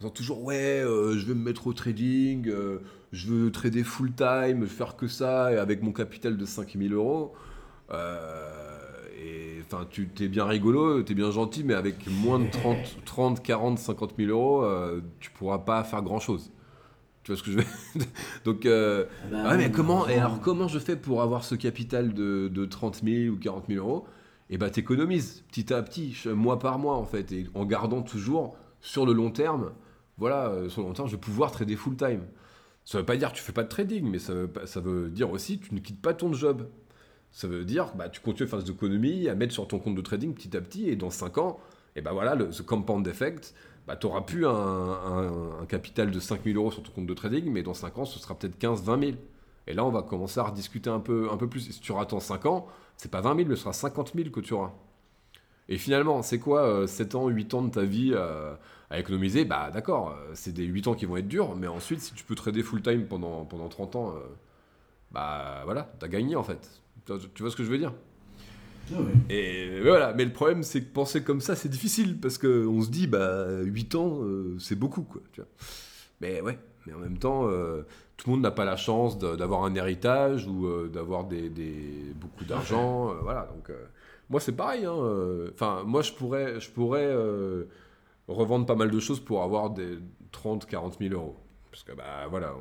on 0.00 0.06
entend 0.06 0.14
toujours, 0.14 0.42
ouais, 0.42 0.80
euh, 0.82 1.18
je 1.18 1.26
vais 1.26 1.34
me 1.34 1.42
mettre 1.44 1.66
au 1.66 1.72
trading, 1.74 2.48
euh, 2.48 2.78
je 3.12 3.28
veux 3.28 3.52
trader 3.52 3.82
full 3.84 4.12
time, 4.14 4.56
je 4.56 4.60
veux 4.60 4.66
faire 4.66 4.96
que 4.96 5.08
ça, 5.08 5.52
et 5.52 5.56
avec 5.58 5.82
mon 5.82 5.92
capital 5.92 6.36
de 6.38 6.44
5000 6.46 6.94
euros. 6.94 7.34
Euh, 7.90 8.48
et 9.22 9.60
enfin, 9.66 9.86
tu 9.90 10.08
t'es 10.08 10.28
bien 10.28 10.46
rigolo, 10.46 11.02
t'es 11.02 11.14
bien 11.14 11.30
gentil, 11.30 11.64
mais 11.64 11.74
avec 11.74 12.06
moins 12.08 12.38
de 12.40 12.50
30, 12.50 12.76
30 13.04 13.42
40, 13.42 13.78
50 13.78 14.14
000 14.16 14.30
euros, 14.30 14.64
euh, 14.64 15.00
tu 15.20 15.30
pourras 15.30 15.58
pas 15.58 15.84
faire 15.84 16.02
grand 16.02 16.18
chose. 16.18 16.50
Tu 17.22 17.30
vois 17.30 17.38
ce 17.38 17.42
que 17.44 17.52
je 17.52 17.58
veux 17.58 17.64
dire 17.64 18.06
Donc, 18.44 18.66
euh, 18.66 19.04
Eh 19.26 19.30
ben, 19.30 19.44
ouais, 19.50 19.56
mais 19.58 19.70
comment, 19.70 20.08
et 20.08 20.16
non. 20.16 20.20
alors, 20.22 20.40
comment 20.40 20.66
je 20.66 20.78
fais 20.78 20.96
pour 20.96 21.22
avoir 21.22 21.44
ce 21.44 21.54
capital 21.54 22.14
de, 22.14 22.48
de 22.48 22.64
30 22.64 23.02
000 23.04 23.34
ou 23.34 23.38
40 23.38 23.66
000 23.68 23.86
euros? 23.86 24.06
Et 24.50 24.58
bah, 24.58 24.70
t'économises 24.70 25.44
petit 25.48 25.72
à 25.72 25.82
petit, 25.82 26.16
mois 26.26 26.58
par 26.58 26.78
mois 26.78 26.96
en 26.96 27.04
fait, 27.04 27.32
et 27.32 27.46
en 27.54 27.64
gardant 27.64 28.02
toujours 28.02 28.56
sur 28.80 29.06
le 29.06 29.12
long 29.12 29.30
terme. 29.30 29.72
Voilà, 30.18 30.48
euh, 30.48 30.68
sur 30.68 30.82
le 30.82 30.88
long 30.88 30.94
terme, 30.94 31.08
je 31.08 31.12
vais 31.14 31.20
pouvoir 31.20 31.50
trader 31.52 31.76
full 31.76 31.96
time. 31.96 32.22
Ça 32.84 32.98
veut 32.98 33.04
pas 33.04 33.16
dire 33.16 33.30
que 33.32 33.36
tu 33.38 33.42
fais 33.42 33.52
pas 33.52 33.62
de 33.64 33.68
trading, 33.68 34.08
mais 34.10 34.18
ça 34.18 34.34
veut, 34.34 34.50
ça 34.66 34.80
veut 34.80 35.08
dire 35.10 35.30
aussi 35.30 35.58
que 35.60 35.68
tu 35.68 35.74
ne 35.74 35.80
quittes 35.80 36.02
pas 36.02 36.14
ton 36.14 36.32
job. 36.32 36.68
Ça 37.30 37.48
veut 37.48 37.64
dire 37.64 37.94
bah, 37.96 38.08
tu 38.08 38.20
continues 38.20 38.46
à 38.48 38.50
faire 38.50 38.62
des 38.62 38.70
économies, 38.70 39.28
à 39.28 39.34
mettre 39.34 39.52
sur 39.54 39.66
ton 39.68 39.78
compte 39.78 39.94
de 39.94 40.00
trading 40.02 40.34
petit 40.34 40.56
à 40.56 40.60
petit, 40.60 40.88
et 40.88 40.96
dans 40.96 41.10
5 41.10 41.38
ans, 41.38 41.60
et 41.96 42.00
bah 42.02 42.12
voilà, 42.12 42.34
le, 42.34 42.52
ce 42.52 42.62
compound 42.62 43.06
effect, 43.06 43.54
bah, 43.86 43.96
tu 43.96 44.06
n'auras 44.06 44.22
plus 44.22 44.46
un, 44.46 44.50
un- 44.52 45.66
capital 45.68 46.10
de 46.10 46.20
5 46.20 46.44
000 46.44 46.56
euros 46.58 46.70
sur 46.70 46.82
ton 46.82 46.92
compte 46.92 47.06
de 47.06 47.14
trading, 47.14 47.50
mais 47.50 47.62
dans 47.62 47.74
5 47.74 47.98
ans, 47.98 48.04
ce 48.04 48.18
sera 48.18 48.34
peut-être 48.38 48.58
15, 48.58 48.82
20 48.84 49.00
000. 49.00 49.12
Et 49.66 49.74
là, 49.74 49.84
on 49.84 49.90
va 49.90 50.02
commencer 50.02 50.40
à 50.40 50.44
rediscuter 50.44 50.90
un 50.90 51.00
peu, 51.00 51.28
un 51.30 51.36
peu 51.36 51.48
plus. 51.48 51.68
Et 51.68 51.72
si 51.72 51.80
tu 51.80 51.92
attends 51.94 52.20
5 52.20 52.46
ans, 52.46 52.66
c'est 52.96 53.10
pas 53.10 53.20
20 53.20 53.36
000, 53.36 53.48
mais 53.48 53.54
ce 53.56 53.62
sera 53.62 53.72
50 53.72 54.12
000 54.14 54.30
que 54.30 54.40
tu 54.40 54.54
auras. 54.54 54.72
Et 55.68 55.78
finalement, 55.78 56.22
c'est 56.22 56.38
quoi 56.38 56.62
euh, 56.66 56.86
7 56.86 57.14
ans, 57.14 57.28
8 57.28 57.54
ans 57.54 57.62
de 57.62 57.70
ta 57.70 57.82
vie 57.82 58.12
euh, 58.14 58.54
à 58.90 58.98
économiser? 58.98 59.44
Bah 59.44 59.70
d'accord, 59.72 60.10
euh, 60.10 60.32
c'est 60.34 60.52
des 60.52 60.64
8 60.64 60.88
ans 60.88 60.94
qui 60.94 61.06
vont 61.06 61.16
être 61.16 61.28
durs, 61.28 61.54
mais 61.56 61.68
ensuite, 61.68 62.00
si 62.00 62.12
tu 62.14 62.24
peux 62.24 62.34
trader 62.34 62.62
full 62.62 62.82
time 62.82 63.06
pendant, 63.06 63.44
pendant 63.44 63.68
30 63.68 63.96
ans, 63.96 64.10
euh, 64.10 64.20
bah 65.12 65.62
voilà, 65.64 65.92
t'as 65.98 66.08
gagné 66.08 66.36
en 66.36 66.42
fait. 66.42 66.68
Tu 67.06 67.42
vois- 67.42 67.50
ce 67.50 67.56
que 67.56 67.64
je 67.64 67.70
veux 67.70 67.78
dire? 67.78 67.92
Ah 68.92 68.98
oui. 68.98 69.34
et 69.34 69.80
voilà, 69.80 70.12
mais 70.12 70.24
le 70.24 70.32
problème, 70.32 70.62
c'est 70.62 70.82
que 70.82 70.92
penser 70.92 71.22
comme 71.22 71.40
ça, 71.40 71.54
c'est 71.54 71.68
difficile 71.68 72.18
parce 72.20 72.36
qu'on 72.36 72.82
se 72.82 72.90
dit, 72.90 73.06
bah, 73.06 73.46
8 73.62 73.94
ans, 73.94 74.18
c'est 74.58 74.76
beaucoup, 74.76 75.02
quoi. 75.02 75.22
Tu 75.32 75.40
vois. 75.40 75.48
Mais 76.20 76.40
ouais, 76.40 76.58
mais 76.86 76.92
en 76.94 76.98
même 76.98 77.18
temps, 77.18 77.48
euh, 77.48 77.82
tout 78.16 78.28
le 78.30 78.32
monde 78.36 78.42
n'a 78.42 78.50
pas 78.50 78.64
la 78.64 78.76
chance 78.76 79.18
d'avoir 79.18 79.64
un 79.64 79.74
héritage 79.74 80.46
ou 80.46 80.66
euh, 80.66 80.88
d'avoir 80.88 81.24
des, 81.24 81.48
des- 81.48 82.12
beaucoup 82.14 82.44
d'argent. 82.44 83.10
euh, 83.10 83.14
voilà, 83.22 83.48
donc 83.54 83.70
moi, 84.30 84.40
c'est 84.40 84.52
pareil. 84.52 84.84
hein, 84.84 84.96
Enfin, 85.52 85.82
moi, 85.86 86.02
je 86.02 86.12
pourrais, 86.12 86.58
je 86.60 86.70
pourrais 86.70 87.10
revendre 88.28 88.66
pas 88.66 88.74
mal 88.76 88.90
de 88.90 89.00
choses 89.00 89.20
pour 89.20 89.42
avoir 89.42 89.70
des 89.70 89.98
30, 90.30 90.66
40 90.66 90.98
000 91.00 91.14
euros. 91.14 91.36
Parce 91.70 91.82
que, 91.82 91.92
bah, 91.92 92.26
voilà, 92.30 92.54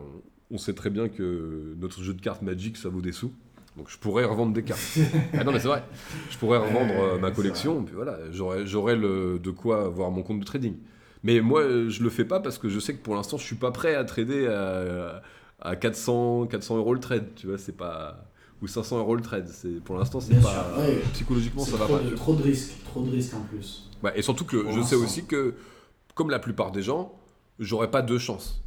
on, 0.52 0.56
on 0.56 0.58
sait 0.58 0.74
très 0.74 0.90
bien 0.90 1.08
que 1.10 1.76
notre 1.80 2.02
jeu 2.02 2.14
de 2.14 2.22
cartes 2.22 2.42
Magic, 2.42 2.78
ça 2.78 2.90
vaut 2.90 3.02
des 3.02 3.12
sous. 3.12 3.32
Donc, 3.78 3.90
je 3.90 3.98
pourrais 3.98 4.26
revendre 4.26 4.52
des 4.54 4.64
cartes. 4.64 4.82
ah 5.38 5.44
non, 5.46 5.54
mais 5.54 5.60
c'est 5.60 5.68
vrai. 5.70 5.84
Je 6.30 6.38
pourrais 6.38 6.58
revendre 6.58 7.18
ma 7.20 7.32
collection, 7.32 7.84
puis 7.84 7.96
voilà, 7.96 8.18
j'aurais, 8.32 8.66
de 8.98 9.52
quoi 9.52 9.86
avoir 9.86 10.12
mon 10.12 10.24
compte 10.24 10.40
de 10.42 10.46
trading. 10.46 10.76
Mais 11.24 11.40
moi, 11.42 11.64
je 11.88 12.04
le 12.04 12.10
fais 12.10 12.26
pas 12.26 12.40
parce 12.40 12.58
que 12.58 12.70
je 12.70 12.80
sais 12.80 12.96
que 12.96 13.02
pour 13.02 13.16
l'instant, 13.16 13.38
je 13.38 13.44
suis 13.46 13.56
pas 13.56 13.72
prêt 13.72 13.96
à 13.96 14.04
trader 14.04 14.48
à, 14.48 15.22
à 15.60 15.76
400, 15.76 16.48
400 16.48 16.78
euros 16.78 16.94
le 16.94 17.00
trade. 17.00 17.28
Tu 17.36 17.48
vois, 17.48 17.58
c'est 17.58 17.76
pas. 17.78 18.26
ou 18.62 18.68
500 18.68 18.98
euros 19.00 19.16
le 19.16 19.22
trade. 19.22 19.48
C'est 19.48 19.84
pour 19.84 19.98
l'instant, 19.98 20.20
c'est 20.20 20.36
pas 20.42 20.42
sûr, 20.74 20.80
ouais. 20.80 21.02
psychologiquement 21.14 21.64
ça 21.64 21.78
va 21.78 21.86
trop, 21.86 21.98
pas. 21.98 22.04
de, 22.04 22.16
trop 22.16 22.34
de 22.36 22.44
risques, 22.44 22.74
trop 22.86 23.02
de 23.04 23.12
risques 23.12 23.36
en 23.36 23.42
plus. 23.42 23.90
Ouais, 24.04 24.14
et 24.18 24.22
surtout 24.24 24.46
que 24.46 24.58
Pour 24.58 24.72
je 24.72 24.82
sais 24.82 24.96
aussi 24.96 25.26
que, 25.26 25.54
comme 26.16 26.30
la 26.32 26.40
plupart 26.40 26.72
des 26.72 26.82
gens, 26.82 27.14
j'aurais 27.60 27.92
pas 27.92 28.02
deux 28.02 28.20
chances. 28.20 28.64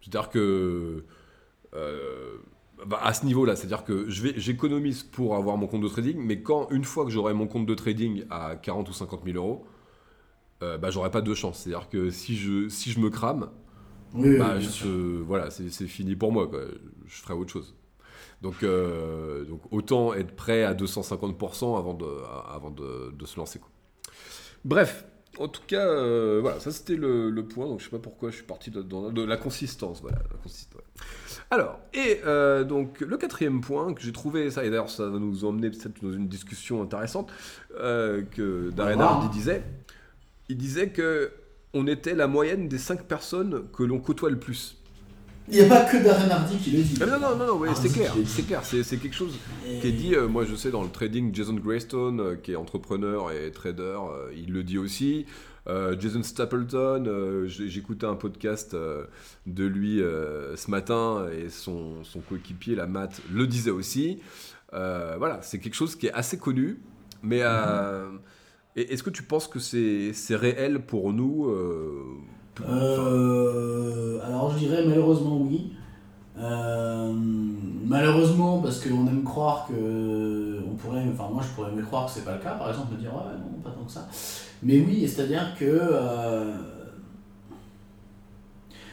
C'est-à-dire 0.00 0.30
que. 0.30 1.04
euh, 1.74 2.38
bah, 2.86 3.00
à 3.02 3.12
ce 3.12 3.26
niveau-là, 3.26 3.56
c'est-à-dire 3.56 3.84
que 3.84 4.08
je 4.08 4.22
vais, 4.22 4.34
j'économise 4.36 5.02
pour 5.02 5.34
avoir 5.34 5.56
mon 5.56 5.66
compte 5.66 5.82
de 5.82 5.88
trading, 5.88 6.16
mais 6.18 6.42
quand, 6.42 6.68
une 6.70 6.84
fois 6.84 7.04
que 7.04 7.10
j'aurai 7.10 7.34
mon 7.34 7.48
compte 7.48 7.66
de 7.66 7.74
trading 7.74 8.24
à 8.30 8.54
40 8.54 8.88
ou 8.88 8.92
50 8.92 9.22
000 9.24 9.36
euros, 9.36 9.66
euh, 10.62 10.78
bah, 10.78 10.90
j'aurai 10.90 11.10
pas 11.10 11.20
deux 11.20 11.34
chances. 11.34 11.60
C'est-à-dire 11.60 11.88
que 11.88 12.10
si 12.10 12.36
je, 12.36 12.68
si 12.68 12.90
je 12.92 13.00
me 13.00 13.10
crame, 13.10 13.50
Oui, 14.14 14.38
bah, 14.38 14.58
je- 14.58 15.20
voilà, 15.22 15.50
c'est 15.50 15.70
c'est 15.70 15.86
fini 15.86 16.16
pour 16.16 16.32
moi. 16.32 16.48
Quoi. 16.48 16.60
Je 17.06 17.16
ferai 17.22 17.34
autre 17.34 17.52
chose. 17.52 17.74
Donc, 18.42 18.62
euh, 18.62 19.44
donc 19.44 19.62
autant 19.72 20.14
être 20.14 20.34
prêt 20.36 20.62
à 20.64 20.74
250% 20.74 21.76
avant 21.78 21.94
de, 21.94 22.06
avant 22.54 22.70
de, 22.70 23.12
de 23.12 23.26
se 23.26 23.36
lancer. 23.38 23.58
Quoi. 23.58 23.68
Bref, 24.64 25.04
en 25.38 25.48
tout 25.48 25.62
cas, 25.66 25.86
euh, 25.86 26.38
voilà, 26.40 26.58
ça 26.60 26.70
c'était 26.72 26.96
le, 26.96 27.30
le 27.30 27.44
point. 27.46 27.66
Donc 27.66 27.80
je 27.80 27.84
sais 27.84 27.90
pas 27.90 27.98
pourquoi 27.98 28.30
je 28.30 28.36
suis 28.36 28.44
parti 28.44 28.70
de, 28.70 28.82
de 28.82 29.22
la 29.24 29.36
consistance. 29.36 30.00
Voilà, 30.02 30.18
la 30.30 30.36
consistance. 30.42 30.80
ouais. 30.80 31.02
Alors, 31.50 31.78
et 31.94 32.20
euh, 32.26 32.64
donc 32.64 33.00
le 33.00 33.16
quatrième 33.16 33.60
point 33.60 33.92
que 33.94 34.00
j'ai 34.02 34.12
trouvé, 34.12 34.50
ça, 34.50 34.64
et 34.64 34.70
d'ailleurs 34.70 34.90
ça 34.90 35.08
va 35.08 35.18
nous 35.18 35.44
emmener 35.44 35.70
peut-être 35.70 36.02
dans 36.02 36.12
une 36.12 36.28
discussion 36.28 36.82
intéressante, 36.82 37.30
euh, 37.78 38.22
que 38.22 38.70
Darren. 38.70 39.00
Hardy 39.00 39.28
disait. 39.30 39.62
Il 40.48 40.56
disait 40.56 40.88
que 40.90 41.30
on 41.74 41.86
était 41.86 42.14
la 42.14 42.26
moyenne 42.26 42.68
des 42.68 42.78
cinq 42.78 43.04
personnes 43.04 43.64
que 43.76 43.82
l'on 43.82 43.98
côtoie 44.00 44.30
le 44.30 44.38
plus. 44.38 44.76
Il 45.50 45.54
n'y 45.58 45.64
a 45.64 45.68
pas 45.68 45.84
que 45.84 45.96
Darren 46.02 46.30
Hardy 46.30 46.58
qui 46.58 46.70
le 46.72 46.82
dit. 46.82 46.98
Ah, 47.00 47.06
non, 47.06 47.18
non, 47.20 47.36
non, 47.36 47.46
non, 47.46 47.56
ouais, 47.58 47.70
c'est 47.74 47.88
clair, 47.90 48.14
c'est 48.26 48.42
clair, 48.46 48.62
c'est 48.64 48.82
quelque 48.98 49.14
chose 49.14 49.34
Et- 49.66 49.78
qui 49.80 49.86
est 49.88 49.92
dit, 49.92 50.14
euh, 50.14 50.28
moi 50.28 50.44
je 50.44 50.54
sais 50.54 50.70
dans 50.70 50.82
le 50.82 50.90
trading, 50.90 51.34
Jason 51.34 51.54
Greystone, 51.54 52.20
euh, 52.20 52.36
qui 52.36 52.52
est 52.52 52.56
entrepreneur 52.56 53.30
et 53.32 53.50
trader, 53.50 53.82
euh, 54.12 54.30
il 54.36 54.52
le 54.52 54.62
dit 54.62 54.78
aussi. 54.78 55.26
Jason 56.00 56.22
Stapleton, 56.22 57.44
j'ai- 57.46 57.68
j'écoutais 57.68 58.06
un 58.06 58.14
podcast 58.14 58.74
de 58.74 59.64
lui 59.66 59.98
ce 59.98 60.70
matin 60.70 61.26
et 61.30 61.50
son, 61.50 62.02
son 62.04 62.20
coéquipier, 62.20 62.74
la 62.74 62.86
Matt, 62.86 63.20
le 63.30 63.46
disait 63.46 63.70
aussi. 63.70 64.18
Voilà, 64.72 65.40
c'est 65.42 65.58
quelque 65.58 65.74
chose 65.74 65.94
qui 65.94 66.06
est 66.06 66.12
assez 66.12 66.38
connu, 66.38 66.78
mais 67.22 67.40
euh, 67.42 68.06
et 68.76 68.92
est-ce 68.92 69.02
que 69.02 69.10
tu 69.10 69.22
penses 69.22 69.48
que 69.48 69.58
c'est 69.58 70.12
c'est 70.12 70.36
réel 70.36 70.80
pour 70.80 71.12
nous 71.12 71.46
euh, 71.46 72.04
Euh, 72.68 74.20
alors 74.24 74.50
je 74.52 74.58
dirais 74.58 74.84
malheureusement 74.86 75.40
oui. 75.40 75.72
Euh, 76.38 77.12
malheureusement 77.12 78.60
parce 78.60 78.80
qu'on 78.80 79.06
aime 79.08 79.24
croire 79.24 79.66
que 79.68 80.60
on 80.70 80.74
pourrait, 80.74 81.04
enfin 81.12 81.28
moi 81.32 81.42
je 81.42 81.48
pourrais 81.54 81.72
me 81.72 81.82
croire 81.82 82.06
que 82.06 82.12
c'est 82.12 82.24
pas 82.24 82.34
le 82.34 82.42
cas, 82.42 82.54
par 82.54 82.70
exemple 82.70 82.94
me 82.94 82.98
dire 82.98 83.12
ouais 83.12 83.32
non 83.38 83.60
pas 83.62 83.70
tant 83.70 83.84
que 83.84 83.90
ça. 83.90 84.08
Mais 84.62 84.80
oui, 84.80 85.08
c'est-à-dire 85.08 85.54
que 85.58 85.80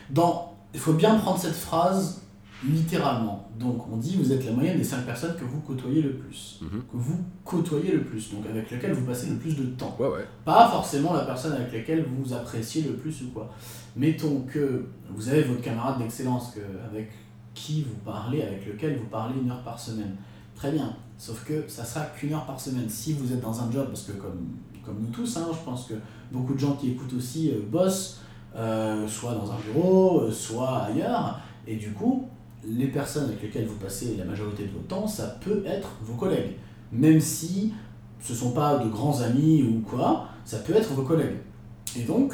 dans, 0.09 0.53
il 0.73 0.79
faut 0.79 0.93
bien 0.93 1.15
prendre 1.15 1.39
cette 1.39 1.53
phrase 1.53 2.24
littéralement. 2.63 3.49
Donc 3.59 3.85
on 3.91 3.97
dit 3.97 4.15
vous 4.17 4.31
êtes 4.31 4.45
la 4.45 4.51
moyenne 4.51 4.77
des 4.77 4.83
5 4.83 5.05
personnes 5.05 5.35
que 5.35 5.43
vous 5.45 5.59
côtoyez 5.61 6.01
le 6.01 6.13
plus, 6.15 6.59
Mhm. 6.61 6.81
que 6.81 6.97
vous 6.97 7.17
côtoyez 7.43 7.91
le 7.91 8.03
plus, 8.03 8.31
donc 8.33 8.45
avec 8.49 8.69
lequel 8.71 8.93
vous 8.93 9.05
passez 9.05 9.27
le 9.29 9.35
plus 9.35 9.55
de 9.55 9.65
temps. 9.65 9.95
Ouais, 9.99 10.07
ouais. 10.07 10.25
Pas 10.43 10.69
forcément 10.69 11.13
la 11.13 11.25
personne 11.25 11.53
avec 11.53 11.71
laquelle 11.73 12.05
vous 12.05 12.33
appréciez 12.33 12.83
le 12.83 12.93
plus 12.93 13.21
ou 13.23 13.29
quoi. 13.29 13.49
Mettons 13.95 14.41
que 14.41 14.85
vous 15.13 15.29
avez 15.29 15.43
votre 15.43 15.61
camarade 15.61 15.99
d'excellence 15.99 16.53
avec 16.89 17.11
qui 17.53 17.83
vous 17.83 17.95
parlez, 18.03 18.41
avec 18.41 18.65
lequel 18.65 18.97
vous 18.97 19.05
parlez 19.07 19.39
une 19.39 19.49
heure 19.49 19.63
par 19.63 19.79
semaine. 19.79 20.15
Très 20.55 20.71
bien. 20.71 20.95
Sauf 21.17 21.45
que 21.45 21.63
ça 21.67 21.85
sera 21.85 22.05
qu'une 22.05 22.33
heure 22.33 22.45
par 22.45 22.59
semaine. 22.59 22.89
Si 22.89 23.13
vous 23.13 23.31
êtes 23.31 23.41
dans 23.41 23.61
un 23.61 23.71
job, 23.71 23.87
parce 23.87 24.03
que 24.03 24.11
comme, 24.13 24.47
comme 24.83 24.99
nous 25.01 25.07
tous, 25.11 25.37
hein, 25.37 25.47
je 25.53 25.63
pense 25.63 25.85
que 25.87 25.93
beaucoup 26.31 26.53
de 26.53 26.59
gens 26.59 26.73
qui 26.73 26.91
écoutent 26.91 27.13
aussi 27.13 27.51
euh, 27.51 27.59
bossent, 27.69 28.19
euh, 28.55 29.07
soit 29.07 29.33
dans 29.33 29.49
un 29.51 29.55
bureau, 29.71 30.21
euh, 30.21 30.31
soit 30.31 30.77
ailleurs. 30.83 31.39
Et 31.67 31.77
du 31.77 31.91
coup, 31.91 32.27
les 32.63 32.87
personnes 32.87 33.25
avec 33.25 33.41
lesquelles 33.41 33.65
vous 33.65 33.75
passez 33.75 34.15
la 34.17 34.25
majorité 34.25 34.63
de 34.63 34.71
votre 34.71 34.87
temps, 34.87 35.07
ça 35.07 35.37
peut 35.41 35.63
être 35.65 35.89
vos 36.01 36.15
collègues. 36.15 36.53
Même 36.91 37.19
si 37.19 37.73
ce 38.21 38.33
ne 38.33 38.37
sont 38.37 38.51
pas 38.51 38.77
de 38.77 38.89
grands 38.89 39.21
amis 39.21 39.63
ou 39.63 39.81
quoi, 39.81 40.27
ça 40.45 40.59
peut 40.59 40.75
être 40.75 40.93
vos 40.93 41.03
collègues. 41.03 41.37
Et 41.97 42.03
donc, 42.03 42.33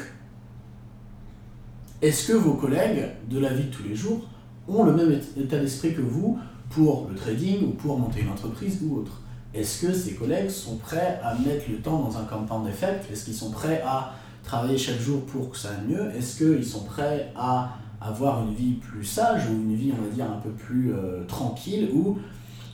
est-ce 2.01 2.27
que 2.27 2.33
vos 2.33 2.53
collègues 2.53 3.09
de 3.29 3.39
la 3.39 3.53
vie 3.53 3.65
de 3.65 3.69
tous 3.69 3.83
les 3.83 3.95
jours 3.95 4.27
ont 4.67 4.83
le 4.83 4.93
même 4.93 5.19
état 5.37 5.59
d'esprit 5.59 5.93
que 5.93 6.01
vous 6.01 6.39
pour 6.69 7.09
le 7.09 7.15
trading 7.15 7.67
ou 7.67 7.71
pour 7.71 7.99
monter 7.99 8.21
une 8.21 8.29
entreprise 8.29 8.79
ou 8.83 8.97
autre? 8.97 9.21
Est-ce 9.53 9.85
que 9.85 9.93
ces 9.93 10.13
collègues 10.13 10.49
sont 10.49 10.77
prêts 10.77 11.19
à 11.21 11.35
mettre 11.35 11.69
le 11.69 11.77
temps 11.77 11.99
dans 11.99 12.17
un 12.17 12.23
compound 12.23 12.67
effect 12.67 13.05
Est-ce 13.11 13.25
qu'ils 13.25 13.35
sont 13.35 13.51
prêts 13.51 13.81
à 13.85 14.13
travailler 14.43 14.77
chaque 14.77 14.99
jour 14.99 15.25
pour 15.25 15.51
que 15.51 15.57
ça 15.57 15.69
aille 15.71 15.93
mieux? 15.93 16.09
Est-ce 16.15 16.37
qu'ils 16.37 16.65
sont 16.65 16.85
prêts 16.85 17.33
à 17.35 17.77
avoir 18.01 18.41
une 18.47 18.53
vie 18.53 18.73
plus 18.73 19.05
sage 19.05 19.47
ou 19.49 19.53
une 19.53 19.75
vie, 19.75 19.93
on 19.97 20.01
va 20.03 20.09
dire, 20.09 20.25
un 20.29 20.39
peu 20.39 20.49
plus 20.49 20.93
euh, 20.93 21.23
tranquille 21.25 21.89
où 21.93 22.17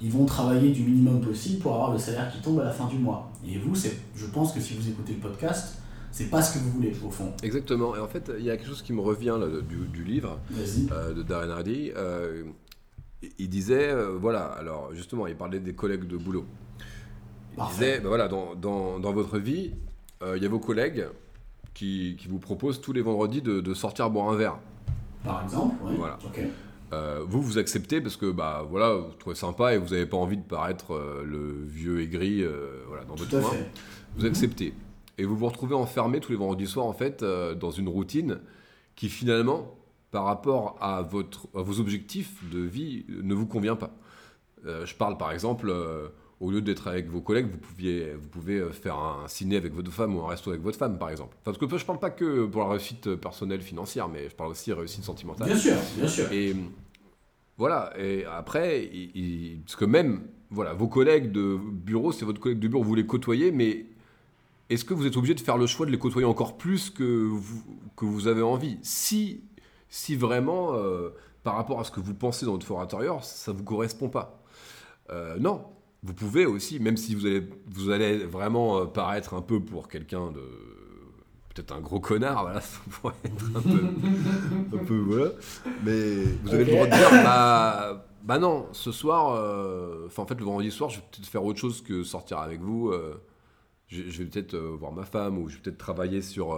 ils 0.01 0.11
vont 0.11 0.25
travailler 0.25 0.71
du 0.71 0.83
minimum 0.83 1.21
possible 1.21 1.59
pour 1.59 1.73
avoir 1.73 1.91
le 1.91 1.97
salaire 1.97 2.31
qui 2.31 2.39
tombe 2.39 2.59
à 2.59 2.63
la 2.63 2.71
fin 2.71 2.87
du 2.87 2.97
mois. 2.97 3.31
Et 3.45 3.57
vous, 3.57 3.75
je 3.75 4.25
pense 4.27 4.53
que 4.53 4.59
si 4.61 4.73
vous 4.75 4.87
écoutez 4.87 5.13
le 5.13 5.19
podcast, 5.19 5.79
c'est 6.11 6.29
pas 6.29 6.41
ce 6.41 6.53
que 6.57 6.63
vous 6.63 6.71
voulez 6.71 6.93
au 7.05 7.09
fond. 7.09 7.33
Exactement. 7.43 7.95
Et 7.95 7.99
en 7.99 8.07
fait, 8.07 8.31
il 8.37 8.45
y 8.45 8.49
a 8.51 8.57
quelque 8.57 8.67
chose 8.67 8.81
qui 8.81 8.93
me 8.93 9.01
revient 9.01 9.35
là, 9.39 9.47
du, 9.61 9.87
du 9.87 10.03
livre. 10.03 10.39
Euh, 10.91 11.13
de 11.13 11.23
Darren 11.23 11.49
Hardy, 11.49 11.91
euh, 11.95 12.43
il 13.37 13.49
disait, 13.49 13.89
euh, 13.89 14.17
voilà, 14.19 14.45
alors 14.45 14.93
justement, 14.93 15.27
il 15.27 15.35
parlait 15.35 15.59
des 15.59 15.73
collègues 15.73 16.07
de 16.07 16.17
boulot. 16.17 16.45
Il 17.51 17.55
Parfait. 17.57 17.73
disait, 17.73 17.99
ben 17.99 18.07
voilà, 18.07 18.27
dans, 18.27 18.55
dans, 18.55 18.99
dans 18.99 19.13
votre 19.13 19.37
vie, 19.39 19.71
il 20.35 20.41
y 20.41 20.45
a 20.45 20.49
vos 20.49 20.59
collègues 20.59 21.07
qui, 21.73 22.15
qui 22.19 22.27
vous 22.27 22.39
proposent 22.39 22.81
tous 22.81 22.93
les 22.93 23.01
vendredis 23.01 23.41
de, 23.41 23.61
de 23.61 23.73
sortir 23.73 24.09
boire 24.09 24.29
un 24.29 24.35
verre. 24.35 24.59
Par 25.23 25.43
exemple, 25.43 25.75
oui. 25.83 25.95
Voilà. 25.97 26.17
Euh, 26.93 27.23
vous, 27.27 27.41
vous 27.41 27.57
acceptez 27.57 27.99
parce 27.99 28.15
que, 28.15 28.31
bah 28.31 28.65
voilà, 28.69 28.93
vous 28.93 29.13
trouvez 29.19 29.35
sympa 29.35 29.73
et 29.73 29.77
vous 29.77 29.89
n'avez 29.89 30.05
pas 30.05 30.17
envie 30.17 30.37
de 30.37 30.43
paraître 30.43 30.93
euh, 30.93 31.23
le 31.25 31.65
vieux 31.65 32.01
aigri 32.01 32.41
euh, 32.41 32.83
voilà, 32.87 33.03
dans 33.03 33.15
votre 33.15 33.29
Tout 33.29 33.41
coin. 33.41 33.57
Vous 34.15 34.25
acceptez. 34.25 34.73
Et 35.17 35.25
vous 35.25 35.35
vous 35.35 35.47
retrouvez 35.47 35.75
enfermé 35.75 36.19
tous 36.19 36.31
les 36.31 36.37
vendredis 36.37 36.67
soirs, 36.67 36.85
en 36.85 36.93
fait, 36.93 37.23
euh, 37.23 37.55
dans 37.55 37.71
une 37.71 37.89
routine 37.89 38.39
qui 38.95 39.09
finalement, 39.09 39.75
par 40.11 40.23
rapport 40.23 40.77
à, 40.79 41.01
votre, 41.01 41.47
à 41.53 41.61
vos 41.61 41.79
objectifs 41.79 42.49
de 42.49 42.59
vie, 42.59 43.05
ne 43.09 43.33
vous 43.33 43.45
convient 43.45 43.75
pas. 43.75 43.91
Je 44.65 44.93
parle 44.95 45.17
par 45.17 45.31
exemple, 45.31 45.71
au 46.39 46.51
lieu 46.51 46.61
d'être 46.61 46.87
avec 46.87 47.09
vos 47.09 47.21
collègues, 47.21 47.47
vous, 47.49 47.57
pouviez, 47.57 48.13
vous 48.13 48.27
pouvez 48.27 48.59
euh, 48.59 48.71
faire 48.71 48.95
un 48.97 49.27
ciné 49.27 49.57
avec 49.57 49.73
votre 49.73 49.91
femme 49.91 50.15
ou 50.15 50.21
un 50.21 50.27
resto 50.27 50.51
avec 50.51 50.61
votre 50.61 50.77
femme, 50.77 50.97
par 50.99 51.09
exemple. 51.09 51.35
Enfin, 51.41 51.51
parce 51.51 51.57
que 51.57 51.77
je 51.77 51.85
parle 51.85 51.99
pas 51.99 52.11
que 52.11 52.45
pour 52.45 52.61
la 52.61 52.69
réussite 52.69 53.15
personnelle 53.15 53.61
financière, 53.61 54.07
mais 54.07 54.29
je 54.29 54.35
parle 54.35 54.51
aussi 54.51 54.71
réussite 54.73 55.03
sentimentale. 55.03 55.47
Bien 55.47 55.57
sûr, 55.57 55.75
bien 55.97 56.07
sûr. 56.07 56.31
Et 56.31 56.55
voilà, 57.57 57.91
et 57.99 58.23
après, 58.25 58.85
il- 58.85 59.11
il- 59.15 59.61
parce 59.61 59.75
que 59.75 59.85
même, 59.85 60.27
voilà, 60.51 60.73
vos 60.73 60.87
collègues 60.87 61.31
de 61.31 61.57
bureau, 61.59 62.11
c'est 62.11 62.23
votre 62.25 62.39
collègue 62.39 62.59
de 62.59 62.67
bureau, 62.67 62.83
vous 62.83 62.95
les 62.95 63.05
côtoyez, 63.07 63.51
mais 63.51 63.85
est-ce 64.69 64.85
que 64.85 64.93
vous 64.93 65.07
êtes 65.07 65.17
obligé 65.17 65.33
de 65.33 65.39
faire 65.39 65.57
le 65.57 65.65
choix 65.65 65.85
de 65.85 65.91
les 65.91 65.97
côtoyer 65.97 66.25
encore 66.27 66.57
plus 66.57 66.89
que 66.91 67.03
vous, 67.03 67.63
que 67.95 68.05
vous 68.05 68.27
avez 68.27 68.43
envie? 68.43 68.77
Si, 68.83 69.41
si 69.89 70.15
vraiment, 70.15 70.75
euh, 70.75 71.09
par 71.43 71.55
rapport 71.55 71.79
à 71.79 71.83
ce 71.83 71.89
que 71.91 71.99
vous 71.99 72.13
pensez 72.13 72.45
dans 72.45 72.51
votre 72.51 72.67
fort 72.67 72.81
intérieur, 72.81 73.23
ça 73.23 73.53
ne 73.53 73.57
vous 73.57 73.63
correspond 73.63 74.09
pas 74.09 74.43
Euh, 75.09 75.37
Non, 75.39 75.63
vous 76.07 76.13
pouvez 76.13 76.45
aussi, 76.45 76.79
même 76.79 76.97
si 76.97 77.13
vous 77.15 77.25
allez, 77.25 77.43
vous 77.67 77.89
allez 77.89 78.17
vraiment 78.25 78.79
euh, 78.79 78.85
paraître 78.85 79.33
un 79.33 79.41
peu 79.41 79.59
pour 79.59 79.89
quelqu'un 79.89 80.31
de 80.31 80.41
peut-être 81.53 81.71
un 81.73 81.81
gros 81.81 81.99
connard, 81.99 82.43
voilà, 82.43 82.61
ça 82.73 82.79
pourrait 82.89 83.15
être 83.25 83.45
un 83.55 83.61
peu, 83.61 83.83
un 84.73 84.77
peu 84.85 84.97
voilà. 84.99 85.31
Mais 85.85 86.23
vous 86.43 86.53
avez 86.53 86.63
Ok. 86.63 86.69
le 86.69 86.71
droit 86.71 86.87
de 86.87 86.91
dire, 86.93 87.09
bah, 87.23 88.07
bah 88.23 88.39
non, 88.39 88.67
ce 88.71 88.91
soir, 88.91 89.33
euh, 89.35 90.05
enfin 90.07 90.23
en 90.23 90.27
fait 90.27 90.35
le 90.39 90.45
vendredi 90.45 90.71
soir, 90.71 90.89
je 90.89 90.97
vais 90.99 91.05
peut-être 91.11 91.27
faire 91.27 91.43
autre 91.43 91.59
chose 91.59 91.81
que 91.81 92.03
sortir 92.03 92.37
avec 92.39 92.61
vous. 92.61 92.89
euh, 92.91 93.21
je, 93.87 94.03
je 94.09 94.23
vais 94.23 94.29
peut-être 94.29 94.53
euh, 94.53 94.75
voir 94.79 94.91
ma 94.91 95.05
femme 95.05 95.37
ou 95.37 95.49
je 95.49 95.55
vais 95.55 95.61
peut-être 95.61 95.77
travailler 95.77 96.21
sur, 96.21 96.57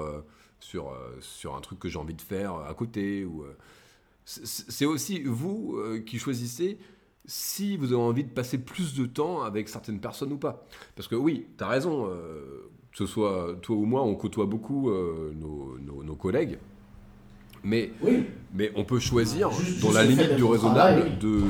sur, 0.59 0.93
sur 1.21 1.55
un 1.55 1.61
truc 1.61 1.79
que 1.79 1.89
j'ai 1.89 1.99
envie 1.99 2.15
de 2.15 2.21
faire 2.21 2.55
à 2.55 2.73
côté. 2.73 3.23
Ou, 3.25 3.45
c'est 4.25 4.85
aussi 4.85 5.23
vous 5.23 5.79
qui 6.05 6.19
choisissez 6.19 6.77
si 7.31 7.77
vous 7.77 7.93
avez 7.93 8.01
envie 8.01 8.23
de 8.23 8.29
passer 8.29 8.57
plus 8.57 8.95
de 8.95 9.05
temps 9.05 9.43
avec 9.43 9.69
certaines 9.69 9.99
personnes 9.99 10.31
ou 10.33 10.37
pas. 10.37 10.65
Parce 10.95 11.07
que 11.07 11.15
oui, 11.15 11.45
tu 11.57 11.63
as 11.63 11.67
raison, 11.67 12.07
euh, 12.09 12.69
que 12.91 12.97
ce 12.97 13.05
soit 13.05 13.55
toi 13.61 13.75
ou 13.75 13.85
moi, 13.85 14.01
on 14.03 14.15
côtoie 14.15 14.47
beaucoup 14.47 14.89
euh, 14.89 15.31
nos, 15.39 15.77
nos- 15.79 16.03
nos 16.03 16.15
collègues. 16.15 16.57
Mais, 17.63 17.91
Oui. 18.01 18.25
mais 18.55 18.71
on 18.75 18.83
peut 18.85 18.99
choisir, 18.99 19.51
Juste- 19.51 19.81
dans 19.83 19.91
la 19.91 20.03
limite 20.05 20.35
du 20.37 20.43
raisonnable, 20.45 21.01
travail, 21.01 21.17
de, 21.19 21.41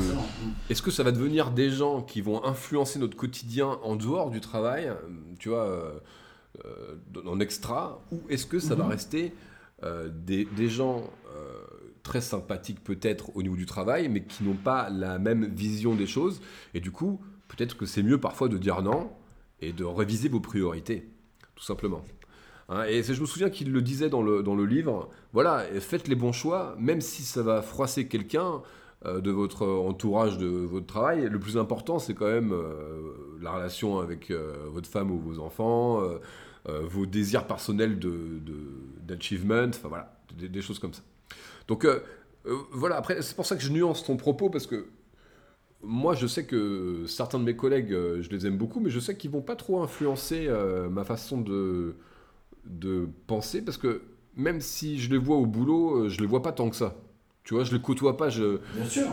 est-ce 0.69 0.81
que 0.81 0.89
ça 0.91 1.03
va 1.03 1.11
devenir 1.11 1.51
des 1.51 1.69
gens 1.69 2.01
qui 2.01 2.19
vont 2.21 2.43
influencer 2.43 2.97
notre 2.99 3.15
quotidien 3.15 3.77
en 3.83 3.95
dehors 3.95 4.31
du 4.31 4.41
travail, 4.41 4.87
euh, 4.87 4.95
tu 5.37 5.49
vois, 5.49 5.65
euh, 6.65 6.95
en 7.25 7.39
extra, 7.39 8.01
ou 8.11 8.19
est-ce 8.27 8.45
que 8.47 8.59
ça 8.59 8.73
va 8.75 8.85
Mhm. 8.85 8.89
rester 8.89 9.33
euh, 9.83 10.09
des, 10.11 10.67
gens 10.67 11.03
euh, 11.33 11.63
très 12.03 12.19
sympathiques 12.21 12.83
peut-être 12.83 13.35
au 13.35 13.41
niveau 13.41 13.55
du 13.55 13.65
travail, 13.65 14.09
mais 14.09 14.23
qui 14.23 14.43
n'ont 14.43 14.55
pas 14.55 14.89
la 14.89 15.19
même 15.19 15.45
vision 15.45 15.95
des 15.95 16.07
choses. 16.07 16.41
Et 16.73 16.81
du 16.81 16.91
coup, 16.91 17.21
peut-être 17.47 17.77
que 17.77 17.85
c'est 17.85 18.03
mieux 18.03 18.17
parfois 18.17 18.49
de 18.49 18.57
dire 18.57 18.81
non 18.81 19.11
et 19.61 19.71
de 19.71 19.85
réviser 19.85 20.27
vos 20.27 20.41
priorités, 20.41 21.09
tout 21.55 21.63
simplement. 21.63 22.03
Hein, 22.67 22.83
et 22.89 23.03
je 23.03 23.21
me 23.21 23.25
souviens 23.25 23.49
qu'il 23.49 23.71
le 23.71 23.81
disait 23.81 24.09
dans 24.09 24.21
le, 24.21 24.43
dans 24.43 24.55
le 24.55 24.65
livre, 24.65 25.09
voilà, 25.33 25.63
faites 25.79 26.07
les 26.07 26.15
bons 26.15 26.33
choix, 26.33 26.75
même 26.77 27.01
si 27.01 27.23
ça 27.23 27.41
va 27.41 27.61
froisser 27.61 28.07
quelqu'un 28.07 28.61
euh, 29.05 29.21
de 29.21 29.31
votre 29.31 29.65
entourage, 29.65 30.37
de 30.37 30.47
votre 30.47 30.87
travail. 30.87 31.29
Le 31.29 31.39
plus 31.39 31.57
important, 31.57 31.99
c'est 31.99 32.13
quand 32.13 32.27
même 32.27 32.53
la 33.41 33.51
relation 33.51 33.99
avec 33.99 34.31
votre 34.67 34.89
femme 34.89 35.09
ou 35.09 35.19
vos 35.19 35.39
enfants, 35.39 36.01
vos 36.65 37.05
désirs 37.05 37.47
personnels 37.47 37.99
d'achievement, 39.07 39.67
de, 39.67 39.69
enfin 39.69 39.87
voilà, 39.87 40.19
des, 40.37 40.61
choses 40.61 40.79
comme 40.79 40.93
ça. 40.93 41.01
Donc 41.67 41.87
voilà, 42.71 42.97
après, 42.97 43.21
c'est 43.21 43.35
pour 43.35 43.45
ça 43.45 43.55
que 43.55 43.61
je 43.61 43.71
nuance 43.71 44.03
ton 44.03 44.17
propos, 44.17 44.49
parce 44.49 44.67
que 44.67 44.87
moi, 45.81 46.13
je 46.13 46.27
sais 46.27 46.45
que 46.45 47.05
certains 47.07 47.39
de 47.39 47.43
mes 47.43 47.55
collègues, 47.55 47.89
je 47.89 48.29
les 48.29 48.45
aime 48.45 48.57
beaucoup, 48.57 48.79
mais 48.79 48.89
je 48.89 48.99
sais 48.99 49.17
qu'ils 49.17 49.31
vont 49.31 49.41
pas 49.41 49.55
trop 49.55 49.81
influencer 49.81 50.47
ma 50.91 51.03
façon 51.03 51.41
de, 51.41 51.95
de 52.65 53.09
penser 53.27 53.61
parce 53.61 53.77
que 53.77 54.01
même 54.35 54.61
si 54.61 54.99
je 54.99 55.09
les 55.09 55.17
vois 55.17 55.37
au 55.37 55.45
boulot, 55.45 56.05
euh, 56.05 56.09
je 56.09 56.19
les 56.21 56.27
vois 56.27 56.41
pas 56.41 56.51
tant 56.51 56.69
que 56.69 56.75
ça. 56.75 56.95
Tu 57.43 57.55
vois, 57.55 57.63
je 57.63 57.73
les 57.73 57.81
côtoie 57.81 58.15
pas, 58.15 58.29
je, 58.29 58.59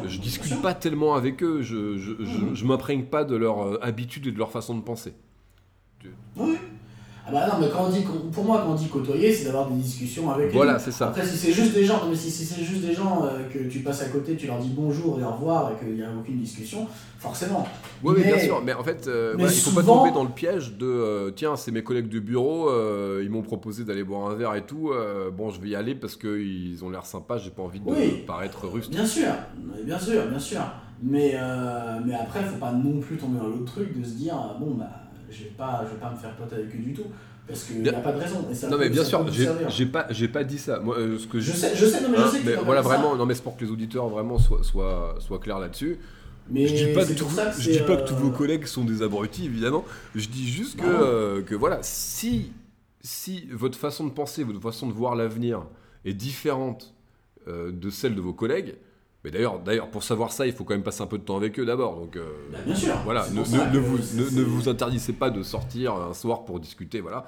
je 0.06 0.20
discute 0.20 0.60
pas 0.60 0.74
tellement 0.74 1.14
avec 1.14 1.42
eux, 1.42 1.62
je, 1.62 1.96
je, 1.96 2.12
je, 2.22 2.64
mmh. 2.64 2.68
m'imprègne 2.68 3.04
pas 3.04 3.24
de 3.24 3.34
leur 3.34 3.62
euh, 3.62 3.78
habitude 3.82 4.26
et 4.26 4.32
de 4.32 4.38
leur 4.38 4.50
façon 4.50 4.76
de 4.76 4.82
penser. 4.82 5.14
Oui, 6.36 6.58
ah 7.28 7.32
bah 7.32 7.46
non, 7.48 7.54
mais 7.60 7.68
quand 7.68 7.86
on 7.86 7.90
dit, 7.90 8.04
pour 8.32 8.44
moi, 8.44 8.62
quand 8.64 8.70
on 8.70 8.74
dit 8.76 8.86
côtoyer, 8.86 9.32
c'est 9.32 9.46
d'avoir 9.46 9.68
des 9.68 9.82
discussions 9.82 10.30
avec 10.30 10.52
Voilà, 10.52 10.78
c'est 10.78 10.92
ça. 10.92 11.08
Après, 11.08 11.26
si 11.26 11.36
c'est 11.36 11.50
juste 11.50 11.74
des 11.74 11.84
gens, 11.84 12.02
mais 12.08 12.14
si, 12.14 12.30
c'est 12.30 12.62
juste 12.62 12.82
des 12.82 12.94
gens 12.94 13.24
euh, 13.24 13.48
que 13.52 13.68
tu 13.68 13.80
passes 13.80 14.02
à 14.02 14.08
côté, 14.08 14.36
tu 14.36 14.46
leur 14.46 14.58
dis 14.58 14.70
bonjour 14.72 15.18
et 15.18 15.24
au 15.24 15.30
revoir 15.30 15.72
et 15.72 15.84
qu'il 15.84 15.96
n'y 15.96 16.04
a 16.04 16.08
aucune 16.16 16.38
discussion, 16.38 16.86
forcément. 17.18 17.66
Oui, 18.04 18.14
mais, 18.18 18.26
bien 18.26 18.38
sûr, 18.38 18.62
mais 18.64 18.74
en 18.74 18.84
fait, 18.84 19.08
euh, 19.08 19.34
il 19.36 19.44
ne 19.44 19.48
faut 19.48 19.72
pas 19.72 19.82
tomber 19.82 20.12
dans 20.12 20.22
le 20.22 20.30
piège 20.30 20.74
de 20.74 20.86
euh, 20.86 21.30
tiens, 21.32 21.56
c'est 21.56 21.72
mes 21.72 21.82
collègues 21.82 22.08
de 22.08 22.20
bureau, 22.20 22.70
ils 23.20 23.30
m'ont 23.30 23.42
proposé 23.42 23.82
d'aller 23.82 24.04
boire 24.04 24.30
un 24.30 24.34
verre 24.36 24.54
et 24.54 24.64
tout, 24.64 24.92
bon, 25.36 25.50
je 25.50 25.60
vais 25.60 25.70
y 25.70 25.74
aller 25.74 25.96
parce 25.96 26.14
qu'ils 26.14 26.78
ont 26.84 26.90
l'air 26.90 27.06
sympas, 27.06 27.38
j'ai 27.38 27.50
pas 27.50 27.62
envie 27.62 27.80
de 27.80 28.24
paraître 28.24 28.68
russe. 28.68 28.88
Bien 28.88 29.06
sûr, 29.06 29.32
bien 29.84 29.98
sûr, 29.98 30.26
bien 30.26 30.38
sûr. 30.38 30.60
Mais, 31.02 31.34
mais 32.06 32.14
après, 32.14 32.40
il 32.42 32.46
faut 32.46 32.60
pas 32.60 32.72
non 32.72 33.00
plus 33.00 33.16
tomber 33.16 33.40
dans 33.40 33.48
l'autre 33.48 33.72
truc 33.72 33.98
de 33.98 34.04
se 34.04 34.12
dire 34.12 34.36
bon, 34.60 34.74
bah 34.74 35.05
je 35.30 35.44
vais 35.44 35.50
pas, 35.50 35.84
je 35.84 35.94
vais 35.94 36.00
pas 36.00 36.10
me 36.10 36.16
faire 36.16 36.34
pote 36.36 36.52
avec 36.52 36.74
eux 36.74 36.78
du 36.78 36.92
tout. 36.92 37.06
Parce 37.46 37.64
qu'il 37.64 37.82
n'y 37.82 37.88
a 37.88 37.92
pas 37.92 38.12
de 38.12 38.18
raison. 38.18 38.44
non, 38.70 38.78
mais 38.78 38.88
bien 38.88 39.04
sûr, 39.04 39.24
j'ai 39.68 39.86
pas, 39.86 40.08
pas 40.32 40.44
dit 40.44 40.58
ça. 40.58 40.80
Moi, 40.80 40.98
euh, 40.98 41.18
ce 41.18 41.26
que 41.26 41.38
je, 41.38 41.52
sais, 41.52 41.76
je 41.76 41.86
sais, 41.86 42.00
non, 42.00 42.08
mais 42.10 42.16
je 42.16 42.22
hein, 42.22 42.30
sais 42.30 42.40
mais 42.44 42.54
Voilà, 42.56 42.80
vraiment, 42.80 43.14
non, 43.14 43.24
mais 43.24 43.34
c'est 43.34 43.42
pour 43.42 43.56
que 43.56 43.64
les 43.64 43.70
auditeurs 43.70 44.08
vraiment 44.08 44.38
soient, 44.38 44.64
soient, 44.64 45.14
soient 45.20 45.38
clairs 45.38 45.60
là-dessus. 45.60 45.98
Mais 46.48 46.66
je 46.66 46.86
dis 46.86 46.92
pas, 46.92 47.04
que, 47.04 47.12
je 47.12 47.70
dis 47.70 47.80
pas 47.80 47.96
que 47.96 48.08
tous 48.08 48.14
vos 48.14 48.28
euh, 48.28 48.36
collègues 48.36 48.66
sont 48.66 48.84
des 48.84 49.02
abrutis, 49.02 49.44
évidemment. 49.44 49.84
Je 50.14 50.28
dis 50.28 50.48
juste 50.48 50.78
que, 50.78 50.86
euh, 50.86 51.42
que 51.42 51.54
voilà, 51.54 51.78
si, 51.82 52.52
si 53.00 53.48
votre 53.52 53.78
façon 53.78 54.04
de 54.04 54.10
penser, 54.10 54.42
votre 54.42 54.60
façon 54.60 54.88
de 54.88 54.92
voir 54.92 55.14
l'avenir 55.14 55.64
est 56.04 56.14
différente 56.14 56.94
de 57.46 57.90
celle 57.90 58.16
de 58.16 58.20
vos 58.20 58.32
collègues, 58.32 58.74
mais 59.26 59.32
d'ailleurs, 59.32 59.58
d'ailleurs, 59.58 59.90
pour 59.90 60.04
savoir 60.04 60.30
ça, 60.30 60.46
il 60.46 60.52
faut 60.52 60.62
quand 60.62 60.74
même 60.74 60.84
passer 60.84 61.02
un 61.02 61.08
peu 61.08 61.18
de 61.18 61.24
temps 61.24 61.36
avec 61.36 61.58
eux 61.58 61.66
d'abord. 61.66 61.96
Donc, 61.96 62.14
euh, 62.14 62.28
bah, 62.52 62.58
bien 62.64 62.76
sûr. 62.76 62.94
Voilà, 63.02 63.28
ne, 63.30 63.40
ne, 63.40 63.78
vous, 63.80 63.98
ne, 63.98 64.42
vous, 64.44 64.68
interdisez 64.68 65.14
pas 65.14 65.30
de 65.30 65.42
sortir 65.42 65.94
un 65.94 66.14
soir 66.14 66.44
pour 66.44 66.60
discuter, 66.60 67.00
voilà. 67.00 67.26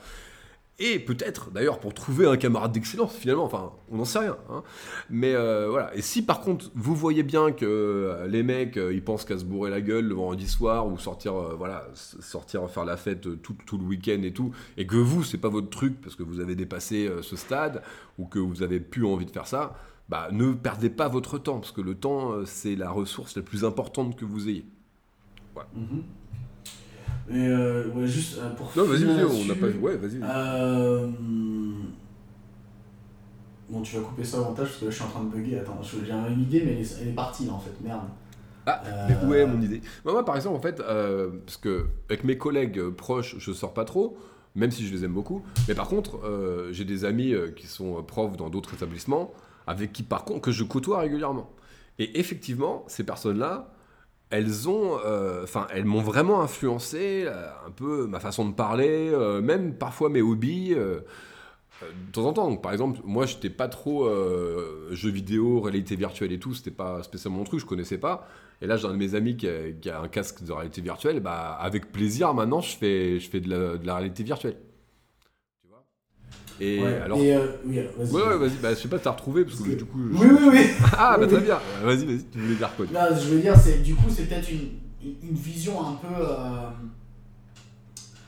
Et 0.79 1.01
peut-être, 1.01 1.51
d'ailleurs, 1.51 1.81
pour 1.81 1.95
trouver 1.95 2.29
un 2.29 2.37
camarade 2.37 2.71
d'excellence, 2.71 3.17
finalement, 3.17 3.43
enfin, 3.43 3.73
on 3.91 3.97
n'en 3.97 4.05
sait 4.05 4.21
rien. 4.21 4.37
Hein. 4.49 4.63
Mais 5.11 5.35
euh, 5.35 5.67
voilà. 5.71 5.93
Et 5.97 6.01
si 6.01 6.23
par 6.23 6.41
contre, 6.41 6.71
vous 6.77 6.95
voyez 6.95 7.25
bien 7.25 7.51
que 7.51 7.67
euh, 7.67 8.29
les 8.29 8.45
mecs, 8.45 8.77
ils 8.77 9.03
pensent 9.03 9.25
qu'à 9.25 9.37
se 9.37 9.45
bourrer 9.45 9.71
la 9.71 9.81
gueule 9.81 10.07
le 10.07 10.15
vendredi 10.15 10.47
soir 10.47 10.87
ou 10.87 10.99
sortir, 10.99 11.33
voilà, 11.57 11.89
sortir 11.95 12.71
faire 12.71 12.85
la 12.85 12.97
fête 12.97 13.43
tout, 13.43 13.57
tout 13.67 13.77
le 13.77 13.85
week-end 13.85 14.23
et 14.23 14.33
tout, 14.33 14.53
et 14.77 14.87
que 14.87 14.95
vous, 14.95 15.25
c'est 15.25 15.39
pas 15.39 15.49
votre 15.49 15.69
truc 15.69 16.01
parce 16.01 16.15
que 16.15 16.23
vous 16.23 16.39
avez 16.39 16.55
dépassé 16.55 17.11
ce 17.23 17.35
stade 17.35 17.83
ou 18.19 18.27
que 18.27 18.39
vous 18.39 18.63
avez 18.63 18.79
plus 18.79 19.05
envie 19.05 19.27
de 19.27 19.33
faire 19.33 19.49
ça, 19.49 19.75
bah, 20.09 20.29
ne 20.33 20.53
perdez 20.53 20.89
pas 20.89 21.09
votre 21.09 21.39
temps, 21.39 21.59
parce 21.59 21.73
que 21.73 21.83
le 21.83 21.95
temps, 21.95 22.33
euh, 22.33 22.45
c'est 22.47 22.77
la 22.77 22.91
ressource 22.91 23.37
la 23.37 23.43
plus 23.43 23.65
importante 23.65 24.17
que 24.17 24.25
vous 24.25 24.49
ayez. 24.49 24.65
Voilà. 25.53 25.69
Mais 27.29 27.47
euh, 27.47 27.89
ouais, 27.91 28.07
juste 28.07 28.39
euh, 28.39 28.49
pour 28.55 28.73
Non, 28.75 28.85
vas-y, 28.85 29.05
vas-y, 29.05 29.25
on 29.25 29.45
n'a 29.45 29.55
pas. 29.55 29.67
Ouais, 29.67 29.97
vas-y. 29.97 30.19
Bon, 33.69 33.83
tu 33.83 33.97
vas 33.97 34.03
couper 34.03 34.25
ça 34.25 34.41
au 34.41 34.45
montage 34.45 34.69
parce 34.69 34.79
que 34.79 34.85
là, 34.87 34.91
je 34.91 34.97
suis 34.97 35.05
en 35.05 35.09
train 35.09 35.25
de 35.25 35.29
bugger. 35.29 35.59
Attends, 35.59 35.79
j'ai 35.83 36.11
une 36.11 36.41
idée, 36.41 36.63
mais 36.65 36.83
elle 37.03 37.09
est, 37.09 37.13
partie 37.13 37.45
là 37.45 37.53
en 37.53 37.61
fait. 37.61 37.73
Merde. 37.85 38.01
Ah, 38.65 38.83
mais 39.09 39.17
où 39.27 39.35
est 39.35 39.47
mon 39.47 39.61
idée? 39.61 39.83
Moi, 40.07 40.25
par 40.25 40.37
exemple, 40.37 40.57
en 40.57 40.61
fait, 40.61 40.79
parce 40.79 41.59
que 41.59 41.87
avec 42.09 42.25
mes 42.25 42.39
collègues 42.39 42.89
proches, 42.89 43.37
je 43.39 43.53
sors 43.53 43.75
pas 43.75 43.85
trop, 43.85 44.17
même 44.55 44.71
si 44.71 44.87
je 44.87 44.95
les 44.95 45.05
aime 45.05 45.13
beaucoup. 45.13 45.43
Mais 45.69 45.75
par 45.75 45.89
contre, 45.89 46.19
j'ai 46.71 46.87
des 46.87 47.05
amis 47.05 47.35
qui 47.57 47.67
sont 47.67 48.03
profs 48.03 48.39
dans 48.39 48.49
d'autres 48.49 48.73
établissements 48.73 49.35
avec 49.69 49.93
qui 49.93 50.03
par 50.03 50.25
contre 50.25 50.41
que 50.41 50.51
je 50.51 50.65
côtoie 50.65 51.01
régulièrement. 51.01 51.51
Et 51.99 52.19
effectivement, 52.19 52.85
ces 52.89 53.05
personnes-là, 53.05 53.73
elles 54.31 54.69
ont, 54.69 54.99
euh, 55.05 55.45
enfin, 55.45 55.67
elles 55.73 55.85
m'ont 55.85 56.03
vraiment 56.03 56.43
influencé 56.43 57.25
euh, 57.27 57.49
un 57.67 57.71
peu 57.71 58.07
ma 58.07 58.21
façon 58.21 58.49
de 58.49 58.55
parler, 58.55 59.11
euh, 59.13 59.41
même 59.41 59.75
parfois 59.75 60.09
mes 60.09 60.23
hobbies. 60.23 60.75
de 60.75 61.05
temps 62.13 62.25
en 62.27 62.33
temps, 62.33 62.57
par 62.57 62.73
exemple, 62.73 63.01
moi 63.05 63.27
j'étais 63.27 63.51
pas 63.51 63.69
trop 63.69 64.09
jeux 64.91 65.11
vidéo, 65.11 65.61
réalité 65.61 65.97
virtuelle 65.97 66.33
et 66.33 66.39
tout, 66.39 66.55
c'était 66.55 66.71
pas 66.71 67.03
spécialement 67.03 67.39
mon 67.39 67.45
truc, 67.45 67.61
je 67.61 67.67
connaissais 67.67 67.99
pas. 67.99 68.29
Et 68.61 68.67
là, 68.67 68.77
j'ai 68.77 68.87
un 68.89 68.93
de 68.93 68.97
mes 68.97 69.15
amis 69.15 69.37
qui 69.37 69.49
a, 69.49 70.01
un 70.01 70.09
casque 70.09 70.43
de 70.43 70.53
réalité 70.53 70.81
virtuelle, 70.81 71.21
bah, 71.21 71.57
avec 71.61 71.93
plaisir, 71.93 72.35
maintenant 72.35 72.61
je 72.61 72.77
fais, 72.77 73.21
je 73.21 73.29
fais 73.31 73.41
de 73.41 73.79
la 73.85 73.95
réalité 73.97 74.25
virtuelle. 74.25 74.57
Et 76.61 76.85
alors. 76.85 77.19
Et 77.19 77.35
euh, 77.35 77.47
oui, 77.65 77.81
vas-y. 77.97 78.13
Ouais, 78.13 78.23
ouais, 78.23 78.39
vas-y. 78.39 78.57
Bah, 78.61 78.71
je 78.75 78.81
sais 78.81 78.89
pas, 78.89 78.99
t'as 78.99 79.13
retrouvé 79.13 79.45
parce 79.45 79.61
que, 79.61 79.71
du 79.71 79.85
coup. 79.85 79.99
Oui, 80.13 80.27
oui, 80.31 80.49
oui. 80.53 80.67
ah, 80.99 81.17
bah 81.19 81.27
très 81.27 81.41
bien. 81.41 81.59
Vas-y, 81.83 82.05
vas-y. 82.05 82.25
Tu 82.25 82.39
voulais 82.39 82.55
dire 82.57 82.71
quoi 82.77 82.87
Là, 82.93 83.15
je 83.15 83.29
veux 83.29 83.41
dire, 83.41 83.57
c'est 83.57 83.83
du 83.83 83.95
coup, 83.95 84.11
c'est 84.11 84.25
peut-être 84.25 84.51
une, 84.51 84.71
une, 85.23 85.37
vision 85.37 85.81
un 85.87 85.93
peu. 85.95 86.15
Euh, 86.15 86.69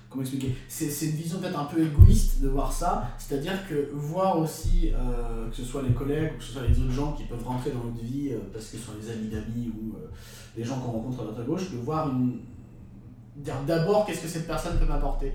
comment 0.09 0.23
expliquer? 0.23 0.55
C'est 0.69 1.07
une 1.07 1.17
vision 1.17 1.39
peut-être 1.39 1.59
un 1.59 1.65
peu 1.65 1.83
égoïste 1.83 2.41
de 2.41 2.49
voir 2.49 2.73
ça. 2.73 3.11
C'est-à-dire 3.19 3.67
que 3.69 3.91
voir 3.93 4.39
aussi, 4.39 4.93
euh, 4.95 5.49
que 5.51 5.57
ce 5.57 5.65
soit 5.65 5.83
les 5.83 5.95
collègues 5.95 6.33
ou 6.35 6.39
que 6.39 6.45
ce 6.45 6.53
soit 6.53 6.63
les 6.63 6.79
autres 6.79 6.93
gens 6.93 7.13
qui 7.13 7.25
peuvent 7.25 7.45
rentrer 7.45 7.71
dans 7.71 7.85
notre 7.85 8.05
vie 8.05 8.31
parce 8.53 8.67
que 8.67 8.77
ce 8.77 8.85
sont 8.85 8.93
les 9.01 9.11
amis 9.11 9.29
d'amis 9.29 9.73
ou 9.77 9.95
les 10.57 10.65
gens 10.65 10.79
qu'on 10.79 10.93
rencontre 10.93 11.23
à 11.23 11.25
notre 11.25 11.45
gauche, 11.45 11.71
de 11.71 11.79
voir 11.79 12.11
une. 12.11 12.41
D'abord 13.67 14.05
qu'est-ce 14.05 14.21
que 14.21 14.29
cette 14.29 14.47
personne 14.47 14.79
peut 14.79 14.87
m'apporter. 14.87 15.33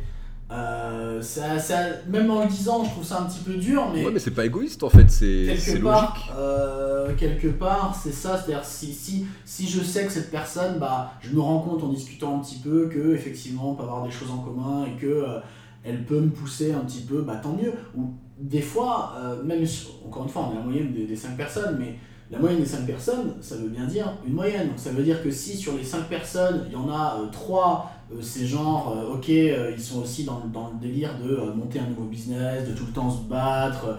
Euh, 0.51 1.21
ça, 1.23 1.58
ça, 1.58 1.77
même 2.08 2.29
en 2.29 2.43
le 2.43 2.47
disant, 2.47 2.84
je 2.84 2.91
trouve 2.91 3.03
ça 3.03 3.21
un 3.21 3.25
petit 3.25 3.39
peu 3.39 3.55
dur, 3.55 3.89
mais. 3.91 4.05
Ouais, 4.05 4.12
mais 4.12 4.19
c'est 4.19 4.31
pas 4.31 4.45
égoïste 4.45 4.84
en 4.84 4.89
fait, 4.89 5.10
c'est 5.10 5.55
logique. 5.79 6.31
Euh, 6.38 7.13
quelque 7.17 7.47
part, 7.47 7.99
c'est 8.01 8.12
ça, 8.12 8.38
c'est-à-dire 8.38 8.63
si, 8.63 8.93
si, 8.93 9.25
si 9.43 9.67
je 9.67 9.81
sais 9.81 10.05
que 10.05 10.12
cette 10.12 10.29
personne, 10.29 10.77
bah, 10.77 11.13
je 11.21 11.31
me 11.31 11.39
rends 11.39 11.60
compte 11.60 11.84
en 11.84 11.89
discutant 11.89 12.38
un 12.38 12.39
petit 12.41 12.58
peu 12.58 12.88
que 12.89 13.15
effectivement 13.15 13.71
on 13.71 13.75
peut 13.75 13.84
avoir 13.84 14.03
des 14.03 14.12
choses 14.12 14.29
en 14.29 14.38
commun 14.38 14.86
et 14.86 14.99
que 14.99 15.08
euh, 15.08 15.39
elle 15.84 16.03
peut 16.03 16.19
me 16.19 16.29
pousser 16.29 16.73
un 16.73 16.81
petit 16.81 17.01
peu, 17.01 17.21
bah 17.21 17.38
tant 17.41 17.53
mieux. 17.53 17.73
Ou 17.95 18.13
des 18.39 18.62
fois, 18.62 19.13
euh, 19.17 19.43
même 19.43 19.65
encore 20.05 20.23
une 20.23 20.29
fois, 20.29 20.49
on 20.49 20.53
est 20.53 20.60
la 20.60 20.63
moyenne 20.63 20.93
des, 20.93 21.05
des 21.05 21.15
5 21.15 21.36
personnes, 21.38 21.77
mais 21.79 21.95
la 22.31 22.39
moyenne 22.39 22.60
des 22.60 22.65
5 22.65 22.86
personnes, 22.86 23.36
ça 23.41 23.55
veut 23.55 23.69
bien 23.69 23.86
dire 23.86 24.13
une 24.27 24.34
moyenne. 24.34 24.69
Donc 24.69 24.79
ça 24.79 24.91
veut 24.91 25.03
dire 25.03 25.23
que 25.23 25.31
si 25.31 25.55
sur 25.55 25.73
les 25.77 25.84
5 25.84 26.08
personnes, 26.08 26.65
il 26.67 26.73
y 26.73 26.75
en 26.75 26.89
a 26.89 27.19
3 27.31 27.91
euh, 27.91 27.94
c'est 28.21 28.45
genre, 28.45 28.95
euh, 28.97 29.15
ok, 29.15 29.30
euh, 29.30 29.71
ils 29.75 29.82
sont 29.82 30.01
aussi 30.01 30.23
dans, 30.23 30.41
dans 30.51 30.71
le 30.71 30.88
délire 30.88 31.12
de 31.19 31.51
monter 31.56 31.80
un 31.80 31.88
nouveau 31.88 32.06
business, 32.06 32.67
de 32.67 32.73
tout 32.73 32.86
le 32.86 32.91
temps 32.91 33.10
se 33.10 33.23
battre, 33.23 33.97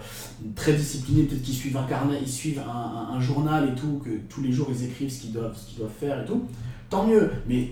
très 0.55 0.73
disciplinés, 0.73 1.23
peut-être 1.23 1.41
qu'ils 1.41 1.55
suivent 1.55 1.77
un 1.77 1.85
ils 2.21 2.27
suivent 2.27 2.61
un, 2.61 3.19
journal 3.19 3.69
et 3.69 3.75
tout, 3.75 4.01
que 4.03 4.09
tous 4.29 4.41
les 4.41 4.51
jours 4.51 4.67
ils 4.69 4.85
écrivent 4.85 5.09
ce 5.09 5.21
qu'ils 5.21 5.33
doivent, 5.33 5.57
doivent 5.77 5.91
faire 5.99 6.21
et 6.21 6.25
tout, 6.25 6.43
tant 6.89 7.05
mieux. 7.07 7.31
Mais 7.47 7.71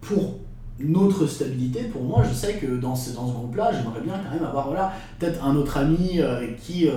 pour 0.00 0.38
notre 0.78 1.26
stabilité, 1.26 1.84
pour 1.84 2.02
moi, 2.02 2.22
je 2.28 2.34
sais 2.34 2.54
que 2.54 2.78
dans 2.78 2.96
ce, 2.96 3.14
dans 3.14 3.28
ce 3.28 3.32
groupe-là, 3.32 3.72
j'aimerais 3.72 4.00
bien 4.00 4.14
quand 4.14 4.34
même 4.34 4.44
avoir 4.44 4.68
voilà, 4.68 4.92
peut-être 5.18 5.44
un 5.44 5.54
autre 5.56 5.76
ami 5.76 6.20
avec 6.20 6.56
qui 6.56 6.88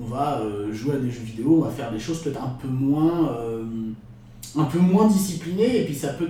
on 0.00 0.06
va 0.06 0.42
jouer 0.72 0.94
à 0.94 0.98
des 0.98 1.10
jeux 1.10 1.24
vidéo, 1.24 1.58
on 1.58 1.64
va 1.64 1.70
faire 1.70 1.90
des 1.90 1.98
choses 1.98 2.22
peut-être 2.22 2.42
un 2.42 2.56
peu 2.60 2.68
moins, 2.68 3.36
un 4.56 4.64
peu 4.64 4.78
moins 4.78 5.08
disciplinées, 5.08 5.80
et 5.80 5.84
puis 5.84 5.94
ça 5.94 6.08
peut 6.12 6.28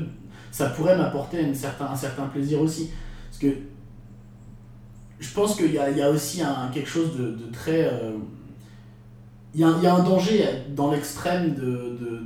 ça 0.52 0.68
pourrait 0.68 0.96
m'apporter 0.96 1.44
un 1.44 1.54
certain, 1.54 1.86
un 1.86 1.96
certain 1.96 2.26
plaisir 2.26 2.60
aussi. 2.60 2.90
Parce 3.28 3.38
que 3.38 3.48
je 5.18 5.34
pense 5.34 5.56
qu'il 5.56 5.72
y 5.72 5.78
a, 5.78 5.90
y 5.90 6.02
a, 6.02 6.10
aussi 6.10 6.42
un, 6.42 6.68
quelque 6.72 6.88
chose 6.88 7.16
de, 7.16 7.30
de 7.30 7.50
très... 7.50 7.86
Euh, 7.86 8.12
il 9.54 9.60
y, 9.60 9.64
a, 9.64 9.70
y, 9.82 9.86
a, 9.86 9.94
un 9.94 10.02
danger 10.02 10.44
dans 10.70 10.90
l'extrême 10.90 11.54
de, 11.54 11.96
de, 12.00 12.22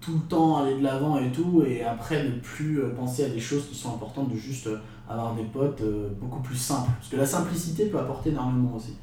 tout 0.00 0.14
le 0.14 0.28
temps 0.28 0.58
aller 0.58 0.76
de 0.76 0.82
l'avant 0.82 1.18
et 1.18 1.32
tout, 1.32 1.64
et 1.66 1.82
après 1.82 2.24
ne 2.24 2.38
plus 2.38 2.80
euh, 2.80 2.90
penser 2.90 3.24
à 3.24 3.28
des 3.28 3.40
choses 3.40 3.66
qui 3.68 3.74
sont 3.74 3.94
importantes, 3.94 4.30
de 4.32 4.36
juste 4.36 4.66
euh, 4.66 4.78
avoir 5.08 5.34
des 5.34 5.44
potes 5.44 5.82
beaucoup 6.20 6.40
plus 6.40 6.56
simples. 6.56 6.90
Parce 6.98 7.08
que 7.08 7.16
la 7.16 7.26
simplicité 7.26 7.86
peut 7.86 7.98
apporter 7.98 8.30
énormément 8.30 8.74
aussi. 8.76 8.96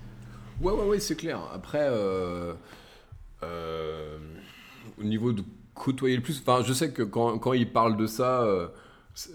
Ouais, 0.61 0.73
ouais, 0.73 0.87
ouais, 0.87 0.99
c'est 0.99 1.15
clair. 1.15 1.39
Après, 1.53 1.87
euh, 3.43 4.17
au 4.99 5.03
niveau 5.03 5.31
de 5.33 5.43
côtoyer 5.83 6.15
le 6.17 6.21
plus, 6.23 6.39
enfin, 6.41 6.63
je 6.63 6.73
sais 6.73 6.91
que 6.93 7.03
quand, 7.03 7.39
quand 7.39 7.53
ils 7.53 7.71
parlent 7.71 7.97
de 7.97 8.07
ça, 8.07 8.43
euh, 8.43 8.67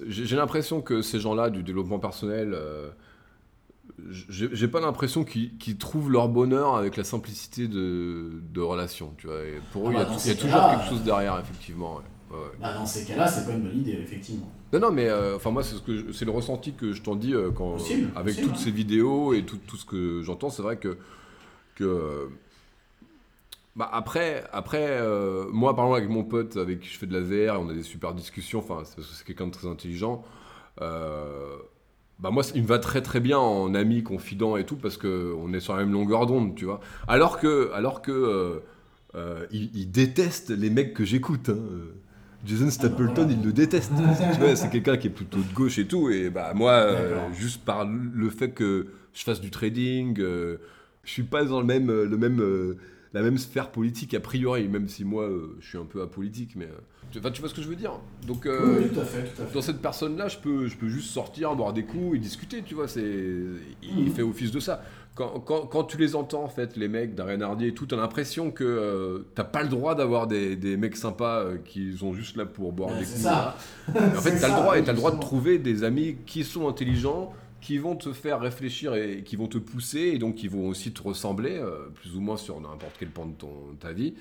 j'ai 0.09 0.36
l'impression 0.36 0.82
que 0.82 1.03
ces 1.03 1.20
gens-là 1.20 1.51
du 1.51 1.62
développement 1.62 1.99
personnel, 1.99 2.53
euh, 2.55 2.90
j'ai 4.09 4.68
pas 4.68 4.80
l'impression 4.80 5.24
qu'ils 5.24 5.78
trouvent 5.78 6.11
leur 6.11 6.28
bonheur 6.28 6.76
avec 6.76 6.97
la 6.97 7.05
simplicité 7.05 7.66
de, 7.68 8.30
de 8.53 8.61
relation, 8.61 9.14
tu 9.16 9.26
vois. 9.26 9.42
Et 9.44 9.61
pour 9.61 9.88
Ah 9.88 9.90
eux, 9.90 9.94
il 9.94 9.99
y 9.99 10.03
bah, 10.03 10.09
a, 10.11 10.14
y 10.14 10.18
ces 10.20 10.36
toujours 10.36 10.66
quelque 10.68 10.84
chose 10.84 11.03
derrière, 11.03 11.38
effectivement. 11.38 11.97
ouais. 11.97 12.03
Bah, 12.61 12.72
dans 12.74 12.86
ces 12.86 13.05
cas-là, 13.05 13.26
c'est 13.28 13.44
pas 13.47 13.53
une 13.53 13.62
bonne 13.62 13.78
idée, 13.78 13.92
effectivement. 13.92 14.51
Non, 14.72 14.80
non, 14.80 14.92
mais 14.92 15.09
euh, 15.09 15.36
enfin 15.36 15.51
moi, 15.51 15.62
c'est 15.62 15.76
ce 15.76 15.80
que 15.80 15.97
je- 15.97 16.12
c'est 16.12 16.24
le 16.24 16.32
ressenti 16.32 16.74
que 16.74 16.92
je 16.92 17.01
t'en 17.03 17.14
dis 17.14 17.34
euh, 17.34 17.51
quand 17.53 17.72
Possible, 17.76 18.11
avec 18.16 18.34
possible, 18.34 18.47
toutes 18.47 18.57
ces 18.57 18.70
vidéos 18.72 19.32
et 19.32 19.44
tout, 19.44 19.59
tout 19.59 19.76
ce 19.76 19.84
que 19.84 20.22
j'entends, 20.22 20.51
c'est 20.51 20.62
vrai 20.62 20.76
que 20.78 20.99
que 21.76 22.28
bah 23.77 23.89
après 23.93 24.45
après 24.53 24.87
euh, 24.89 25.45
moi 25.53 25.77
par 25.77 25.85
exemple 25.87 25.99
avec 25.99 26.11
mon 26.11 26.24
pote 26.24 26.57
avec 26.57 26.81
qui 26.81 26.89
je 26.89 26.99
fais 26.99 27.07
de 27.07 27.12
la 27.12 27.20
VR, 27.20 27.61
on 27.61 27.68
a 27.68 27.74
des 27.74 27.83
super 27.83 28.14
discussions. 28.14 28.59
Enfin, 28.61 28.83
c'est 28.85 28.97
parce 28.97 29.09
que 29.09 29.14
c'est 29.14 29.24
quelqu'un 29.27 29.47
de 29.49 29.53
très 29.53 29.68
intelligent. 29.68 30.24
euh, 30.83 31.57
bah 32.18 32.31
moi, 32.31 32.43
il 32.55 32.62
me 32.62 32.66
va 32.66 32.79
très 32.79 33.03
très 33.03 33.20
bien 33.20 33.39
en 33.39 33.74
ami, 33.74 34.03
confident 34.03 34.57
et 34.57 34.64
tout 34.64 34.77
parce 34.77 34.97
que 34.97 35.35
on 35.39 35.53
est 35.53 35.61
sur 35.61 35.74
la 35.77 35.85
même 35.85 35.93
longueur 35.93 36.27
d'onde, 36.27 36.55
tu 36.55 36.64
vois. 36.64 36.81
Alors 37.09 37.39
que 37.39 37.70
alors 37.74 38.01
que 38.01 38.62
euh, 39.14 39.47
il, 39.51 39.70
il 39.77 39.91
déteste 39.91 40.51
les 40.51 40.70
mecs 40.70 40.95
que 40.95 41.05
j'écoute. 41.05 41.51
hein. 41.51 41.59
Jason 42.45 42.70
Stapleton, 42.70 43.29
il 43.31 43.43
le 43.45 43.53
déteste. 43.53 43.93
c'est 44.55 44.70
quelqu'un 44.70 44.97
qui 44.97 45.09
est 45.09 45.11
plutôt 45.11 45.39
de 45.39 45.53
gauche 45.55 45.79
et 45.79 45.87
tout. 45.87 46.11
Et 46.11 46.31
bah 46.31 46.53
moi, 46.55 46.72
euh, 46.72 47.33
juste 47.35 47.64
par 47.64 47.85
le 47.87 48.31
fait 48.31 48.51
que 48.53 48.87
je 49.12 49.22
fasse 49.24 49.41
du 49.41 49.51
trading, 49.51 50.18
euh, 50.20 50.59
je 51.05 51.11
suis 51.11 51.22
pas 51.24 51.45
dans 51.45 51.61
le 51.61 51.66
même, 51.66 51.89
le 51.91 52.16
même, 52.16 52.77
la 53.17 53.23
même 53.23 53.39
sphère 53.39 53.71
politique 53.71 54.14
a 54.14 54.21
priori, 54.21 54.69
même 54.69 54.89
si 54.89 55.05
moi, 55.05 55.25
euh, 55.25 55.57
je 55.61 55.69
suis 55.69 55.79
un 55.79 55.85
peu 55.85 56.03
apolitique. 56.03 56.51
Mais 56.57 56.67
euh, 56.67 56.79
tu, 57.11 57.19
enfin, 57.19 57.31
tu 57.31 57.41
vois 57.41 57.49
ce 57.49 57.55
que 57.55 57.62
je 57.62 57.69
veux 57.69 57.77
dire 57.77 57.93
Donc 58.27 58.47
euh, 58.47 58.79
oui, 58.83 58.91
tout 58.93 59.01
à 59.01 59.05
fait, 59.05 59.23
tout 59.35 59.43
à 59.43 59.47
fait. 59.47 59.55
dans 59.55 59.62
cette 59.62 59.81
personne-là, 59.81 60.29
je 60.29 60.39
peux, 60.39 60.67
je 60.69 60.77
peux 60.77 60.89
juste 60.89 61.11
sortir, 61.11 61.55
boire 61.57 61.73
des 61.73 61.85
coups 61.85 62.17
et 62.17 62.19
discuter, 62.19 62.62
tu 62.62 62.75
vois. 62.75 62.89
C'est, 62.89 63.03
il 63.83 64.05
Mhm. 64.05 64.11
fait 64.11 64.23
office 64.23 64.51
de 64.53 64.61
ça. 64.61 64.83
Quand, 65.14 65.41
quand, 65.41 65.62
quand 65.67 65.85
tu 65.85 65.97
les 65.97 66.14
entends, 66.14 66.45
en 66.45 66.49
fait, 66.49 66.77
les 66.77 66.89
mecs 66.89 67.14
d'Ariane 67.14 67.41
Hardy 67.41 67.69
et 67.69 67.73
tout, 67.75 67.87
t'as 67.87 67.97
l'impression 67.97 68.51
que 68.51 68.64
euh, 68.64 69.21
t'as 69.35 69.45
pas 69.45 69.62
le 69.62 69.71
droit 69.71 69.95
d'avoir 69.95 70.27
des, 70.27 70.57
des 70.57 70.77
mecs 70.77 70.95
sympas 70.97 71.41
euh, 71.41 71.57
qui 71.64 71.97
sont 71.97 72.12
juste 72.12 72.37
là 72.37 72.45
pour 72.45 72.73
boire 72.73 72.91
Ouais, 72.91 72.99
des 72.99 73.07
coups. 73.07 73.21
ça. 73.23 73.57
Et 73.89 73.99
en 73.99 74.21
fait, 74.21 74.39
t'as 74.41 74.49
le 74.49 74.61
droit, 74.62 74.79
et 74.79 74.85
t'as 74.85 74.93
le 74.93 74.99
droit 74.99 75.12
de 75.12 75.19
trouver 75.21 75.59
des 75.59 75.85
amis 75.85 76.17
qui 76.27 76.45
sont 76.45 76.69
intelligents, 76.69 77.33
qui 77.61 77.79
vont 77.79 77.97
te 77.97 78.13
faire 78.13 78.41
réfléchir 78.41 78.95
et 78.95 79.23
qui 79.23 79.37
vont 79.37 79.49
te 79.49 79.59
pousser, 79.59 80.01
et 80.01 80.19
donc 80.19 80.37
qui 80.37 80.49
vont 80.49 80.69
aussi 80.69 80.93
te 80.93 81.03
ressembler, 81.03 81.57
euh, 81.57 81.89
plus 81.95 82.17
ou 82.17 82.21
moins 82.21 82.37
sur 82.37 82.61
n'importe 82.61 82.97
quel 82.99 83.09
pan 83.09 83.27
de 83.27 83.35
ton, 83.35 83.75
ta 83.81 83.93
vie, 83.93 84.15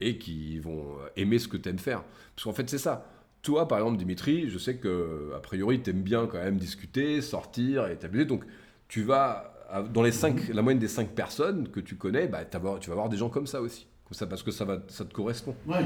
et 0.00 0.18
qui 0.18 0.58
vont 0.58 0.80
euh, 0.80 1.08
aimer 1.16 1.38
ce 1.38 1.48
que 1.48 1.56
t'aimes 1.56 1.78
faire. 1.78 2.02
Parce 2.34 2.44
qu'en 2.44 2.52
fait, 2.52 2.68
c'est 2.70 2.78
ça. 2.78 3.10
Toi, 3.42 3.68
par 3.68 3.78
exemple, 3.78 3.98
Dimitri, 3.98 4.48
je 4.48 4.58
sais 4.58 4.76
que 4.76 5.32
a 5.34 5.40
priori, 5.40 5.80
t'aimes 5.80 6.02
bien 6.02 6.26
quand 6.26 6.38
même 6.38 6.58
discuter, 6.58 7.20
sortir 7.20 7.86
et 7.86 7.96
t'amuser. 7.96 8.24
Donc, 8.24 8.44
tu 8.88 9.02
vas 9.02 9.52
dans 9.92 10.02
les 10.02 10.12
cinq, 10.12 10.48
la 10.48 10.62
moyenne 10.62 10.78
des 10.78 10.88
cinq 10.88 11.10
personnes 11.10 11.68
que 11.68 11.80
tu 11.80 11.96
connais, 11.96 12.28
bah, 12.28 12.44
tu 12.44 12.58
vas 12.58 12.78
avoir 12.92 13.08
des 13.08 13.16
gens 13.16 13.28
comme 13.28 13.46
ça 13.46 13.60
aussi. 13.60 13.86
Comme 14.04 14.14
ça, 14.14 14.26
parce 14.26 14.42
que 14.42 14.50
ça 14.50 14.64
va, 14.64 14.82
ça 14.88 15.04
te 15.04 15.12
correspond. 15.12 15.56
Ouais. 15.66 15.84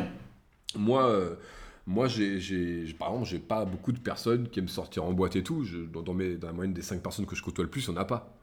Moi, 0.76 1.06
euh, 1.06 1.34
moi 1.86 2.08
j'ai, 2.08 2.84
par 2.98 3.08
exemple, 3.10 3.26
j'ai 3.28 3.38
pas 3.38 3.64
beaucoup 3.64 3.92
de 3.92 3.98
personnes 3.98 4.48
qui 4.48 4.60
aiment 4.60 4.68
sortir 4.68 5.04
en 5.04 5.12
boîte 5.12 5.36
et 5.36 5.42
tout. 5.42 5.64
Je- 5.64 5.78
dans, 5.78 6.14
mes, 6.14 6.36
dans 6.36 6.48
la 6.48 6.52
moyenne 6.52 6.74
des 6.74 6.82
5 6.82 7.02
personnes 7.02 7.26
que 7.26 7.36
je 7.36 7.42
côtoie 7.42 7.64
le 7.64 7.70
plus, 7.70 7.86
il 7.86 7.90
n'y 7.92 7.98
en 7.98 8.00
a 8.00 8.04
pas. 8.04 8.36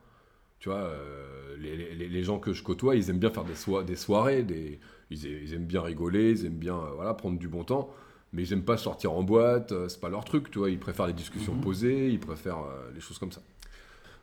Tu 0.60 0.68
vois, 0.70 0.78
euh, 0.78 1.56
les, 1.60 1.94
les- 1.94 2.08
les 2.08 2.24
gens 2.24 2.38
que 2.40 2.52
je 2.52 2.62
côtoie, 2.62 2.96
ils 2.96 3.10
aiment 3.10 3.18
bien 3.18 3.30
faire 3.30 3.44
des, 3.44 3.54
soi- 3.54 3.84
des 3.84 3.96
soirées, 3.96 4.42
des, 4.42 4.80
ils, 5.10 5.54
aiment 5.54 5.66
bien 5.66 5.82
rigoler, 5.82 6.30
ils 6.32 6.46
aiment 6.46 6.54
bien 6.58 6.76
euh, 6.76 6.92
voilà, 6.96 7.14
prendre 7.14 7.38
du 7.38 7.48
bon 7.48 7.64
temps, 7.64 7.90
mais 8.32 8.42
ils 8.42 8.52
aiment 8.52 8.64
pas 8.64 8.76
sortir 8.78 9.12
en 9.12 9.22
boîte, 9.22 9.72
euh, 9.72 9.88
c'est 9.88 10.00
pas 10.00 10.08
leur 10.10 10.24
truc, 10.24 10.50
tu 10.50 10.58
vois. 10.58 10.70
Ils 10.70 10.78
préfèrent 10.80 11.06
les 11.06 11.12
discussions 11.14 11.54
Mhm. 11.54 11.60
posées, 11.62 12.08
ils 12.10 12.20
préfèrent 12.20 12.58
euh, 12.64 12.90
les 12.94 13.00
choses 13.00 13.18
comme 13.18 13.32
ça. 13.32 13.42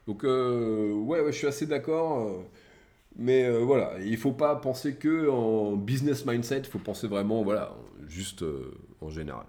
Donc, 0.08 0.24
ouais, 0.24 1.22
ouais, 1.22 1.32
je 1.32 1.38
suis 1.38 1.48
assez 1.48 1.66
d'accord. 1.68 2.44
mais 3.18 3.46
euh, 3.46 3.60
voilà, 3.60 3.94
il 4.04 4.18
faut 4.18 4.34
pas 4.34 4.56
penser 4.58 4.96
que 4.96 5.30
en 5.30 5.76
business 5.78 6.26
mindset, 6.26 6.60
il 6.60 6.66
faut 6.66 6.80
penser 6.80 7.08
vraiment, 7.08 7.44
voilà, 7.44 7.76
juste 8.08 8.44
euh, 8.44 8.74
en 9.02 9.10
général. 9.10 9.46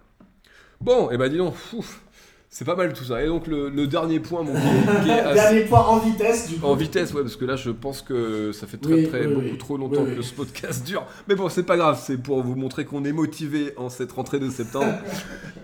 Bon, 0.80 1.10
et 1.10 1.16
ben 1.16 1.28
dis 1.30 1.38
donc, 1.38 1.54
ouf, 1.72 2.02
c'est 2.50 2.64
pas 2.64 2.76
mal 2.76 2.92
tout 2.92 3.04
ça. 3.04 3.22
Et 3.24 3.26
donc 3.26 3.46
le, 3.46 3.70
le 3.70 3.86
dernier 3.86 4.20
point, 4.20 4.42
mon 4.42 4.52
qui 5.02 5.08
est, 5.08 5.20
assez- 5.20 5.34
Dernier 5.34 5.60
point 5.64 5.80
en 5.80 5.98
vitesse, 5.98 6.48
du 6.50 6.56
coup. 6.56 6.66
en 6.66 6.74
vitesse, 6.74 7.14
ouais, 7.14 7.22
parce 7.22 7.36
que 7.36 7.44
là, 7.44 7.56
je 7.56 7.70
pense 7.70 8.02
que 8.02 8.52
ça 8.52 8.66
fait 8.66 8.76
très, 8.76 8.92
Oui, 8.92 9.08
très, 9.08 9.26
oui, 9.26 9.34
beaucoup 9.34 9.46
oui. 9.46 9.58
trop 9.58 9.76
longtemps 9.78 10.02
Oui, 10.02 10.10
oui. 10.10 10.16
que 10.16 10.22
ce 10.22 10.34
podcast 10.34 10.84
dure. 10.86 11.06
Mais 11.28 11.34
bon, 11.34 11.48
c'est 11.48 11.62
pas 11.64 11.76
grave, 11.76 12.00
c'est 12.02 12.18
pour 12.18 12.42
vous 12.42 12.54
montrer 12.54 12.84
qu'on 12.84 13.04
est 13.04 13.12
motivé 13.12 13.72
en 13.76 13.88
cette 13.88 14.12
rentrée 14.12 14.38
de 14.38 14.50
septembre. 14.50 14.92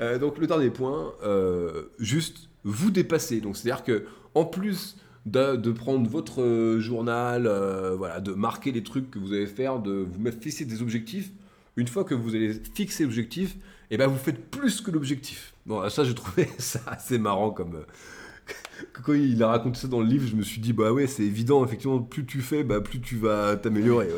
Euh, 0.00 0.18
donc, 0.18 0.38
le 0.38 0.48
dernier 0.48 0.70
point, 0.70 1.12
euh, 1.22 1.82
juste 2.00 2.48
vous 2.64 2.90
dépasser. 2.90 3.40
Donc, 3.40 3.56
c'est-à-dire 3.56 3.84
que, 3.84 4.04
en 4.34 4.44
plus 4.44 4.96
de, 5.26 5.54
de 5.54 5.70
prendre 5.70 6.10
votre 6.10 6.42
euh, 6.42 6.80
journal, 6.80 7.46
euh, 7.46 7.94
voilà, 7.96 8.18
de 8.18 8.32
marquer 8.32 8.72
les 8.72 8.82
trucs 8.82 9.12
que 9.12 9.20
vous 9.20 9.32
allez 9.32 9.46
faire, 9.46 9.78
de 9.78 9.92
vous 9.92 10.30
fixer 10.32 10.64
des 10.64 10.82
objectifs, 10.82 11.30
une 11.76 11.88
fois 11.88 12.04
que 12.04 12.14
vous 12.14 12.34
allez 12.34 12.54
fixer 12.74 13.04
l'objectif, 13.04 13.56
et 13.90 13.96
ben 13.96 14.06
vous 14.06 14.18
faites 14.18 14.50
plus 14.50 14.80
que 14.80 14.90
l'objectif. 14.90 15.54
Bon, 15.66 15.88
ça, 15.90 16.04
j'ai 16.04 16.14
trouvé 16.14 16.48
ça 16.58 16.80
assez 16.86 17.18
marrant 17.18 17.50
comme. 17.50 17.76
euh, 17.76 17.84
quand 19.04 19.12
il 19.12 19.42
a 19.42 19.48
raconté 19.48 19.78
ça 19.78 19.88
dans 19.88 20.00
le 20.00 20.06
livre, 20.06 20.26
je 20.26 20.34
me 20.34 20.42
suis 20.42 20.60
dit, 20.60 20.72
bah 20.72 20.92
ouais, 20.92 21.06
c'est 21.06 21.22
évident, 21.22 21.64
effectivement, 21.64 22.00
plus 22.00 22.26
tu 22.26 22.40
fais, 22.40 22.64
bah 22.64 22.80
plus 22.80 23.00
tu 23.00 23.16
vas 23.16 23.56
t'améliorer. 23.56 24.08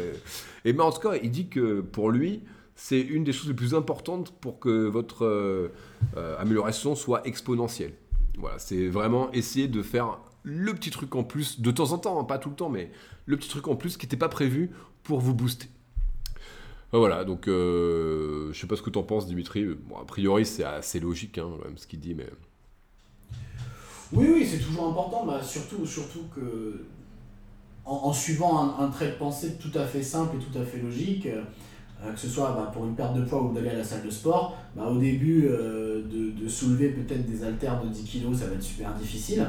Et 0.64 0.78
en 0.78 0.90
tout 0.92 1.00
cas, 1.00 1.16
il 1.22 1.30
dit 1.30 1.48
que 1.48 1.80
pour 1.80 2.10
lui, 2.10 2.42
c'est 2.76 3.00
une 3.00 3.24
des 3.24 3.32
choses 3.32 3.48
les 3.48 3.54
plus 3.54 3.74
importantes 3.74 4.32
pour 4.40 4.58
que 4.58 4.86
votre 4.86 5.24
euh, 5.24 5.72
euh, 6.16 6.38
amélioration 6.38 6.94
soit 6.94 7.26
exponentielle. 7.26 7.94
Voilà, 8.38 8.58
c'est 8.58 8.88
vraiment 8.88 9.30
essayer 9.32 9.68
de 9.68 9.82
faire 9.82 10.18
le 10.42 10.74
petit 10.74 10.90
truc 10.90 11.14
en 11.14 11.22
plus, 11.24 11.60
de 11.60 11.70
temps 11.70 11.92
en 11.92 11.98
temps, 11.98 12.20
hein, 12.20 12.24
pas 12.24 12.38
tout 12.38 12.50
le 12.50 12.56
temps, 12.56 12.68
mais 12.68 12.90
le 13.26 13.36
petit 13.36 13.48
truc 13.48 13.68
en 13.68 13.76
plus 13.76 13.96
qui 13.96 14.06
n'était 14.06 14.16
pas 14.16 14.28
prévu 14.28 14.70
pour 15.02 15.20
vous 15.20 15.34
booster. 15.34 15.68
Voilà, 16.98 17.24
donc 17.24 17.48
euh, 17.48 18.52
je 18.52 18.60
sais 18.60 18.68
pas 18.68 18.76
ce 18.76 18.82
que 18.82 18.90
tu 18.90 18.98
en 18.98 19.02
penses, 19.02 19.26
Dimitri. 19.26 19.66
Bon, 19.88 19.96
a 19.96 20.04
priori, 20.04 20.46
c'est 20.46 20.62
assez 20.62 21.00
logique, 21.00 21.38
hein, 21.38 21.48
même 21.64 21.76
ce 21.76 21.88
qu'il 21.88 21.98
dit, 21.98 22.14
mais. 22.14 22.28
Oui, 24.12 24.28
oui, 24.32 24.46
c'est 24.48 24.58
toujours 24.60 24.90
important, 24.90 25.26
bah, 25.26 25.42
surtout, 25.42 25.84
surtout 25.84 26.26
que 26.34 26.84
en, 27.84 28.12
suivant 28.12 28.78
un, 28.78 28.88
trait 28.88 29.08
de 29.08 29.16
pensée 29.16 29.56
tout 29.60 29.76
à 29.76 29.84
fait 29.84 30.02
simple 30.02 30.36
et 30.36 30.38
tout 30.38 30.56
à 30.56 30.64
fait 30.64 30.78
logique, 30.78 31.26
euh, 31.26 32.12
que 32.12 32.18
ce 32.18 32.28
soit 32.28 32.52
bah, 32.52 32.70
pour 32.72 32.84
une 32.84 32.94
perte 32.94 33.14
de 33.14 33.24
poids 33.24 33.42
ou 33.42 33.52
d'aller 33.52 33.70
à 33.70 33.74
la 33.78 33.84
salle 33.84 34.04
de 34.04 34.10
sport, 34.10 34.56
bah, 34.76 34.86
au 34.86 34.98
début 34.98 35.48
euh, 35.48 36.02
de, 36.04 36.48
soulever 36.48 36.90
peut-être 36.90 37.26
des 37.26 37.42
haltères 37.42 37.82
de 37.82 37.88
10 37.88 38.04
kg, 38.04 38.34
ça 38.34 38.46
va 38.46 38.54
être 38.54 38.62
super 38.62 38.94
difficile. 38.94 39.44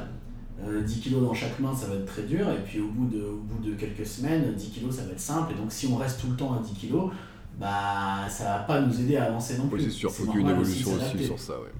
Euh, 0.66 0.82
10 0.82 1.00
kg 1.02 1.22
dans 1.22 1.34
chaque 1.34 1.60
main, 1.60 1.76
ça 1.76 1.88
va 1.88 1.96
être 1.96 2.06
très 2.06 2.24
dur, 2.24 2.50
et 2.50 2.64
puis 2.66 2.80
au 2.80 2.88
bout 2.88 3.06
de, 3.06 3.22
au 3.24 3.38
bout 3.38 3.64
de 3.64 3.76
quelques 3.76 4.06
semaines, 4.06 4.54
10 4.54 4.72
kg, 4.72 4.92
ça 4.92 5.04
va 5.04 5.12
être 5.12 5.20
simple, 5.20 5.54
et 5.54 5.56
donc 5.56 5.72
si 5.72 5.86
on 5.88 5.98
reste 5.98 6.22
tout 6.22 6.30
le 6.32 6.36
temps 6.36 6.54
à 6.54 6.60
10 6.60 6.88
kg, 6.88 7.12
bah, 7.60 8.28
ça 8.30 8.44
va 8.46 8.60
pas 8.60 8.82
nous 8.82 9.00
aider 9.00 9.18
à 9.18 9.26
avancer 9.26 9.58
non 9.58 9.68
plus. 9.68 9.78
Oui, 9.80 9.86
c'est 9.86 9.92
sûr, 9.92 10.12
faut 10.12 10.26
qu'il 10.26 10.36
y 10.36 10.38
ait 10.38 10.42
une 10.42 10.50
évolution 10.50 10.92
aussi 10.94 11.26
sur 11.26 11.40
ça, 11.40 11.54
ouais. 11.54 11.72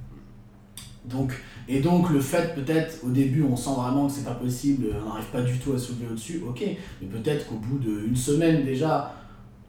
Donc, 1.06 1.34
et 1.68 1.82
donc 1.82 2.10
le 2.10 2.20
fait 2.20 2.56
peut-être 2.56 2.98
au 3.06 3.10
début 3.10 3.44
on 3.44 3.56
sent 3.56 3.70
vraiment 3.78 4.08
que 4.08 4.14
c'est 4.14 4.24
pas 4.26 4.34
possible, 4.34 4.88
on 5.06 5.10
n'arrive 5.10 5.28
pas 5.28 5.42
du 5.42 5.60
tout 5.60 5.74
à 5.74 5.78
soulever 5.78 6.08
au-dessus, 6.10 6.42
ok, 6.48 6.64
mais 7.02 7.08
peut-être 7.08 7.48
qu'au 7.48 7.58
bout 7.58 7.78
d'une 7.78 8.16
semaine 8.16 8.66
déjà, 8.66 9.14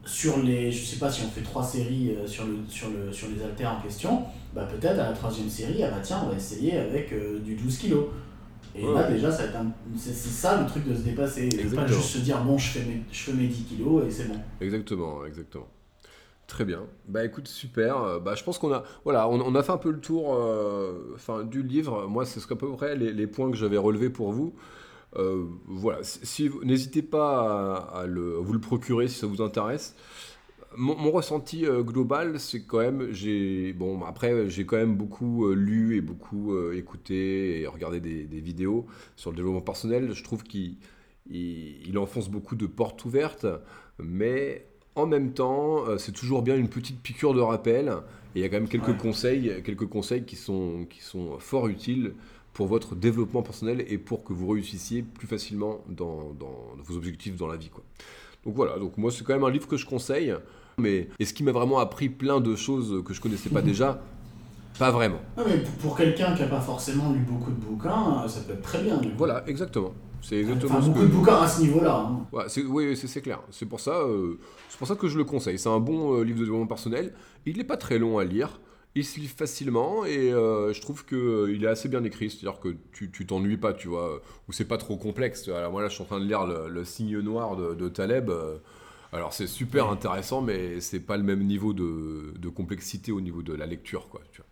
sur 0.03 0.41
les, 0.41 0.71
je 0.71 0.83
sais 0.83 0.95
pas 0.95 1.11
si 1.11 1.21
on 1.23 1.29
fait 1.29 1.41
trois 1.41 1.63
séries 1.63 2.15
euh, 2.17 2.25
sur, 2.25 2.45
le, 2.45 2.57
sur, 2.67 2.87
le, 2.89 3.11
sur 3.11 3.27
les 3.27 3.43
haltères 3.43 3.73
en 3.77 3.81
question, 3.81 4.23
bah 4.55 4.63
peut-être 4.65 4.99
à 4.99 5.09
la 5.09 5.13
troisième 5.13 5.49
série, 5.49 5.83
ah 5.83 5.91
bah 5.91 5.99
tiens 6.01 6.21
on 6.25 6.29
va 6.29 6.35
essayer 6.37 6.77
avec 6.77 7.11
euh, 7.13 7.39
du 7.39 7.55
12 7.55 7.77
kg. 7.77 7.93
Et 8.75 8.83
Ouais, 8.83 8.93
là 8.93 9.07
ouais. 9.07 9.13
déjà 9.13 9.31
c'est 9.31 10.13
ça 10.13 10.61
le 10.61 10.67
truc 10.67 10.87
de 10.87 10.95
se 10.95 11.01
dépasser, 11.01 11.49
et 11.51 11.65
pas 11.75 11.85
juste 11.85 12.01
se 12.01 12.17
dire 12.19 12.41
bon 12.43 12.57
je 12.57 12.69
fais 12.69 12.85
mes, 12.85 13.01
je 13.11 13.19
fais 13.19 13.33
mes 13.33 13.47
10 13.47 13.63
kilos 13.63 14.03
et 14.07 14.11
c'est 14.11 14.27
bon. 14.27 14.39
Exactement, 14.61 15.25
exactement. 15.25 15.67
Très 16.47 16.63
bien. 16.63 16.87
Bah 17.09 17.25
écoute, 17.25 17.47
super. 17.47 17.97
Euh, 18.01 18.19
Bah, 18.19 18.33
je 18.35 18.43
pense 18.43 18.57
qu'on 18.57 18.71
a, 18.73 18.83
voilà, 19.03 19.27
on, 19.29 19.53
a 19.55 19.63
fait 19.63 19.73
un 19.73 19.77
peu 19.77 19.91
le 19.91 19.99
tour 19.99 20.33
euh, 20.33 21.13
enfin, 21.15 21.43
du 21.43 21.61
livre. 21.61 22.07
Moi, 22.07 22.25
c'est 22.25 22.39
ce 22.39 22.47
qu'à 22.47 22.55
peu 22.55 22.71
près 22.71 22.95
les, 22.95 23.27
points 23.27 23.51
que 23.51 23.57
j'avais 23.57 23.77
relevés 23.77 24.09
pour 24.09 24.31
vous. 24.31 24.55
Euh, 25.17 25.45
voilà, 25.65 25.99
si, 26.03 26.49
n'hésitez 26.63 27.01
pas 27.01 27.75
à, 27.93 28.05
le, 28.07 28.35
vous 28.35 28.53
le 28.53 28.59
procurer 28.59 29.07
si 29.09 29.19
ça 29.19 29.27
vous 29.27 29.41
intéresse. 29.41 29.95
Mon, 30.77 31.11
ressenti 31.11 31.65
global, 31.81 32.39
c'est 32.39 32.63
quand 32.63 32.79
même, 32.79 33.11
j'ai, 33.11 33.73
bon, 33.73 34.03
après, 34.05 34.49
j'ai 34.49 34.65
quand 34.65 34.77
même 34.77 34.95
beaucoup 34.95 35.49
lu 35.53 35.97
et 35.97 36.01
beaucoup 36.01 36.55
écouté 36.71 37.61
et 37.61 37.67
regardé 37.67 37.99
des, 37.99 38.41
vidéos 38.41 38.85
sur 39.15 39.31
le 39.31 39.37
développement 39.37 39.61
personnel. 39.61 40.13
Je 40.13 40.23
trouve 40.23 40.43
qu'il 40.43 40.77
il, 41.29 41.87
il 41.87 41.97
enfonce 41.97 42.29
beaucoup 42.29 42.55
de 42.55 42.67
portes 42.67 43.03
ouvertes, 43.05 43.47
mais 43.99 44.66
en 44.97 45.05
même 45.05 45.31
temps, 45.33 45.85
euh, 45.87 45.97
c'est 45.97 46.11
toujours 46.11 46.41
bien 46.41 46.55
une 46.57 46.69
petite 46.69 46.99
piqûre 47.01 47.33
de 47.33 47.41
rappel. 47.41 47.93
Et 48.35 48.39
il 48.39 48.41
y 48.41 48.45
a 48.45 48.49
quand 48.49 48.57
même 48.59 48.67
quelques 48.67 48.89
Ouais. 48.89 48.97
conseils, 48.97 49.61
quelques 49.63 49.87
conseils 49.87 50.23
qui 50.25 50.35
sont, 50.35 50.85
qui 50.89 51.01
sont 51.01 51.39
fort 51.39 51.67
utiles 51.67 52.13
pour 52.53 52.67
votre 52.67 52.95
développement 52.95 53.41
personnel 53.43 53.85
et 53.87 53.97
pour 53.97 54.23
que 54.23 54.33
vous 54.33 54.47
réussissiez 54.47 55.03
plus 55.03 55.27
facilement 55.27 55.79
dans, 55.87 56.33
dans 56.39 56.75
vos 56.83 56.97
objectifs 56.97 57.35
dans 57.35 57.47
la 57.47 57.55
vie. 57.55 57.69
Quoi. 57.69 57.83
Donc 58.45 58.55
voilà, 58.55 58.77
donc 58.79 58.97
moi 58.97 59.11
c'est 59.11 59.23
quand 59.23 59.33
même 59.33 59.43
un 59.43 59.51
livre 59.51 59.67
que 59.67 59.77
je 59.77 59.85
conseille. 59.85 60.33
Mais 60.79 61.07
est-ce 61.19 61.33
qui 61.33 61.43
m'a 61.43 61.51
vraiment 61.51 61.79
appris 61.79 62.09
plein 62.09 62.39
de 62.39 62.55
choses 62.55 63.01
que 63.03 63.13
je 63.13 63.21
connaissais 63.21 63.49
pas 63.49 63.61
déjà 63.63 64.01
Pas 64.79 64.91
vraiment. 64.91 65.19
Non, 65.37 65.43
mais 65.47 65.57
pour- 65.81 65.97
quelqu'un 65.97 66.33
qui 66.35 66.41
n'a 66.41 66.47
pas 66.47 66.61
forcément 66.61 67.11
lu 67.11 67.19
beaucoup 67.19 67.51
de 67.51 67.55
bouquins, 67.55 68.23
euh, 68.23 68.27
ça 68.27 68.41
peut 68.41 68.53
être 68.53 68.61
très 68.61 68.81
bien. 68.83 68.99
Voilà, 69.17 69.43
exactement. 69.47 69.93
C'est 70.21 70.37
exactement 70.37 70.73
Enfin, 70.75 70.81
ce 70.83 70.87
beaucoup 70.89 70.99
que. 71.01 71.05
de 71.05 71.11
bouquins 71.11 71.41
à 71.41 71.47
ce 71.47 71.61
niveau-là. 71.61 71.95
hein. 72.09 72.19
Ouais, 72.31 72.43
oui, 72.69 72.95
c'est 72.97 73.21
clair. 73.21 73.39
C'est 73.51 73.65
pour 73.67 73.79
ça, 73.79 73.91
euh, 74.01 74.37
c'est 74.69 74.77
pour 74.77 74.87
ça 74.87 74.95
que 74.95 75.07
je 75.07 75.17
le 75.17 75.23
conseille. 75.23 75.57
C'est 75.57 75.69
un 75.69 75.79
bon 75.79 76.15
euh, 76.15 76.23
livre 76.23 76.39
de 76.39 76.43
développement 76.43 76.67
personnel. 76.67 77.13
Il 77.45 77.57
n'est 77.57 77.63
pas 77.63 77.77
très 77.77 77.97
long 77.97 78.17
à 78.19 78.23
lire. 78.23 78.59
Il 78.95 79.05
se 79.05 79.19
lit 79.19 79.27
facilement 79.27 80.05
et 80.05 80.33
euh, 80.33 80.73
je 80.73 80.81
trouve 80.81 81.05
que 81.05 81.15
euh, 81.15 81.53
il 81.53 81.63
est 81.63 81.67
assez 81.67 81.87
bien 81.87 82.03
écrit. 82.03 82.29
C'est-à-dire 82.31 82.59
que 82.59 82.75
tu 82.91 83.25
t'ennuies 83.27 83.57
pas, 83.57 83.73
tu 83.73 83.87
vois, 83.89 84.21
ou 84.47 84.51
c'est 84.51 84.65
pas 84.65 84.77
trop 84.77 84.97
complexe. 84.97 85.47
Alors 85.49 85.71
moi 85.71 85.81
là, 85.83 85.87
je 85.87 85.93
suis 85.93 86.01
en 86.03 86.07
train 86.07 86.19
de 86.19 86.25
lire 86.25 86.45
le, 86.47 86.67
le 86.67 86.83
signe 86.83 87.19
noir 87.19 87.55
de, 87.55 87.75
de 87.75 87.87
Taleb. 87.89 88.31
alors 89.13 89.33
c'est 89.33 89.45
super 89.47 89.89
intéressant, 89.91 90.41
mais 90.41 90.81
c'est 90.81 90.99
pas 90.99 91.15
le 91.15 91.23
même 91.23 91.43
niveau 91.45 91.73
de, 91.73 92.33
de 92.39 92.49
complexité 92.49 93.11
au 93.11 93.21
niveau 93.21 93.43
de 93.43 93.53
la 93.53 93.67
lecture, 93.67 94.09
quoi. 94.09 94.21
Tu 94.31 94.41
vois. 94.41 94.46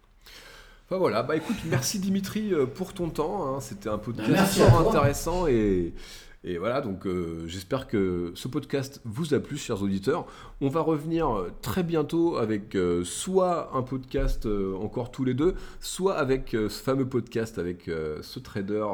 Enfin 0.88 0.98
voilà, 0.98 1.24
bah 1.24 1.36
écoute, 1.36 1.56
merci 1.68 2.00
Dimitri 2.00 2.54
euh, 2.54 2.68
pour 2.68 2.94
ton 2.94 3.10
temps. 3.10 3.56
hein. 3.56 3.60
C'était 3.60 3.90
un 3.90 3.98
podcast 3.98 4.60
fort 4.60 4.88
intéressant 4.88 5.48
et, 5.48 5.96
et 6.44 6.60
voilà, 6.60 6.82
donc 6.82 7.08
euh, 7.08 7.44
j'espère 7.48 7.88
que 7.88 8.32
ce 8.36 8.48
podcast 8.48 9.02
vous 9.04 9.34
a 9.34 9.40
plu, 9.40 9.58
chers 9.58 9.82
auditeurs. 9.82 10.28
On 10.62 10.70
va 10.70 10.82
revenir 10.82 11.28
euh, 11.36 11.52
très 11.64 11.82
bientôt 11.82 12.38
avec 12.38 12.76
euh, 12.76 13.04
soit 13.04 13.72
un 13.76 13.82
podcast 13.82 14.46
euh, 14.46 14.76
encore 14.76 15.10
tous 15.10 15.24
les 15.26 15.34
deux, 15.34 15.56
soit 15.80 16.18
avec 16.20 16.50
ce 16.52 16.70
fameux 16.70 17.10
podcast 17.10 17.58
avec 17.58 17.86
ce 18.22 18.40
trader 18.40 18.86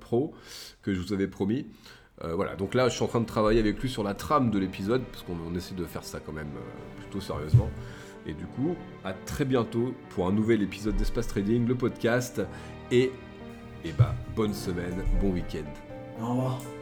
pro 0.00 0.34
que 0.82 0.92
je 0.92 1.00
vous 1.00 1.14
avais 1.14 1.28
promis. 1.28 1.66
Voilà, 2.34 2.56
donc 2.56 2.74
là 2.74 2.88
je 2.88 2.94
suis 2.94 3.04
en 3.04 3.06
train 3.06 3.20
de 3.20 3.26
travailler 3.26 3.60
avec 3.60 3.80
lui 3.80 3.88
sur 3.88 4.02
la 4.02 4.12
trame 4.12 4.50
de 4.50 4.58
l'épisode, 4.58 5.02
parce 5.12 5.22
qu'on 5.22 5.36
on 5.50 5.54
essaie 5.54 5.76
de 5.76 5.84
faire 5.84 6.02
ça 6.02 6.18
quand 6.18 6.32
même 6.32 6.50
plutôt 6.98 7.20
sérieusement. 7.20 7.70
Et 8.28 8.34
du 8.34 8.44
coup, 8.44 8.76
à 9.04 9.12
très 9.12 9.44
bientôt 9.44 9.94
pour 10.10 10.26
un 10.26 10.32
nouvel 10.32 10.62
épisode 10.62 10.96
d'Espace 10.96 11.28
Trading, 11.28 11.66
le 11.66 11.74
podcast. 11.74 12.42
Et, 12.90 13.10
et 13.84 13.92
bah, 13.92 14.14
bonne 14.36 14.54
semaine, 14.54 15.02
bon 15.20 15.32
week-end. 15.32 15.68
Au 16.20 16.28
revoir. 16.28 16.77